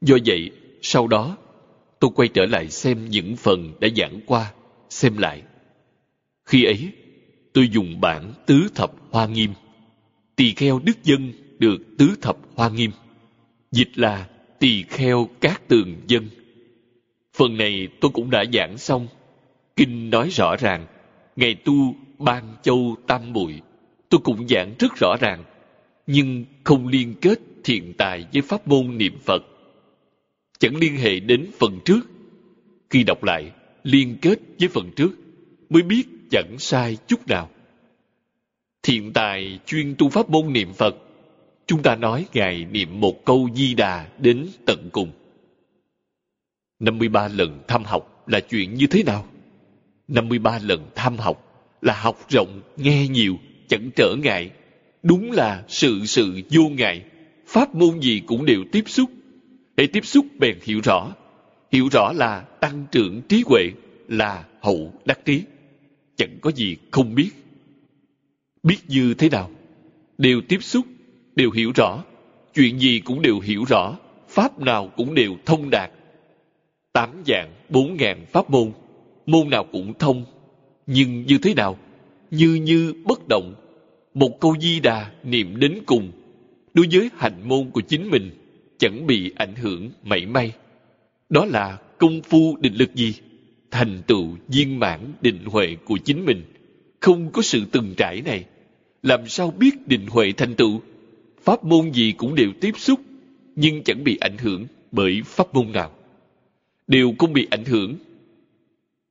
[0.00, 0.50] Do vậy,
[0.82, 1.36] sau đó,
[2.00, 4.52] tôi quay trở lại xem những phần đã giảng qua,
[4.90, 5.42] xem lại.
[6.44, 6.88] Khi ấy,
[7.52, 9.50] tôi dùng bản tứ thập hoa nghiêm.
[10.36, 12.90] Tỳ kheo đức dân được tứ thập hoa nghiêm.
[13.72, 14.28] Dịch là
[14.58, 16.28] tỳ kheo các tường dân.
[17.36, 19.08] Phần này tôi cũng đã giảng xong.
[19.76, 20.86] Kinh nói rõ ràng,
[21.36, 23.60] ngày tu ban châu tam bụi
[24.08, 25.44] tôi cũng giảng rất rõ ràng,
[26.06, 29.42] nhưng không liên kết thiện tài với pháp môn niệm phật.
[30.58, 32.00] Chẳng liên hệ đến phần trước.
[32.90, 33.52] Khi đọc lại,
[33.82, 35.10] liên kết với phần trước,
[35.70, 37.50] mới biết chẳng sai chút nào.
[38.82, 40.96] Thiện tài chuyên tu pháp môn niệm phật,
[41.66, 45.10] chúng ta nói ngài niệm một câu di đà đến tận cùng.
[46.78, 49.26] 53 lần tham học là chuyện như thế nào?
[50.08, 51.45] 53 lần tham học
[51.86, 53.38] là học rộng, nghe nhiều,
[53.68, 54.50] chẳng trở ngại.
[55.02, 57.04] Đúng là sự sự vô ngại.
[57.46, 59.10] Pháp môn gì cũng đều tiếp xúc.
[59.76, 61.14] Để tiếp xúc bèn hiểu rõ.
[61.72, 63.70] Hiểu rõ là tăng trưởng trí huệ,
[64.08, 65.42] là hậu đắc trí.
[66.16, 67.30] Chẳng có gì không biết.
[68.62, 69.50] Biết như thế nào?
[70.18, 70.86] Đều tiếp xúc,
[71.36, 72.04] đều hiểu rõ.
[72.54, 73.96] Chuyện gì cũng đều hiểu rõ.
[74.28, 75.90] Pháp nào cũng đều thông đạt.
[76.92, 78.72] Tám dạng, bốn ngàn pháp môn.
[79.26, 80.24] Môn nào cũng thông.
[80.86, 81.78] Nhưng như thế nào?
[82.30, 83.54] Như như bất động.
[84.14, 86.12] Một câu di đà niệm đến cùng.
[86.74, 88.30] Đối với hành môn của chính mình,
[88.78, 90.52] chẳng bị ảnh hưởng mảy may.
[91.28, 93.14] Đó là công phu định lực gì?
[93.70, 96.42] Thành tựu viên mãn định huệ của chính mình.
[97.00, 98.44] Không có sự từng trải này.
[99.02, 100.80] Làm sao biết định huệ thành tựu?
[101.44, 103.00] Pháp môn gì cũng đều tiếp xúc,
[103.56, 105.90] nhưng chẳng bị ảnh hưởng bởi pháp môn nào.
[106.86, 107.94] Đều không bị ảnh hưởng.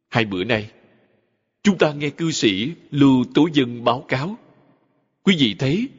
[0.10, 0.70] Hai bữa nay,
[1.66, 4.38] chúng ta nghe cư sĩ Lưu Tố Dân báo cáo.
[5.24, 5.90] Quý vị thấy,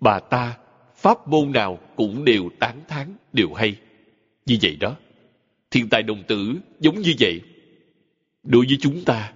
[0.00, 0.58] bà ta
[0.96, 3.76] pháp môn nào cũng đều tán thán, đều hay.
[4.46, 4.96] Như vậy đó,
[5.70, 7.40] thiên tài đồng tử giống như vậy.
[8.42, 9.32] Đối với chúng ta,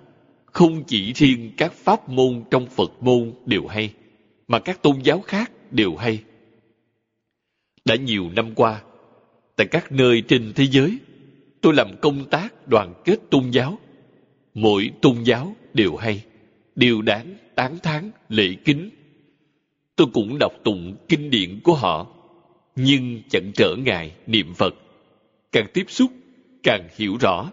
[0.47, 3.95] không chỉ riêng các pháp môn trong Phật môn đều hay,
[4.49, 6.23] mà các tôn giáo khác đều hay.
[7.85, 8.83] Đã nhiều năm qua,
[9.57, 10.99] tại các nơi trên thế giới,
[11.61, 13.79] tôi làm công tác đoàn kết tôn giáo.
[14.55, 16.25] Mỗi tôn giáo đều hay,
[16.75, 18.91] đều đáng tán thán lễ kính.
[19.97, 22.07] Tôi cũng đọc tụng kinh điển của họ,
[22.77, 24.75] nhưng chẳng trở ngại niệm Phật.
[25.53, 26.13] Càng tiếp xúc,
[26.63, 27.51] càng hiểu rõ,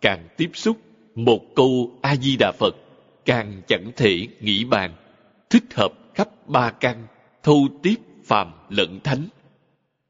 [0.00, 0.76] càng tiếp xúc
[1.14, 2.76] một câu A Di Đà Phật,
[3.24, 4.92] càng chẳng thể nghĩ bàn,
[5.50, 7.06] thích hợp khắp ba căn,
[7.42, 9.28] thâu tiếp phàm lẫn thánh.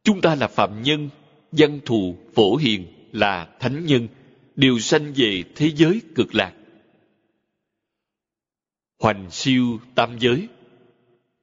[0.04, 1.08] Chúng ta là phạm nhân,
[1.52, 4.08] văn thù, phổ hiền là thánh nhân,
[4.56, 6.52] đều sanh về thế giới cực lạc.
[9.02, 10.48] Hoành siêu tam giới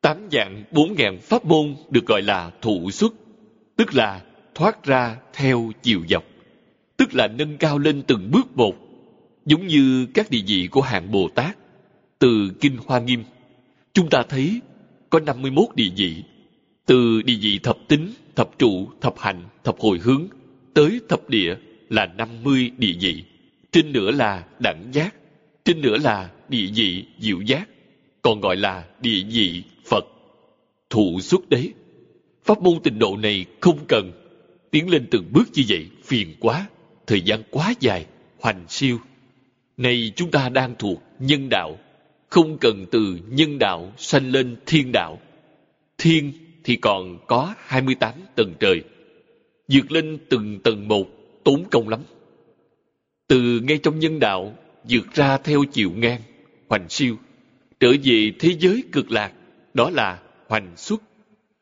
[0.02, 3.14] Tám dạng bốn ngàn pháp môn được gọi là thụ xuất,
[3.76, 4.22] tức là
[4.56, 6.23] thoát ra theo chiều dọc,
[6.98, 8.76] tức là nâng cao lên từng bước một,
[9.45, 11.57] giống như các địa vị của hạng Bồ Tát.
[12.19, 13.23] Từ Kinh Hoa Nghiêm,
[13.94, 14.61] chúng ta thấy
[15.10, 16.23] có 51 địa vị,
[16.86, 20.27] từ địa vị thập tính, thập trụ, thập hành, thập hồi hướng,
[20.73, 21.56] tới thập địa
[21.90, 23.23] là 50 địa vị.
[23.72, 25.15] Trên nữa là đẳng giác,
[25.65, 27.69] trên nữa là địa vị diệu giác,
[28.22, 30.06] còn gọi là địa vị Phật.
[30.90, 31.73] Thụ xuất đấy.
[32.45, 34.11] Pháp môn tịnh độ này không cần.
[34.72, 36.68] Tiến lên từng bước như vậy phiền quá,
[37.07, 38.06] thời gian quá dài,
[38.40, 38.99] hoành siêu.
[39.77, 41.77] Này chúng ta đang thuộc nhân đạo,
[42.30, 45.19] không cần từ nhân đạo sanh lên thiên đạo.
[45.98, 46.34] Thiên
[46.64, 48.81] thì còn có 28 tầng trời.
[49.68, 51.06] Dược lên từng tầng một,
[51.44, 51.99] tốn công lắm.
[53.27, 56.22] Từ ngay trong nhân đạo, vượt ra theo chiều ngang,
[56.68, 57.18] hoành siêu.
[57.80, 59.34] Trở về thế giới cực lạc,
[59.74, 61.04] đó là hoành xuất.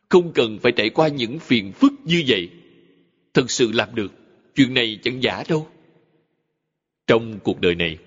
[0.10, 2.50] Không cần phải trải qua những phiền phức như vậy.
[3.34, 4.14] Thật sự làm được,
[4.56, 5.68] chuyện này chẳng giả đâu.
[7.08, 7.98] Trong cuộc đời này,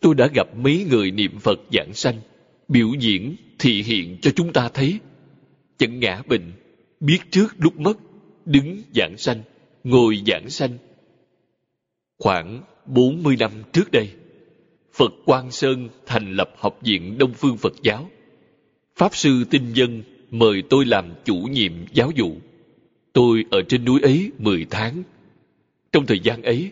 [0.00, 2.20] tôi đã gặp mấy người niệm Phật giảng sanh,
[2.68, 4.98] biểu diễn, thị hiện cho chúng ta thấy.
[5.78, 6.52] Chẳng ngã bệnh,
[7.00, 7.98] biết trước lúc mất,
[8.44, 9.42] đứng giảng sanh,
[9.84, 10.78] ngồi giảng sanh.
[12.18, 14.10] Khoảng 40 năm trước đây,
[14.96, 18.10] Phật Quang Sơn thành lập học viện Đông Phương Phật giáo.
[18.96, 22.32] Pháp sư Tinh Dân mời tôi làm chủ nhiệm giáo dụ.
[23.12, 25.02] Tôi ở trên núi ấy 10 tháng.
[25.92, 26.70] Trong thời gian ấy,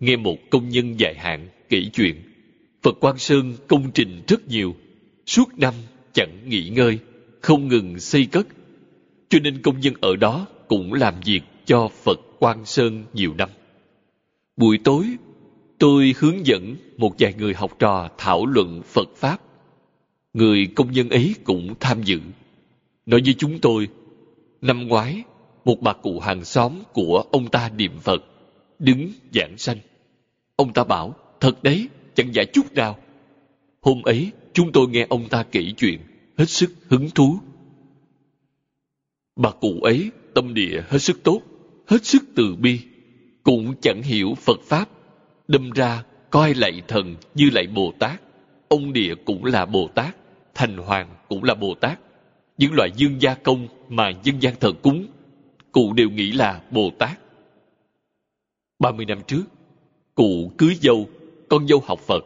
[0.00, 2.14] nghe một công nhân dài hạn kể chuyện.
[2.82, 4.76] Phật Quang Sơn công trình rất nhiều,
[5.26, 5.74] suốt năm
[6.12, 6.98] chẳng nghỉ ngơi,
[7.40, 8.46] không ngừng xây cất.
[9.28, 13.48] Cho nên công nhân ở đó cũng làm việc cho Phật Quang Sơn nhiều năm.
[14.56, 15.06] Buổi tối,
[15.78, 19.40] tôi hướng dẫn một vài người học trò thảo luận Phật Pháp.
[20.34, 22.20] Người công nhân ấy cũng tham dự.
[23.06, 23.88] Nói với chúng tôi,
[24.60, 25.22] năm ngoái,
[25.64, 28.24] một bà cụ hàng xóm của ông ta niệm Phật,
[28.78, 29.78] đứng giảng sanh.
[30.56, 32.98] Ông ta bảo, thật đấy, chẳng giả chút nào.
[33.80, 36.00] Hôm ấy, chúng tôi nghe ông ta kể chuyện,
[36.38, 37.38] hết sức hứng thú.
[39.36, 41.42] Bà cụ ấy tâm địa hết sức tốt,
[41.86, 42.80] hết sức từ bi,
[43.42, 44.88] cũng chẳng hiểu Phật Pháp.
[45.48, 48.20] Đâm ra coi lạy thần như lạy Bồ Tát.
[48.68, 50.16] Ông địa cũng là Bồ Tát,
[50.54, 51.98] thành hoàng cũng là Bồ Tát.
[52.58, 55.06] Những loại dương gia công mà dân gian thờ cúng,
[55.72, 57.18] cụ đều nghĩ là Bồ Tát.
[58.78, 59.44] 30 năm trước,
[60.14, 61.08] cụ cưới dâu,
[61.48, 62.24] con dâu học Phật,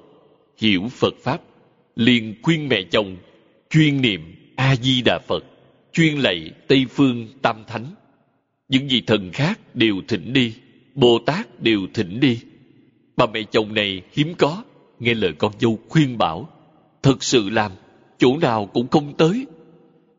[0.59, 1.41] hiểu Phật Pháp,
[1.97, 3.17] liền khuyên mẹ chồng
[3.71, 5.45] chuyên niệm A-di-đà Phật,
[5.93, 7.87] chuyên lạy Tây Phương Tam Thánh.
[8.69, 10.55] Những vị thần khác đều thỉnh đi,
[10.95, 12.41] Bồ Tát đều thỉnh đi.
[13.16, 14.62] Bà mẹ chồng này hiếm có,
[14.99, 16.49] nghe lời con dâu khuyên bảo.
[17.03, 17.73] Thật sự làm,
[18.19, 19.47] chỗ nào cũng không tới.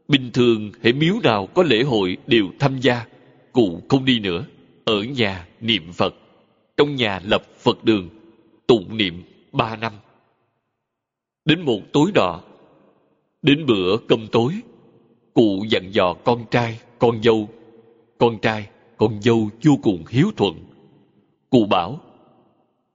[0.08, 3.06] Bình thường, hệ miếu nào có lễ hội đều tham gia,
[3.52, 4.46] cụ không đi nữa.
[4.86, 6.16] Ở nhà niệm Phật,
[6.78, 8.10] trong nhà lập Phật đường,
[8.68, 9.94] tụng niệm ba năm.
[11.46, 12.42] Đến một tối đỏ,
[13.42, 14.54] đến bữa cơm tối,
[15.34, 17.50] cụ dặn dò con trai, con dâu.
[18.18, 20.54] Con trai, con dâu vô cùng hiếu thuận.
[21.50, 22.00] Cụ bảo,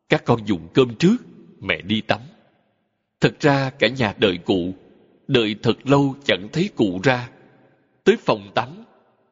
[0.08, 1.16] các con dùng cơm trước,
[1.60, 2.20] mẹ đi tắm.
[3.20, 4.74] Thật ra cả nhà đợi cụ,
[5.28, 7.30] đợi thật lâu chẳng thấy cụ ra.
[8.04, 8.68] Tới phòng tắm,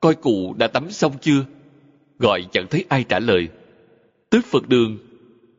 [0.00, 1.44] coi cụ đã tắm xong chưa,
[2.18, 3.48] gọi chẳng thấy ai trả lời.
[4.30, 4.98] Tới Phật đường,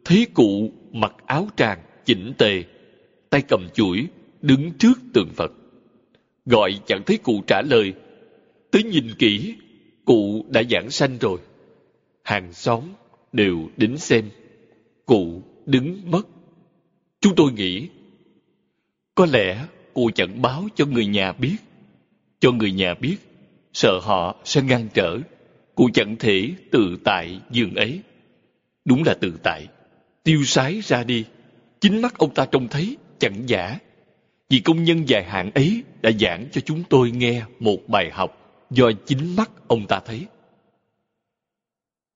[0.06, 2.64] thấy cụ mặc áo tràng, chỉnh tề,
[3.30, 4.08] tay cầm chuỗi,
[4.42, 5.52] đứng trước tượng Phật.
[6.46, 7.94] Gọi chẳng thấy cụ trả lời.
[8.72, 9.56] Tới nhìn kỹ,
[10.06, 11.40] cụ đã giảng sanh rồi.
[12.24, 12.84] Hàng xóm
[13.32, 14.30] đều đến xem.
[15.06, 16.27] Cụ đứng mất.
[17.22, 17.90] Chúng tôi nghĩ,
[19.15, 21.57] có lẽ cụ chẳng báo cho người nhà biết.
[22.40, 23.18] Cho người nhà biết,
[23.73, 25.18] sợ họ sẽ ngăn trở.
[25.76, 28.02] Cụ chẳng thể tự tại giường ấy.
[28.86, 29.68] Đúng là tự tại.
[30.23, 31.26] Tiêu sái ra đi.
[31.82, 33.80] Chính mắt ông ta trông thấy, chẳng giả.
[34.49, 38.45] Vì công nhân dài hạn ấy đã giảng cho chúng tôi nghe một bài học
[38.69, 40.26] do chính mắt ông ta thấy.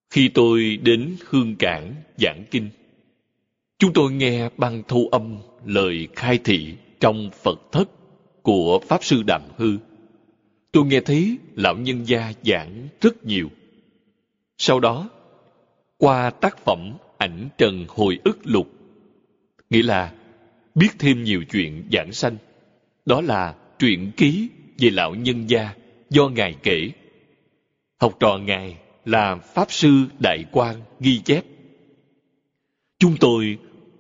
[0.10, 2.70] Khi tôi đến Hương Cảng giảng kinh,
[3.80, 7.90] chúng tôi nghe bằng thu âm lời khai thị trong Phật thất
[8.42, 9.78] của Pháp Sư Đàm Hư.
[10.72, 13.50] Tôi nghe thấy lão nhân gia giảng rất nhiều.
[14.58, 15.10] Sau đó,
[15.98, 18.68] qua tác phẩm ảnh trần hồi ức lục,
[19.70, 20.14] nghĩa là
[20.76, 22.38] biết thêm nhiều chuyện giảng sanh.
[23.06, 25.74] Đó là truyện ký về lão nhân gia
[26.10, 26.90] do Ngài kể.
[27.98, 31.44] Học trò Ngài là Pháp Sư Đại Quang ghi chép.
[33.00, 33.58] Chúng tôi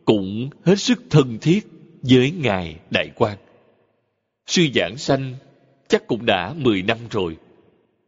[0.09, 1.67] cũng hết sức thân thiết
[2.01, 3.37] với Ngài Đại quan
[4.47, 5.35] Sư giảng sanh
[5.87, 7.37] chắc cũng đã 10 năm rồi.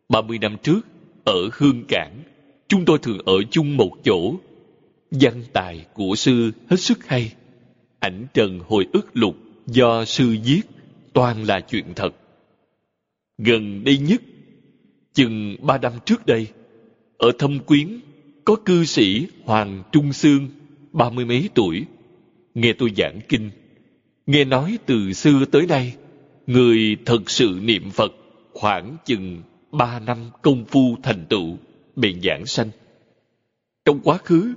[0.09, 0.81] 30 năm trước,
[1.23, 2.23] ở Hương Cảng,
[2.67, 4.35] chúng tôi thường ở chung một chỗ.
[5.11, 7.33] Văn tài của sư hết sức hay.
[7.99, 9.35] Ảnh trần hồi ức lục
[9.67, 10.61] do sư viết
[11.13, 12.11] toàn là chuyện thật.
[13.37, 14.21] Gần đây nhất,
[15.13, 16.47] chừng ba năm trước đây,
[17.17, 17.99] ở Thâm Quyến
[18.45, 20.47] có cư sĩ Hoàng Trung Sương,
[20.91, 21.85] ba mươi mấy tuổi,
[22.53, 23.49] nghe tôi giảng kinh.
[24.25, 25.95] Nghe nói từ xưa tới nay,
[26.47, 28.11] người thật sự niệm Phật
[28.53, 29.41] khoảng chừng
[29.71, 31.57] ba năm công phu thành tựu,
[31.95, 32.69] bền giảng sanh.
[33.85, 34.53] Trong quá khứ,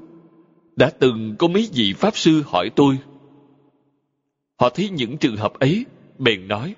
[0.77, 2.99] đã từng có mấy vị Pháp Sư hỏi tôi.
[4.61, 5.85] Họ thấy những trường hợp ấy,
[6.19, 6.75] bèn nói,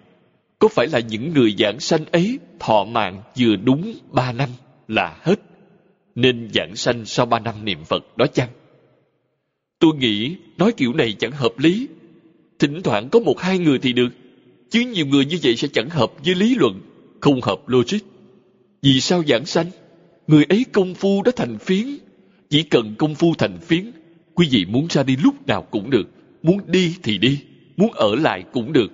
[0.59, 4.48] có phải là những người giảng sanh ấy thọ mạng vừa đúng ba năm
[4.88, 5.40] là hết,
[6.14, 8.48] nên giảng sanh sau ba năm niệm Phật đó chăng?
[9.78, 11.89] Tôi nghĩ nói kiểu này chẳng hợp lý.
[12.59, 14.09] Thỉnh thoảng có một hai người thì được,
[14.70, 16.81] chứ nhiều người như vậy sẽ chẳng hợp với lý luận,
[17.20, 17.98] không hợp logic.
[18.82, 19.66] Vì sao giảng sanh?
[20.27, 21.86] người ấy công phu đã thành phiến.
[22.51, 23.90] Chỉ cần công phu thành phiến,
[24.35, 26.09] quý vị muốn ra đi lúc nào cũng được,
[26.43, 27.39] muốn đi thì đi,
[27.77, 28.93] muốn ở lại cũng được.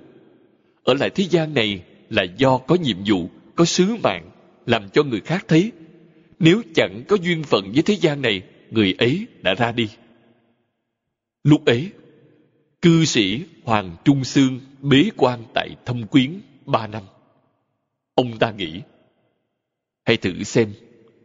[0.85, 4.31] Ở lại thế gian này là do có nhiệm vụ, có sứ mạng,
[4.67, 5.73] làm cho người khác thấy.
[6.39, 9.89] Nếu chẳng có duyên phận với thế gian này, người ấy đã ra đi.
[11.45, 11.91] Lúc ấy,
[12.83, 17.03] cư sĩ Hoàng Trung Sương bế quan tại Thâm Quyến ba năm.
[18.15, 18.81] Ông ta nghĩ,
[20.05, 20.73] hãy thử xem,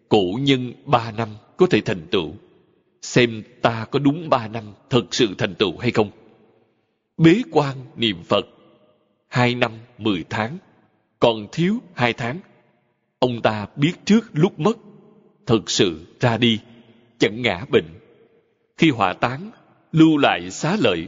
[0.09, 2.33] cổ nhân ba năm có thể thành tựu,
[3.01, 6.11] xem ta có đúng ba năm thật sự thành tựu hay không.
[7.17, 8.45] Bế quan niệm Phật,
[9.27, 10.57] hai năm mười tháng,
[11.19, 12.39] còn thiếu hai tháng.
[13.19, 14.77] Ông ta biết trước lúc mất,
[15.45, 16.59] thật sự ra đi,
[17.17, 17.85] chẳng ngã bệnh.
[18.77, 19.51] Khi hỏa táng,
[19.97, 21.07] lưu lại xá lợi.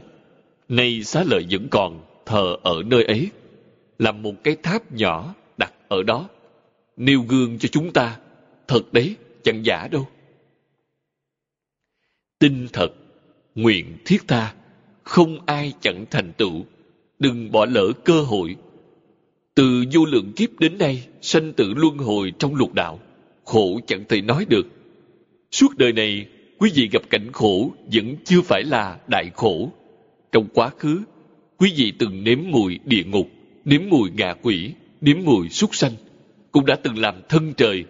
[0.70, 3.30] Nay xá lợi vẫn còn thờ ở nơi ấy,
[4.00, 6.30] làm một cái tháp nhỏ đặt ở đó,
[6.98, 8.20] nêu gương cho chúng ta.
[8.68, 10.08] Thật đấy, chẳng giả đâu.
[12.40, 12.90] Tin thật,
[13.56, 14.54] nguyện thiết tha,
[15.04, 16.66] không ai chẳng thành tựu,
[17.20, 18.56] đừng bỏ lỡ cơ hội.
[19.56, 23.00] Từ vô lượng kiếp đến nay, sanh tử luân hồi trong lục đạo,
[23.46, 24.68] khổ chẳng thể nói được.
[25.52, 26.28] Suốt đời này,
[26.60, 29.72] quý vị gặp cảnh khổ vẫn chưa phải là đại khổ.
[30.32, 31.02] Trong quá khứ,
[31.58, 33.30] quý vị từng nếm mùi địa ngục,
[33.66, 34.72] nếm mùi ngạ quỷ,
[35.02, 35.92] nếm mùi súc sanh,
[36.52, 37.84] cũng đã từng làm thân trời.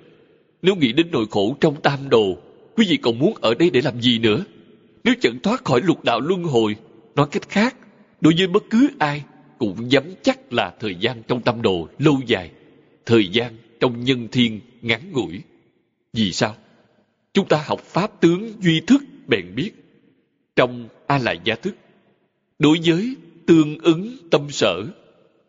[0.62, 2.38] Nếu nghĩ đến nỗi khổ trong tam đồ,
[2.76, 4.46] quý vị còn muốn ở đây để làm gì nữa?
[5.04, 6.76] Nếu chẳng thoát khỏi lục đạo luân hồi,
[7.16, 7.76] nói cách khác,
[8.22, 9.24] đối với bất cứ ai
[9.58, 12.52] cũng dám chắc là thời gian trong tam đồ lâu dài,
[13.06, 15.42] thời gian trong nhân thiên ngắn ngủi.
[16.14, 16.56] Vì sao?
[17.34, 19.72] Chúng ta học pháp tướng duy thức bèn biết.
[20.56, 21.76] Trong A Lại Gia Thức,
[22.60, 23.16] đối với
[23.48, 24.84] tương ứng tâm sở,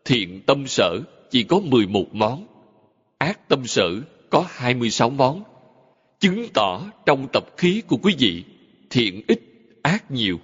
[0.05, 1.01] thiện tâm sở
[1.31, 2.47] chỉ có 11 món,
[3.19, 4.01] ác tâm sở
[4.31, 5.43] có 26 món.
[6.21, 8.45] Chứng tỏ trong tập khí của quý vị,
[8.91, 9.41] thiện ít,
[9.83, 10.41] ác nhiều.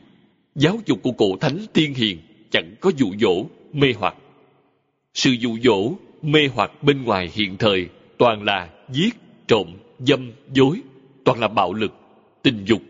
[0.54, 2.18] Giáo dục của cổ thánh tiên hiền
[2.50, 4.14] chẳng có dụ dỗ, mê hoặc.
[5.14, 5.92] Sự dụ dỗ,
[6.22, 7.88] mê hoặc bên ngoài hiện thời
[8.18, 9.14] toàn là giết,
[9.48, 9.66] trộm,
[9.98, 10.80] dâm, dối,
[11.26, 11.92] toàn là bạo lực,
[12.42, 12.82] tình dục.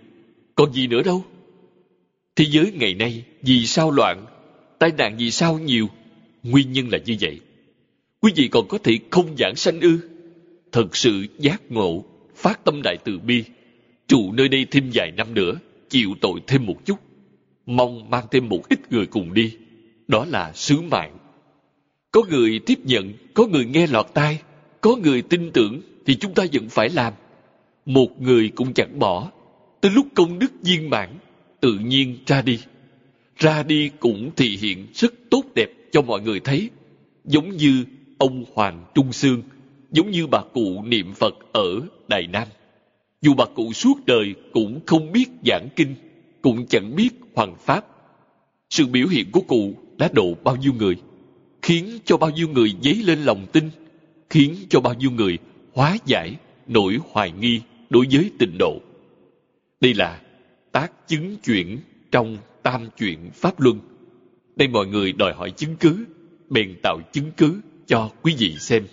[0.54, 1.24] Còn gì nữa đâu?
[2.36, 4.26] Thế giới ngày nay vì sao loạn,
[4.78, 5.88] tai nạn vì sao nhiều?
[6.42, 7.40] Nguyên nhân là như vậy.
[8.20, 9.98] Quý vị còn có thể không giảng sanh ư?
[10.72, 12.04] Thật sự giác ngộ,
[12.34, 13.44] phát tâm đại từ bi,
[14.08, 15.52] trụ nơi đây thêm vài năm nữa,
[15.88, 16.98] chịu tội thêm một chút.
[17.66, 19.56] Mong mang thêm một ít người cùng đi.
[20.08, 21.18] Đó là sứ mạng.
[22.12, 24.38] Có người tiếp nhận, có người nghe lọt tai,
[24.80, 27.12] có người tin tưởng thì chúng ta vẫn phải làm.
[27.86, 29.30] Một người cũng chẳng bỏ.
[29.80, 31.08] Tới lúc công đức viên mãn,
[31.60, 32.58] tự nhiên ra đi.
[33.36, 36.70] Ra đi cũng thể hiện rất tốt đẹp cho mọi người thấy.
[37.24, 37.84] Giống như
[38.18, 39.42] ông Hoàng Trung Sương,
[39.92, 42.48] giống như bà cụ niệm Phật ở Đài Nam.
[43.22, 45.94] Dù bà cụ suốt đời cũng không biết giảng kinh,
[46.42, 47.86] cũng chẳng biết hoàng pháp.
[48.70, 50.96] Sự biểu hiện của cụ đã độ bao nhiêu người,
[51.62, 53.70] khiến cho bao nhiêu người dấy lên lòng tin,
[54.30, 55.38] khiến cho bao nhiêu người
[55.74, 56.36] hóa giải
[56.66, 57.60] nỗi hoài nghi
[57.90, 58.80] đối với tịnh độ.
[59.80, 60.22] Đây là
[60.72, 61.78] tác chứng chuyển
[62.10, 63.80] trong tam chuyện Pháp Luân.
[64.56, 66.04] Đây mọi người đòi hỏi chứng cứ,
[66.48, 68.86] bèn tạo chứng cứ cho quý vị xem.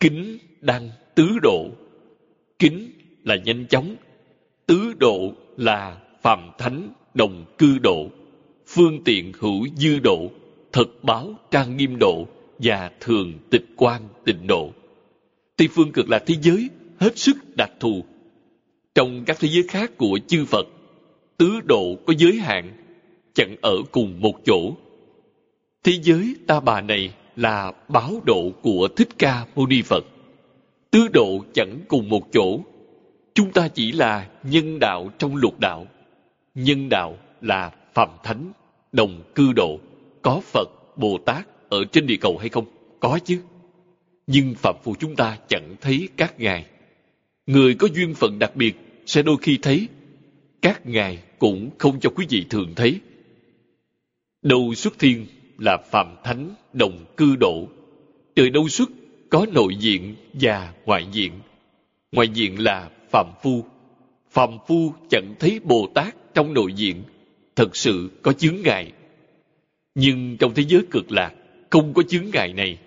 [0.00, 1.70] Kính đăng tứ độ.
[2.58, 2.90] Kính
[3.24, 3.96] là nhanh chóng,
[4.66, 8.10] tứ độ là phàm thánh đồng cư độ,
[8.66, 10.30] phương tiện hữu dư độ,
[10.72, 12.26] thật báo trang nghiêm độ
[12.58, 14.72] và thường tịch quan tịnh độ.
[15.58, 16.70] Tây phương cực là thế giới
[17.00, 18.04] hết sức đặc thù.
[18.94, 20.66] Trong các thế giới khác của chư Phật,
[21.36, 22.72] tứ độ có giới hạn,
[23.34, 24.72] chẳng ở cùng một chỗ.
[25.84, 30.04] Thế giới ta bà này là báo độ của Thích Ca Mâu Ni Phật.
[30.90, 32.60] Tứ độ chẳng cùng một chỗ.
[33.34, 35.86] Chúng ta chỉ là nhân đạo trong lục đạo.
[36.54, 38.52] Nhân đạo là phạm thánh,
[38.92, 39.78] đồng cư độ.
[40.22, 42.64] Có Phật, Bồ Tát ở trên địa cầu hay không?
[43.00, 43.40] Có chứ.
[44.30, 46.66] Nhưng phạm phu chúng ta chẳng thấy các ngài.
[47.46, 48.76] Người có duyên phận đặc biệt
[49.06, 49.88] sẽ đôi khi thấy.
[50.62, 53.00] Các ngài cũng không cho quý vị thường thấy.
[54.42, 55.26] Đầu xuất thiên
[55.58, 57.68] là phạm thánh đồng cư độ.
[58.36, 58.90] Trời đâu xuất
[59.30, 61.32] có nội diện và ngoại diện.
[62.12, 63.64] Ngoại diện là phạm phu.
[64.30, 67.02] Phạm phu chẳng thấy Bồ Tát trong nội diện,
[67.56, 68.92] thật sự có chướng ngại.
[69.94, 71.34] Nhưng trong thế giới cực lạc,
[71.70, 72.78] không có chướng ngại này.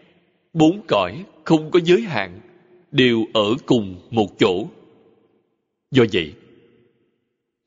[0.53, 2.39] Bốn cõi không có giới hạn,
[2.91, 4.67] đều ở cùng một chỗ.
[5.91, 6.33] Do vậy,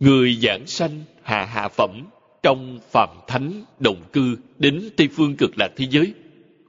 [0.00, 2.02] người giảng sanh hạ hạ phẩm
[2.42, 6.14] trong phạm thánh đồng cư đến Tây Phương cực lạc thế giới,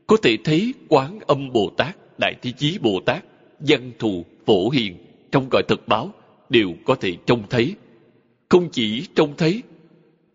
[0.07, 3.23] có thể thấy quán âm Bồ Tát, Đại Thế Chí Bồ Tát
[3.59, 4.97] văn thù, phổ hiền
[5.31, 6.13] trong cõi thực báo
[6.49, 7.75] đều có thể trông thấy.
[8.49, 9.61] Không chỉ trông thấy,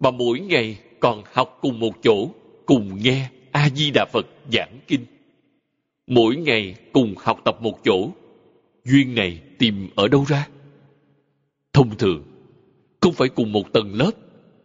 [0.00, 2.30] mà mỗi ngày còn học cùng một chỗ,
[2.66, 5.00] cùng nghe A-di-đà Phật giảng kinh.
[6.10, 8.10] Mỗi ngày cùng học tập một chỗ,
[8.84, 10.48] duyên này tìm ở đâu ra?
[11.72, 12.22] Thông thường,
[13.00, 14.10] không phải cùng một tầng lớp,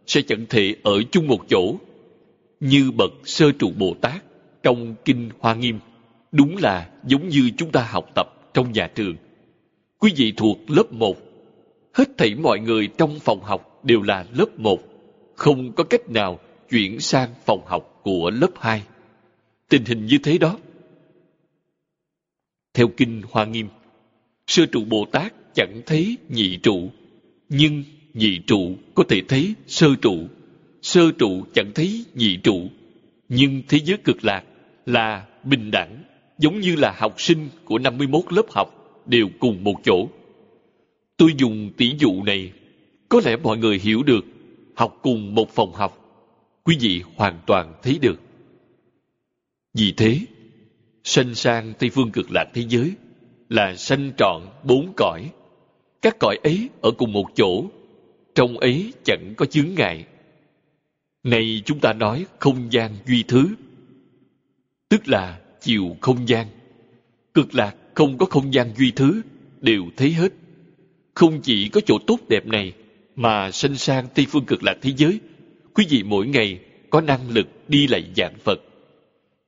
[0.06, 1.74] sẽ chẳng thể ở chung một chỗ.
[2.60, 4.24] Như bậc sơ trụ Bồ Tát
[4.62, 5.78] trong Kinh Hoa Nghiêm,
[6.32, 9.16] đúng là giống như chúng ta học tập trong nhà trường.
[9.98, 11.16] Quý vị thuộc lớp 1,
[11.94, 14.80] hết thảy mọi người trong phòng học đều là lớp 1,
[15.34, 16.38] không có cách nào
[16.70, 18.82] chuyển sang phòng học của lớp 2.
[19.68, 20.56] Tình hình như thế đó.
[22.76, 23.68] Theo Kinh Hoa Nghiêm,
[24.46, 26.90] Sơ trụ Bồ Tát chẳng thấy nhị trụ,
[27.48, 27.84] nhưng
[28.14, 30.16] nhị trụ có thể thấy sơ trụ.
[30.82, 32.68] Sơ trụ chẳng thấy nhị trụ,
[33.28, 34.44] nhưng thế giới cực lạc
[34.86, 36.02] là bình đẳng,
[36.38, 38.68] giống như là học sinh của 51 lớp học
[39.06, 40.08] đều cùng một chỗ.
[41.16, 42.52] Tôi dùng tỷ dụ này,
[43.08, 44.24] có lẽ mọi người hiểu được,
[44.74, 45.98] học cùng một phòng học,
[46.64, 48.20] quý vị hoàn toàn thấy được.
[49.74, 50.20] Vì thế,
[51.06, 52.92] sanh sang Tây Phương cực lạc thế giới
[53.48, 55.30] là sanh trọn bốn cõi.
[56.02, 57.64] Các cõi ấy ở cùng một chỗ,
[58.34, 60.04] trong ấy chẳng có chướng ngại.
[61.22, 63.48] Này chúng ta nói không gian duy thứ,
[64.88, 66.46] tức là chiều không gian.
[67.34, 69.22] Cực lạc không có không gian duy thứ,
[69.60, 70.32] đều thấy hết.
[71.14, 72.72] Không chỉ có chỗ tốt đẹp này,
[73.16, 75.20] mà sanh sang Tây Phương cực lạc thế giới,
[75.74, 76.60] quý vị mỗi ngày
[76.90, 78.60] có năng lực đi lại dạng Phật.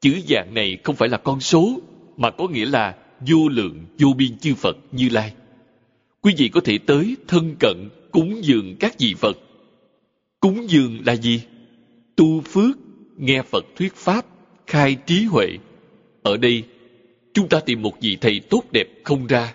[0.01, 1.81] Chữ dạng này không phải là con số,
[2.17, 5.33] mà có nghĩa là vô lượng vô biên chư Phật Như Lai.
[6.21, 9.39] Quý vị có thể tới thân cận cúng dường các vị Phật.
[10.41, 11.43] Cúng dường là gì?
[12.17, 12.79] Tu phước,
[13.17, 14.27] nghe Phật thuyết pháp,
[14.67, 15.47] khai trí huệ.
[16.23, 16.63] Ở đây,
[17.35, 19.55] chúng ta tìm một vị thầy tốt đẹp không ra.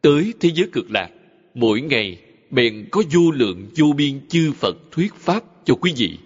[0.00, 1.10] Tới thế giới cực lạc,
[1.54, 2.18] mỗi ngày
[2.50, 6.18] bèn có vô lượng vô biên chư Phật thuyết pháp cho quý vị.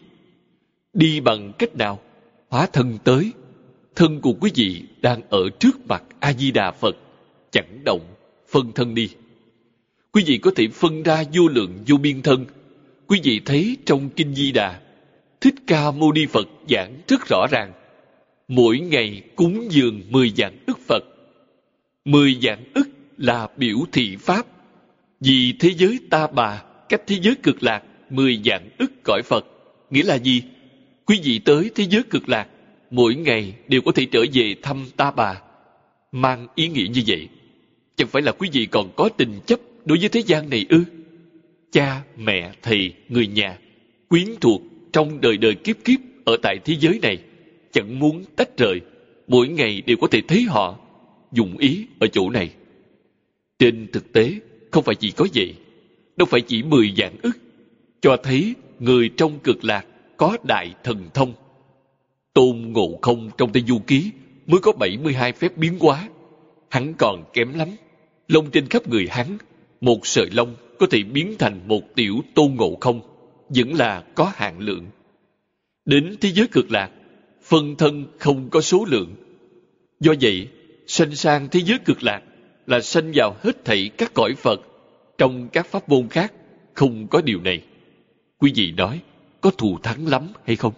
[0.94, 2.00] Đi bằng cách nào?
[2.48, 3.32] Hóa thân tới.
[3.96, 6.96] Thân của quý vị đang ở trước mặt A-di-đà Phật.
[7.50, 8.00] Chẳng động,
[8.48, 9.10] phân thân đi.
[10.12, 12.46] Quý vị có thể phân ra vô lượng vô biên thân.
[13.06, 14.80] Quý vị thấy trong Kinh Di Đà,
[15.40, 17.72] Thích Ca Mâu Ni Phật giảng rất rõ ràng.
[18.48, 21.04] Mỗi ngày cúng dường mười dạng ức Phật.
[22.04, 22.88] Mười dạng ức
[23.18, 24.46] là biểu thị Pháp.
[25.20, 29.46] Vì thế giới ta bà, cách thế giới cực lạc, mười dạng ức cõi Phật.
[29.90, 30.42] Nghĩa là gì?
[31.08, 32.48] Quý vị tới thế giới cực lạc,
[32.90, 35.40] mỗi ngày đều có thể trở về thăm ta bà.
[36.12, 37.28] Mang ý nghĩa như vậy.
[37.96, 40.84] Chẳng phải là quý vị còn có tình chấp đối với thế gian này ư?
[41.72, 43.58] Cha, mẹ, thầy, người nhà,
[44.08, 44.62] quyến thuộc
[44.92, 47.18] trong đời đời kiếp kiếp ở tại thế giới này,
[47.72, 48.80] chẳng muốn tách rời,
[49.28, 50.78] mỗi ngày đều có thể thấy họ,
[51.32, 52.50] dùng ý ở chỗ này.
[53.58, 54.34] Trên thực tế,
[54.70, 55.54] không phải chỉ có vậy,
[56.16, 57.38] đâu phải chỉ mười dạng ức,
[58.00, 59.86] cho thấy người trong cực lạc
[60.18, 61.32] có đại thần thông.
[62.34, 64.10] Tôn Ngộ Không trong Tây Du Ký
[64.46, 66.08] mới có 72 phép biến hóa.
[66.70, 67.68] Hắn còn kém lắm.
[68.28, 69.38] Lông trên khắp người hắn
[69.80, 73.00] một sợi lông có thể biến thành một tiểu tôn ngộ không,
[73.48, 74.86] vẫn là có hạn lượng.
[75.84, 76.90] Đến thế giới cực lạc,
[77.42, 79.14] phân thân không có số lượng.
[80.00, 80.48] Do vậy,
[80.86, 82.22] sanh sang thế giới cực lạc
[82.66, 84.60] là sanh vào hết thảy các cõi Phật.
[85.18, 86.32] Trong các pháp môn khác,
[86.74, 87.62] không có điều này.
[88.38, 89.00] Quý vị nói,
[89.40, 90.72] có thù thắng lắm hay không?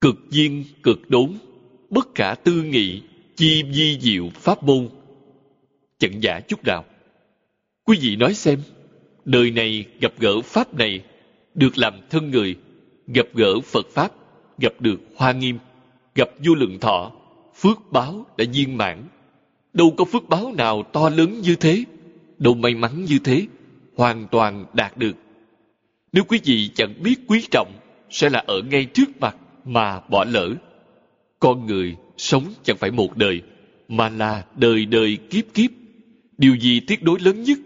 [0.00, 1.32] Cực duyên, cực đốn,
[1.90, 3.02] bất khả tư nghị,
[3.36, 4.88] chi di diệu pháp môn.
[5.98, 6.84] Chẳng giả chút nào.
[7.84, 8.60] Quý vị nói xem,
[9.24, 11.04] đời này gặp gỡ Pháp này,
[11.54, 12.56] được làm thân người,
[13.06, 14.12] gặp gỡ Phật Pháp,
[14.58, 15.58] gặp được Hoa Nghiêm,
[16.14, 17.12] gặp vô lượng thọ,
[17.54, 19.04] phước báo đã viên mãn.
[19.72, 21.84] Đâu có phước báo nào to lớn như thế,
[22.38, 23.46] đâu may mắn như thế,
[23.96, 25.16] hoàn toàn đạt được.
[26.12, 27.72] Nếu quý vị chẳng biết quý trọng,
[28.10, 30.54] sẽ là ở ngay trước mặt mà bỏ lỡ.
[31.38, 33.42] Con người sống chẳng phải một đời,
[33.88, 35.70] mà là đời đời kiếp kiếp.
[36.38, 37.58] Điều gì tiếc đối lớn nhất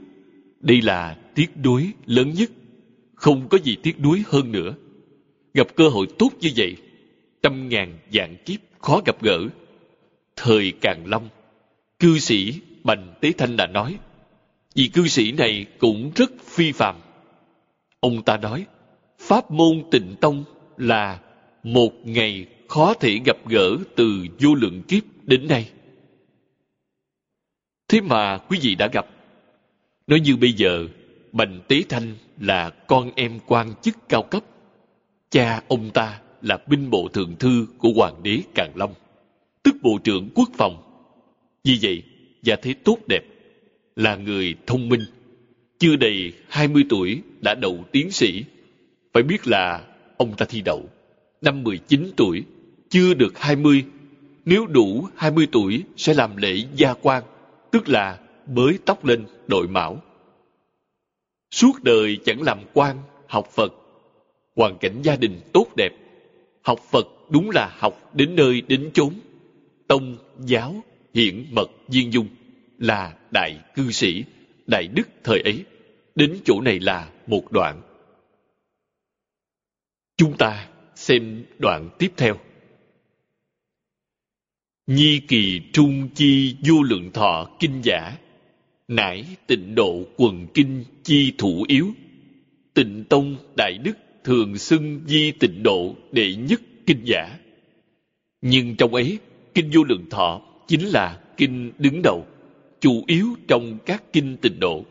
[0.60, 2.50] đây là tiếc đối lớn nhất.
[3.14, 4.74] Không có gì tiếc đuối hơn nữa.
[5.54, 6.76] Gặp cơ hội tốt như vậy,
[7.42, 9.38] trăm ngàn dạng kiếp khó gặp gỡ.
[10.36, 11.28] Thời Càng Long,
[11.98, 12.54] cư sĩ
[12.84, 13.96] Bành Tế Thanh đã nói,
[14.74, 16.96] vì cư sĩ này cũng rất phi phàm.
[18.00, 18.66] Ông ta nói,
[19.18, 20.44] Pháp môn tịnh tông
[20.76, 21.20] là
[21.62, 25.70] một ngày khó thể gặp gỡ từ vô lượng kiếp đến nay.
[27.88, 29.06] Thế mà quý vị đã gặp
[30.10, 30.86] Nói như bây giờ,
[31.32, 34.44] Bành Tế Thanh là con em quan chức cao cấp.
[35.30, 38.94] Cha ông ta là binh bộ thượng thư của Hoàng đế Càn Long,
[39.62, 40.82] tức Bộ trưởng Quốc phòng.
[41.64, 42.02] Vì vậy,
[42.42, 43.22] gia thế tốt đẹp,
[43.96, 45.00] là người thông minh.
[45.78, 48.44] Chưa đầy 20 tuổi đã đậu tiến sĩ.
[49.12, 49.84] Phải biết là
[50.16, 50.84] ông ta thi đậu.
[51.42, 52.44] Năm 19 tuổi,
[52.88, 53.84] chưa được 20.
[54.44, 57.22] Nếu đủ 20 tuổi sẽ làm lễ gia quan,
[57.70, 60.02] tức là bới tóc lên đội mão.
[61.50, 62.96] Suốt đời chẳng làm quan,
[63.26, 63.72] học Phật.
[64.56, 65.92] Hoàn cảnh gia đình tốt đẹp.
[66.62, 69.14] Học Phật đúng là học đến nơi đến chốn.
[69.88, 70.74] Tông, giáo,
[71.14, 72.26] hiển mật, viên dung
[72.78, 74.24] là đại cư sĩ,
[74.66, 75.64] đại đức thời ấy.
[76.20, 77.82] Đến chỗ này là một đoạn.
[80.16, 82.36] Chúng ta xem đoạn tiếp theo.
[84.86, 88.18] Nhi kỳ trung chi vô lượng thọ kinh giả,
[88.88, 91.88] nải tịnh độ quần kinh chi thủ yếu,
[92.74, 97.38] tịnh tông đại đức thường xưng di tịnh độ đệ nhất kinh giả
[98.40, 99.18] nhưng trong ấy,
[99.54, 102.26] kinh vô lượng thọ chính là kinh đứng đầu,
[102.80, 104.84] chủ yếu trong các kinh tịnh độ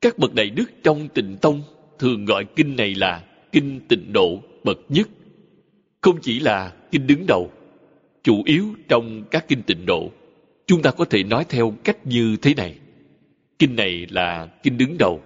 [0.00, 1.62] các bậc đại đức trong tịnh tông
[1.98, 5.08] thường gọi kinh này là kinh tịnh độ bậc nhất
[6.00, 7.50] không chỉ là kinh đứng đầu
[8.22, 10.10] chủ yếu trong các kinh tịnh độ
[10.66, 12.78] chúng ta có thể nói theo cách như thế này
[13.58, 15.22] Kinh này là kinh đứng đầu,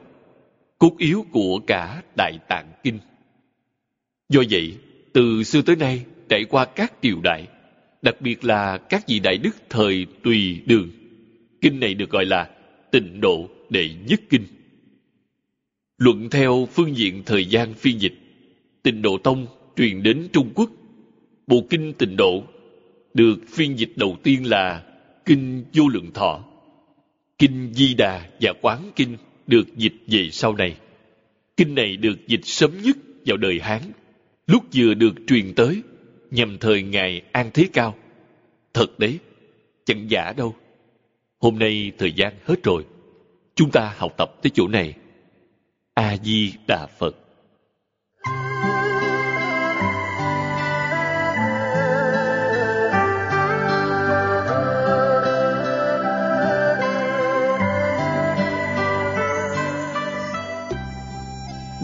[0.78, 2.98] cốt yếu của cả Đại Tạng Kinh.
[4.28, 4.74] Do vậy,
[5.12, 7.46] từ xưa tới nay trải qua các triều đại,
[8.02, 10.90] đặc biệt là các vị đại đức thời tùy đường,
[11.60, 12.50] kinh này được gọi là
[12.90, 14.46] tịnh độ đệ nhất kinh.
[16.04, 18.14] Luận theo phương diện thời gian phiên dịch,
[18.82, 19.46] tịnh độ tông
[19.76, 20.70] truyền đến Trung Quốc.
[21.46, 22.44] Bộ kinh tịnh độ
[23.14, 24.82] được phiên dịch đầu tiên là
[25.24, 26.44] Kinh Vô Lượng Thọ
[27.38, 29.16] Kinh Di Đà và Quán Kinh
[29.46, 30.76] được dịch về sau này.
[31.56, 32.96] Kinh này được dịch sớm nhất
[33.26, 33.82] vào đời Hán,
[34.46, 35.82] lúc vừa được truyền tới,
[36.30, 37.94] nhằm thời Ngài An Thế Cao.
[38.74, 39.18] Thật đấy,
[39.84, 40.54] chẳng giả đâu.
[41.38, 42.84] Hôm nay thời gian hết rồi.
[43.54, 44.94] Chúng ta học tập tới chỗ này.
[45.94, 47.14] A-di-đà Phật.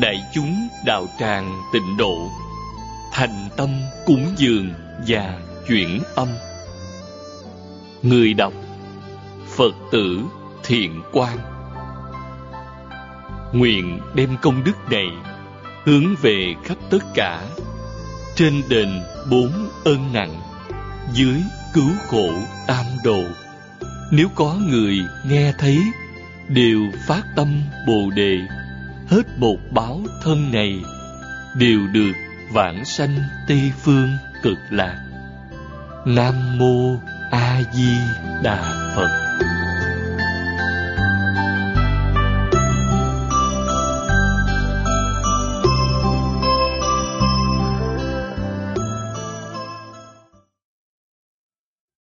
[0.01, 2.29] đại chúng đạo tràng tịnh độ,
[3.13, 3.69] thành tâm
[4.07, 4.71] cúng dường
[5.07, 6.29] và chuyển âm
[8.03, 8.53] người đọc
[9.47, 10.21] phật tử
[10.65, 11.58] thiện quan
[13.53, 15.07] nguyện đem công đức này
[15.85, 17.43] hướng về khắp tất cả
[18.37, 18.89] trên đền
[19.31, 20.41] bốn ơn nặng
[21.13, 21.43] dưới
[21.75, 22.29] cứu khổ
[22.67, 23.23] tam độ.
[24.11, 25.79] Nếu có người nghe thấy,
[26.49, 28.39] đều phát tâm bồ đề,
[29.09, 30.81] hết một báo thân này,
[31.57, 32.13] đều được
[32.53, 33.19] vãng sanh
[33.49, 34.09] tây phương
[34.43, 34.99] cực lạc.
[36.07, 36.97] Nam mô
[37.31, 37.93] a di
[38.43, 39.28] đà phật.